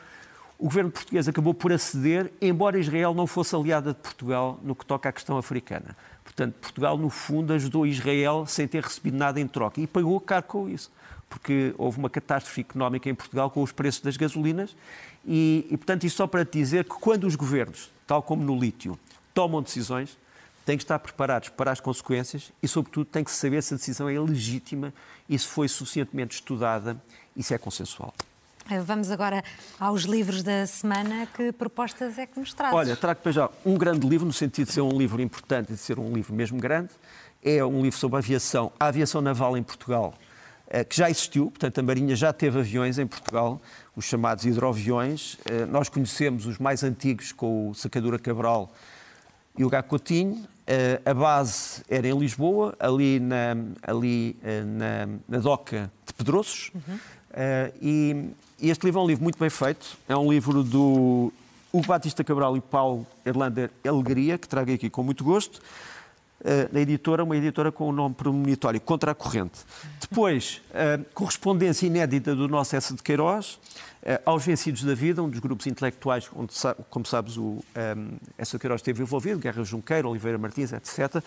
o 0.61 0.65
governo 0.65 0.91
português 0.91 1.27
acabou 1.27 1.55
por 1.55 1.73
aceder, 1.73 2.31
embora 2.39 2.79
Israel 2.79 3.15
não 3.15 3.27
fosse 3.27 3.57
aliada 3.57 3.95
de 3.95 3.99
Portugal 3.99 4.61
no 4.63 4.75
que 4.77 4.85
toca 4.85 5.09
à 5.09 5.13
questão 5.13 5.39
africana. 5.39 5.97
Portanto, 6.23 6.55
Portugal, 6.61 6.99
no 6.99 7.09
fundo, 7.09 7.55
ajudou 7.55 7.87
Israel 7.87 8.45
sem 8.47 8.69
ter 8.69 8.83
recebido 8.83 9.17
nada 9.17 9.41
em 9.41 9.49
troca 9.49 9.81
e 9.81 9.87
pagou 9.87 10.21
caro 10.21 10.45
com 10.45 10.69
isso, 10.69 10.93
porque 11.31 11.75
houve 11.79 11.99
uma 11.99 12.11
catástrofe 12.11 12.61
económica 12.61 13.09
em 13.09 13.15
Portugal 13.15 13.51
com 13.51 13.63
os 13.63 13.73
preços 13.73 14.03
das 14.03 14.19
gasolinas 14.19 14.77
e, 15.27 15.67
e 15.71 15.77
portanto, 15.79 16.05
isso 16.05 16.17
só 16.17 16.27
para 16.27 16.45
dizer 16.45 16.85
que 16.85 16.95
quando 16.97 17.27
os 17.27 17.37
governos, 17.37 17.91
tal 18.07 18.23
como 18.23 18.45
no 18.45 18.59
lítio, 18.59 18.99
tomam 19.33 19.63
decisões, 19.63 20.19
têm 20.67 20.77
que 20.77 20.85
estar 20.85 20.99
preparados 20.99 21.49
para 21.49 21.73
as 21.73 21.81
consequências 21.81 22.53
e, 22.63 22.69
sobretudo, 22.69 23.07
têm 23.07 23.25
que 23.25 23.31
saber 23.31 23.63
se 23.63 23.73
a 23.73 23.77
decisão 23.79 24.11
é 24.11 24.21
legítima 24.21 24.93
e 25.27 25.39
se 25.39 25.47
foi 25.47 25.69
suficientemente 25.69 26.35
estudada 26.35 27.03
e 27.35 27.43
se 27.43 27.55
é 27.55 27.59
consensual. 27.59 28.13
Vamos 28.85 29.11
agora 29.11 29.43
aos 29.79 30.03
livros 30.03 30.43
da 30.43 30.67
semana. 30.67 31.27
Que 31.35 31.53
propostas 31.53 32.19
é 32.19 32.27
que 32.27 32.39
nos 32.39 32.55
traz? 32.55 32.75
Olha, 32.75 32.97
trago 32.97 33.21
para 33.21 33.33
já 33.33 33.51
um 33.65 33.75
grande 33.75 34.07
livro, 34.07 34.27
no 34.27 34.33
sentido 34.33 34.69
de 34.69 34.73
ser 34.73 34.81
um 34.81 34.97
livro 34.97 35.21
importante 35.21 35.73
e 35.73 35.75
de 35.75 35.81
ser 35.81 35.99
um 35.99 36.13
livro 36.13 36.35
mesmo 36.35 36.59
grande. 36.59 36.91
É 37.43 37.65
um 37.65 37.83
livro 37.83 37.99
sobre 37.99 38.19
aviação, 38.19 38.71
a 38.79 38.87
aviação 38.87 39.21
naval 39.21 39.57
em 39.57 39.63
Portugal, 39.63 40.15
eh, 40.69 40.85
que 40.85 40.97
já 40.97 41.09
existiu, 41.09 41.47
portanto, 41.47 41.79
a 41.79 41.83
Marinha 41.83 42.15
já 42.15 42.33
teve 42.33 42.61
aviões 42.61 42.99
em 42.99 43.07
Portugal, 43.07 43.61
os 43.97 44.05
chamados 44.05 44.45
hidroaviões. 44.45 45.39
Eh, 45.47 45.65
nós 45.67 45.89
conhecemos 45.89 46.47
os 46.47 46.59
mais 46.59 46.85
antigos 46.85 47.33
com 47.33 47.71
o 47.71 47.75
Sacadura 47.75 48.19
Cabral 48.19 48.71
e 49.57 49.65
o 49.65 49.71
Gacotinho. 49.71 50.47
Eh, 50.67 51.01
a 51.05 51.15
base 51.15 51.83
era 51.89 52.07
em 52.07 52.17
Lisboa, 52.17 52.77
ali 52.79 53.19
na, 53.19 53.57
ali, 53.83 54.37
na, 54.67 55.09
na 55.27 55.39
doca 55.39 55.91
de 56.07 56.13
Pedroços. 56.13 56.71
Uhum. 56.75 56.99
E 57.81 58.33
e 58.63 58.69
este 58.69 58.85
livro 58.85 59.01
é 59.01 59.05
um 59.05 59.07
livro 59.07 59.23
muito 59.23 59.39
bem 59.39 59.49
feito. 59.49 59.97
É 60.07 60.15
um 60.15 60.31
livro 60.31 60.63
do 60.63 61.33
Hugo 61.73 61.87
Batista 61.87 62.23
Cabral 62.23 62.59
e 62.59 62.61
Paulo 62.61 63.07
Erlander 63.25 63.71
Alegria, 63.89 64.37
que 64.37 64.47
trago 64.47 64.71
aqui 64.71 64.91
com 64.91 65.03
muito 65.03 65.25
gosto. 65.25 65.63
Uh, 66.41 66.69
na 66.71 66.81
editora, 66.81 67.25
uma 67.25 67.35
editora 67.35 67.73
com 67.73 67.89
o 67.89 67.93
nome 67.93 68.15
premonitório, 68.15 68.79
Contra 68.79 69.13
a 69.13 69.15
Corrente. 69.15 69.61
Depois, 69.99 70.61
uh, 70.71 71.03
correspondência 71.15 71.87
inédita 71.87 72.35
do 72.35 72.49
nosso 72.49 72.77
S. 72.77 72.95
de 72.95 73.03
Queiroz, 73.03 73.55
uh, 73.55 74.21
Aos 74.27 74.45
Vencidos 74.45 74.85
da 74.85 74.95
Vida, 74.95 75.23
um 75.23 75.29
dos 75.31 75.41
grupos 75.41 75.67
intelectuais 75.67 76.29
onde, 76.35 76.53
como 76.91 77.07
sabes, 77.07 77.39
o 77.39 77.43
um, 77.43 77.63
S. 78.37 78.53
de 78.53 78.59
Queiroz 78.59 78.81
esteve 78.81 79.03
envolvido, 79.03 79.39
Guerra 79.39 79.65
Junqueiro, 79.65 80.11
Oliveira 80.11 80.37
Martins, 80.37 80.73
etc. 80.73 81.23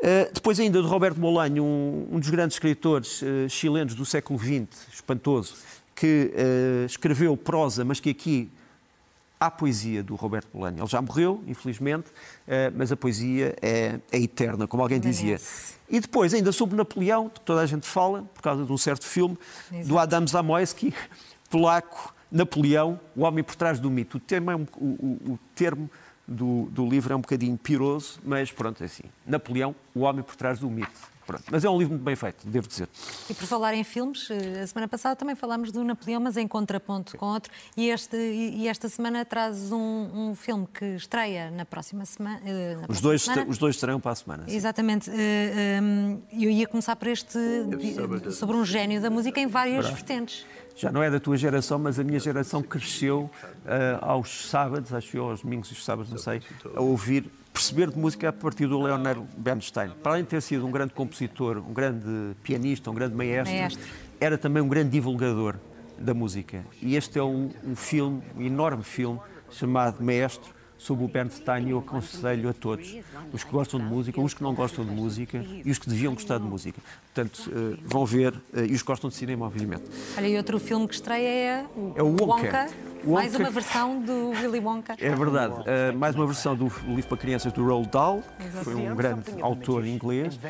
Uh, 0.00 0.32
depois 0.32 0.58
ainda 0.58 0.80
de 0.80 0.88
Roberto 0.88 1.20
Molanho, 1.20 1.62
um, 1.62 2.08
um 2.10 2.18
dos 2.18 2.30
grandes 2.30 2.56
escritores 2.56 3.20
uh, 3.20 3.48
chilenos 3.50 3.94
do 3.94 4.06
século 4.06 4.38
XX, 4.38 4.66
espantoso, 4.90 5.56
que 5.94 6.32
uh, 6.32 6.86
escreveu 6.86 7.36
prosa, 7.36 7.84
mas 7.84 8.00
que 8.00 8.08
aqui 8.08 8.50
há 9.38 9.50
poesia 9.50 10.02
do 10.02 10.14
Roberto 10.14 10.48
Bolanho. 10.54 10.78
Ele 10.78 10.86
já 10.86 11.02
morreu, 11.02 11.42
infelizmente, 11.46 12.08
mas 12.74 12.92
a 12.92 12.96
poesia 12.96 13.56
é, 13.62 13.98
é, 14.12 14.18
eterna, 14.18 14.66
como 14.66 14.82
alguém 14.82 15.00
dizia. 15.00 15.40
E 15.88 15.98
depois, 15.98 16.34
ainda 16.34 16.52
sobre 16.52 16.76
Napoleão, 16.76 17.30
que 17.30 17.40
toda 17.40 17.62
a 17.62 17.66
gente 17.66 17.86
fala, 17.86 18.22
por 18.34 18.42
causa 18.42 18.66
de 18.66 18.70
um 18.70 18.76
certo 18.76 19.06
filme, 19.06 19.38
Exato. 19.72 19.88
do 19.88 19.98
Adam 19.98 20.26
Zamoyski, 20.26 20.92
polaco, 21.48 22.14
Napoleão, 22.30 23.00
o 23.16 23.22
homem 23.22 23.42
por 23.42 23.54
trás 23.54 23.80
do 23.80 23.90
mito. 23.90 24.18
O 24.18 24.20
termo, 24.20 24.50
é 24.50 24.56
um, 24.56 24.66
o, 24.76 24.86
o, 24.86 25.32
o 25.32 25.38
termo 25.54 25.90
do, 26.30 26.68
do, 26.70 26.88
livro 26.88 27.12
é 27.12 27.16
um 27.16 27.20
bocadinho 27.20 27.58
piroso, 27.58 28.20
mas 28.24 28.52
pronto, 28.52 28.80
é 28.82 28.86
assim. 28.86 29.02
Napoleão, 29.26 29.74
o 29.92 30.00
homem 30.00 30.22
por 30.22 30.36
trás 30.36 30.60
do 30.60 30.70
mito. 30.70 31.10
Pronto. 31.30 31.44
Mas 31.48 31.64
é 31.64 31.70
um 31.70 31.78
livro 31.78 31.92
muito 31.92 32.02
bem 32.02 32.16
feito, 32.16 32.44
devo 32.44 32.66
dizer. 32.66 32.88
E 33.28 33.34
por 33.34 33.46
falar 33.46 33.72
em 33.74 33.84
filmes, 33.84 34.28
eh, 34.30 34.62
a 34.62 34.66
semana 34.66 34.88
passada 34.88 35.14
também 35.14 35.36
falámos 35.36 35.70
do 35.70 35.84
Napoleão, 35.84 36.20
mas 36.20 36.36
em 36.36 36.48
contraponto 36.48 37.16
com 37.16 37.26
outro. 37.26 37.52
E, 37.76 37.88
este, 37.88 38.16
e 38.16 38.66
esta 38.66 38.88
semana 38.88 39.24
traz 39.24 39.70
um, 39.70 40.30
um 40.30 40.34
filme 40.34 40.66
que 40.66 40.84
estreia 40.96 41.48
na 41.52 41.64
próxima 41.64 42.04
semana. 42.04 42.40
Eh, 42.44 42.78
na 42.80 42.86
os, 42.88 43.00
dois, 43.00 43.22
semana. 43.22 43.46
os 43.48 43.58
dois 43.58 43.76
estreiam 43.76 44.00
para 44.00 44.10
a 44.10 44.14
semana. 44.16 44.48
Sim. 44.48 44.56
Exatamente. 44.56 45.08
Eh, 45.08 45.80
eu 46.32 46.50
ia 46.50 46.66
começar 46.66 46.96
por 46.96 47.06
este, 47.06 47.38
sobre 48.32 48.56
um 48.56 48.64
gênio 48.64 49.00
da 49.00 49.08
música 49.08 49.38
em 49.40 49.46
várias 49.46 49.88
vertentes 49.88 50.44
já 50.76 50.90
não 50.90 51.02
é 51.02 51.10
da 51.10 51.20
tua 51.20 51.36
geração, 51.36 51.78
mas 51.78 51.98
a 51.98 52.04
minha 52.04 52.18
geração 52.18 52.62
cresceu 52.62 53.30
uh, 53.64 53.98
aos 54.00 54.48
sábados, 54.48 54.94
acho 54.94 55.10
que 55.10 55.18
aos 55.18 55.42
domingos 55.42 55.70
e 55.70 55.74
sábados, 55.74 56.10
não 56.10 56.16
sei, 56.16 56.40
a 56.74 56.80
ouvir 56.80 57.30
perceber 57.60 57.90
de 57.90 57.98
música 57.98 58.30
a 58.30 58.32
partir 58.32 58.66
do 58.66 58.80
Leonard 58.80 59.22
Bernstein. 59.36 59.90
Para 60.02 60.12
além 60.12 60.22
de 60.22 60.30
ter 60.30 60.40
sido 60.40 60.66
um 60.66 60.70
grande 60.70 60.94
compositor, 60.94 61.58
um 61.58 61.74
grande 61.74 62.34
pianista, 62.42 62.90
um 62.90 62.94
grande 62.94 63.14
maestro, 63.14 63.54
maestro. 63.54 63.86
era 64.18 64.38
também 64.38 64.62
um 64.62 64.68
grande 64.68 64.88
divulgador 64.88 65.56
da 65.98 66.14
música. 66.14 66.64
E 66.80 66.96
este 66.96 67.18
é 67.18 67.22
um, 67.22 67.50
um 67.62 67.76
filme, 67.76 68.22
um 68.34 68.40
enorme 68.40 68.82
filme, 68.82 69.20
chamado 69.50 70.02
Maestro, 70.02 70.54
sobre 70.80 71.04
o 71.04 71.08
Bernstein 71.08 71.68
eu 71.68 71.78
aconselho 71.78 72.48
a 72.48 72.54
todos, 72.54 72.96
os 73.32 73.44
que 73.44 73.50
gostam 73.50 73.78
de 73.78 73.84
música, 73.84 74.18
os 74.18 74.32
que 74.32 74.42
não 74.42 74.54
gostam 74.54 74.82
de 74.82 74.90
música 74.90 75.44
e 75.64 75.70
os 75.70 75.78
que 75.78 75.88
deviam 75.88 76.14
gostar 76.14 76.38
de 76.38 76.44
música. 76.44 76.80
Portanto, 77.12 77.50
uh, 77.50 77.78
vão 77.84 78.06
ver, 78.06 78.32
uh, 78.32 78.64
e 78.66 78.72
os 78.72 78.80
que 78.80 78.86
gostam 78.86 79.10
de 79.10 79.16
cinema, 79.16 79.44
obviamente. 79.44 79.84
Olha, 80.16 80.26
e 80.26 80.36
outro 80.38 80.58
filme 80.58 80.88
que 80.88 80.94
estreia 80.94 81.28
é 81.28 81.66
o, 81.76 81.92
é 81.96 82.02
o 82.02 82.06
Wonka. 82.06 82.24
Wonka. 82.24 82.68
Mais 83.04 83.34
uma 83.34 83.50
versão 83.50 84.00
do 84.00 84.30
Willy 84.30 84.58
Wonka. 84.58 84.96
É 84.98 85.14
verdade. 85.14 85.54
Uh, 85.54 85.98
mais 85.98 86.14
uma 86.14 86.26
versão 86.26 86.56
do 86.56 86.64
livro 86.86 87.08
para 87.08 87.18
crianças 87.18 87.52
do 87.52 87.62
Roald 87.62 87.88
Dahl, 87.90 88.22
que 88.38 88.64
foi 88.64 88.74
um 88.74 88.94
grande 88.94 89.30
autor 89.42 89.86
inglês. 89.86 90.40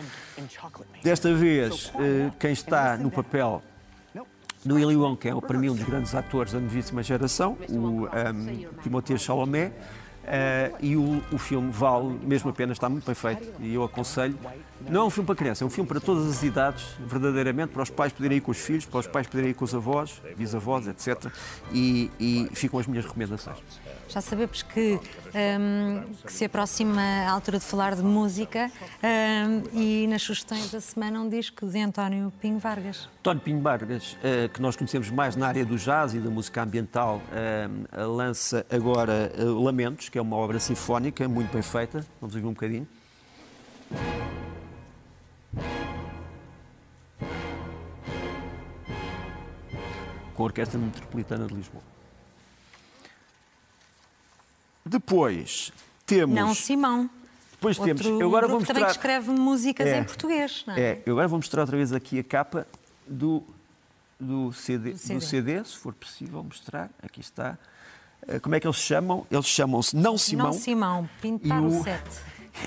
Desta 1.02 1.34
vez, 1.34 1.92
quem 2.38 2.52
está 2.52 2.96
no 2.96 3.10
papel 3.10 3.62
do 4.64 4.74
Willy 4.76 4.96
Wonka 4.96 5.28
é, 5.28 5.40
para 5.40 5.58
mim, 5.58 5.70
um 5.70 5.74
dos 5.74 5.84
grandes 5.84 6.14
atores 6.14 6.52
da 6.52 6.60
novíssima 6.60 7.02
geração, 7.02 7.56
o 7.68 7.74
um, 7.74 8.08
Timothée 8.82 9.18
Chalamet. 9.18 9.72
Uh, 10.30 10.76
e 10.80 10.96
o, 10.96 11.20
o, 11.32 11.38
filme 11.38 11.72
vale 11.72 12.16
mesmo 12.22 12.50
a 12.50 12.52
pena, 12.52 12.72
está 12.72 12.88
muito 12.88 13.04
bem 13.04 13.16
feito 13.16 13.52
e 13.58 13.74
eu 13.74 13.82
aconselho. 13.82 14.38
Não 14.88 15.00
é 15.00 15.04
um 15.04 15.10
filme 15.10 15.26
para 15.26 15.34
criança, 15.34 15.64
é 15.64 15.66
um 15.66 15.70
filme 15.70 15.88
para 15.88 15.98
todas 15.98 16.24
as 16.28 16.44
idades, 16.44 16.84
verdadeiramente, 17.04 17.72
para 17.72 17.82
os 17.82 17.90
pais 17.90 18.12
poderem 18.12 18.38
ir 18.38 18.40
com 18.40 18.52
os 18.52 18.58
filhos, 18.58 18.86
para 18.86 19.00
os 19.00 19.08
pais 19.08 19.26
poderem 19.26 19.50
ir 19.50 19.54
com 19.54 19.64
os 19.64 19.74
avós, 19.74 20.22
bisavós, 20.36 20.86
etc. 20.86 21.32
E, 21.72 22.12
e 22.20 22.48
ficam 22.52 22.78
as 22.78 22.86
minhas 22.86 23.04
recomendações. 23.04 23.58
Já 24.11 24.20
sabemos 24.20 24.62
que, 24.62 24.98
um, 24.98 26.12
que, 26.24 26.32
se 26.32 26.44
aproxima 26.44 27.00
a 27.00 27.30
altura 27.30 27.61
de 27.61 27.64
falar 27.64 27.94
de 27.94 28.02
música 28.02 28.68
um, 29.00 29.78
e 29.80 30.08
nas 30.08 30.22
sugestões 30.22 30.68
da 30.72 30.80
semana 30.80 31.20
um 31.20 31.28
disco 31.28 31.64
de 31.64 31.78
António 31.78 32.32
Pinho 32.40 32.58
Vargas. 32.58 33.08
António 33.20 33.40
Pinho 33.40 33.61
Vargas, 33.61 34.14
uh, 34.14 34.48
que 34.52 34.61
nós 34.61 34.74
conhecemos 34.74 35.11
mais 35.11 35.36
na 35.36 35.46
área 35.46 35.64
do 35.64 35.76
jazz 35.76 36.12
e 36.12 36.18
da 36.18 36.28
música 36.28 36.61
ambiental, 36.61 37.22
uh, 37.30 38.08
lança 38.08 38.66
agora 38.68 39.32
uh, 39.38 39.62
Lamentos, 39.62 40.08
que 40.08 40.18
é 40.18 40.22
uma 40.22 40.34
obra 40.34 40.58
sinfónica 40.58 41.28
muito 41.28 41.52
bem 41.52 41.62
feita. 41.62 42.04
Vamos 42.20 42.34
ouvir 42.34 42.48
um 42.48 42.52
bocadinho. 42.52 42.88
Com 50.34 50.42
a 50.42 50.46
Orquestra 50.46 50.80
Metropolitana 50.80 51.46
de 51.46 51.54
Lisboa. 51.54 51.99
Depois 54.91 55.72
temos. 56.05 56.34
Não 56.34 56.53
Simão. 56.53 57.09
Depois 57.53 57.78
Outro 57.78 57.95
temos. 57.95 58.20
Eu 58.20 58.26
agora 58.26 58.49
vou 58.49 58.59
mostrar... 58.59 58.74
também 58.74 58.91
escreve 58.91 59.30
músicas 59.30 59.86
é, 59.86 59.99
em 60.01 60.05
português, 60.05 60.64
não 60.66 60.74
é? 60.74 60.80
É, 60.80 61.03
eu 61.07 61.12
agora 61.12 61.28
vou 61.28 61.38
mostrar 61.38 61.61
outra 61.61 61.76
vez 61.76 61.93
aqui 61.93 62.18
a 62.18 62.24
capa 62.24 62.66
do, 63.07 63.45
do, 64.18 64.53
CD, 64.53 64.93
do, 64.93 64.99
CD. 64.99 65.14
do 65.14 65.20
CD, 65.20 65.64
se 65.64 65.76
for 65.76 65.95
possível 65.95 66.43
mostrar. 66.43 66.91
Aqui 67.01 67.20
está. 67.20 67.57
Eh, 68.26 68.41
como 68.41 68.57
é 68.57 68.61
que 68.61 68.66
eles 68.66 68.78
se 68.78 68.82
chamam? 68.82 69.24
Eles 69.30 69.47
chamam-se 69.47 69.95
Não 69.95 70.18
Simão. 70.18 70.47
Não 70.47 70.53
Simão, 70.53 71.09
Pintar 71.22 71.62
o, 71.62 71.66
o 71.66 71.82
Sete. 71.84 72.20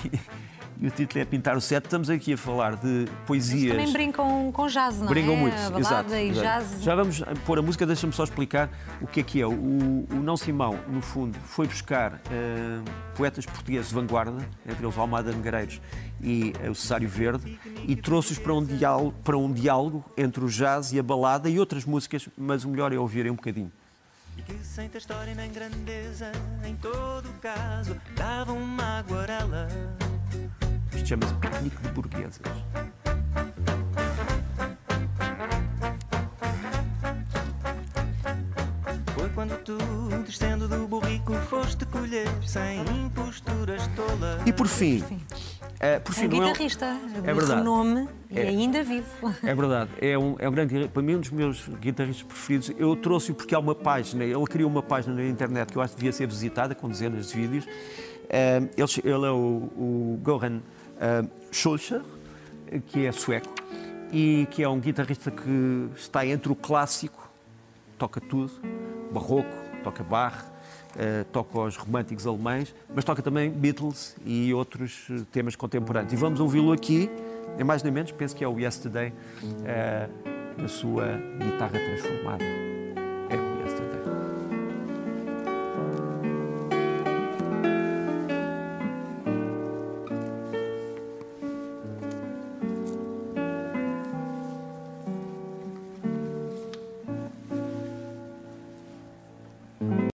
e 0.80 0.86
o 0.86 0.90
título 0.90 1.20
é 1.20 1.24
Pintar 1.24 1.56
o 1.56 1.60
Sete. 1.60 1.84
Estamos 1.84 2.10
aqui 2.10 2.32
a 2.32 2.36
falar 2.36 2.76
de 2.76 3.06
poesias. 3.26 3.74
Eles 3.74 3.76
também 3.76 3.92
brincam 3.92 4.52
com 4.52 4.66
jazz, 4.66 4.98
não 4.98 5.06
brincam 5.06 5.34
é? 5.34 5.36
muito, 5.36 5.56
a 5.56 5.80
exato, 5.80 6.14
e 6.14 6.30
exato. 6.30 6.42
jazz. 6.42 6.82
Já 6.82 6.94
vamos 6.94 7.22
pôr 7.46 7.58
a 7.58 7.62
música, 7.62 7.86
deixa-me 7.86 8.12
só 8.12 8.24
explicar 8.24 8.70
o 9.00 9.06
que 9.06 9.20
é 9.20 9.22
que 9.22 9.40
é. 9.40 9.46
O, 9.46 9.50
o 9.52 10.20
Não 10.22 10.36
Simão, 10.36 10.78
no 10.88 11.00
fundo, 11.00 11.38
foi 11.40 11.66
buscar 11.66 12.14
uh, 12.14 13.16
poetas 13.16 13.46
portugueses 13.46 13.88
de 13.88 13.94
vanguarda, 13.94 14.46
entre 14.68 14.84
eles 14.84 14.98
Almada 14.98 15.32
Negreiros 15.32 15.80
e 16.20 16.52
uh, 16.64 16.70
o 16.70 16.74
Cesário 16.74 17.08
Verde, 17.08 17.58
e 17.86 17.96
trouxe-os 17.96 18.38
para, 18.38 18.54
um 18.54 18.64
diálogo, 18.64 19.14
para 19.22 19.36
um 19.36 19.52
diálogo 19.52 20.04
entre 20.16 20.44
o 20.44 20.48
jazz 20.48 20.92
e 20.92 20.98
a 20.98 21.02
balada 21.02 21.48
e 21.48 21.58
outras 21.58 21.84
músicas, 21.84 22.28
mas 22.36 22.64
o 22.64 22.68
melhor 22.68 22.92
é 22.92 22.98
ouvirem 22.98 23.30
um 23.30 23.36
bocadinho. 23.36 23.72
E 24.36 24.42
que 24.42 24.54
sem 24.64 24.88
ter 24.88 24.98
história 24.98 25.34
nem 25.34 25.50
grandeza, 25.52 26.32
em 26.66 26.74
todo 26.76 27.28
caso, 27.40 27.96
dava 28.16 28.52
uma 28.52 28.98
aguarela. 28.98 29.68
Isto 30.94 31.08
chama-se 31.08 31.34
piquenique 31.34 31.76
de 31.82 31.88
burguesas. 31.88 32.40
Foi 39.14 39.28
quando 39.34 39.56
tu, 39.64 39.76
descendo 40.24 40.68
do 40.68 40.86
burrico, 40.86 41.34
foste 41.48 41.84
colher 41.86 42.28
sem 42.46 42.80
imposturas 42.80 43.86
tolas. 43.96 44.46
E 44.46 44.52
por 44.52 44.66
fim, 44.66 45.02
Uh, 45.74 46.00
por 46.00 46.14
fim, 46.14 46.26
um 46.26 46.28
guitarrista 46.28 46.86
é, 46.86 47.30
é 47.30 47.34
verdade. 47.34 47.62
nome 47.62 48.08
e 48.30 48.38
é, 48.38 48.48
ainda 48.48 48.82
vivo. 48.82 49.34
É 49.42 49.54
verdade, 49.54 49.90
é 50.00 50.16
um, 50.16 50.34
é 50.38 50.48
um 50.48 50.52
grande 50.52 50.88
para 50.88 51.02
mim 51.02 51.16
um 51.16 51.20
dos 51.20 51.30
meus 51.30 51.68
guitarristas 51.80 52.22
preferidos. 52.22 52.72
Eu 52.78 52.96
trouxe-o 52.96 53.34
porque 53.34 53.54
há 53.54 53.58
uma 53.58 53.74
página, 53.74 54.24
ele 54.24 54.44
criou 54.46 54.70
uma 54.70 54.82
página 54.82 55.14
na 55.14 55.26
internet 55.26 55.70
que 55.70 55.76
eu 55.76 55.82
acho 55.82 55.92
que 55.92 55.98
devia 55.98 56.12
ser 56.12 56.26
visitada 56.26 56.74
com 56.74 56.88
dezenas 56.88 57.28
de 57.28 57.34
vídeos. 57.34 57.64
Uh, 57.64 58.70
ele, 58.76 59.14
ele, 59.14 59.26
é 59.26 59.30
o, 59.30 59.70
o 59.76 60.20
Goran 60.22 60.60
uh, 61.04 62.80
que 62.86 63.06
é 63.06 63.12
sueco 63.12 63.52
e 64.12 64.46
que 64.50 64.62
é 64.62 64.68
um 64.68 64.78
guitarrista 64.78 65.30
que 65.30 65.88
está 65.96 66.24
entre 66.26 66.50
o 66.50 66.54
clássico, 66.54 67.28
toca 67.98 68.20
tudo, 68.20 68.52
barroco, 69.12 69.54
toca 69.82 70.02
barre, 70.02 70.54
Uh, 70.94 71.24
toca 71.32 71.58
aos 71.58 71.76
românticos 71.76 72.24
alemães, 72.24 72.72
mas 72.94 73.04
toca 73.04 73.20
também 73.20 73.50
Beatles 73.50 74.14
e 74.24 74.54
outros 74.54 75.08
temas 75.32 75.56
contemporâneos. 75.56 76.12
E 76.12 76.16
vamos 76.16 76.38
ouvi-lo 76.38 76.72
aqui, 76.72 77.10
nem 77.56 77.64
mais 77.64 77.82
nem 77.82 77.92
menos, 77.92 78.12
penso 78.12 78.36
que 78.36 78.44
é 78.44 78.48
o 78.48 78.60
Yesterday, 78.60 79.12
uh, 79.42 80.62
na 80.62 80.68
sua 80.68 81.20
guitarra 81.40 81.80
transformada. 81.80 82.73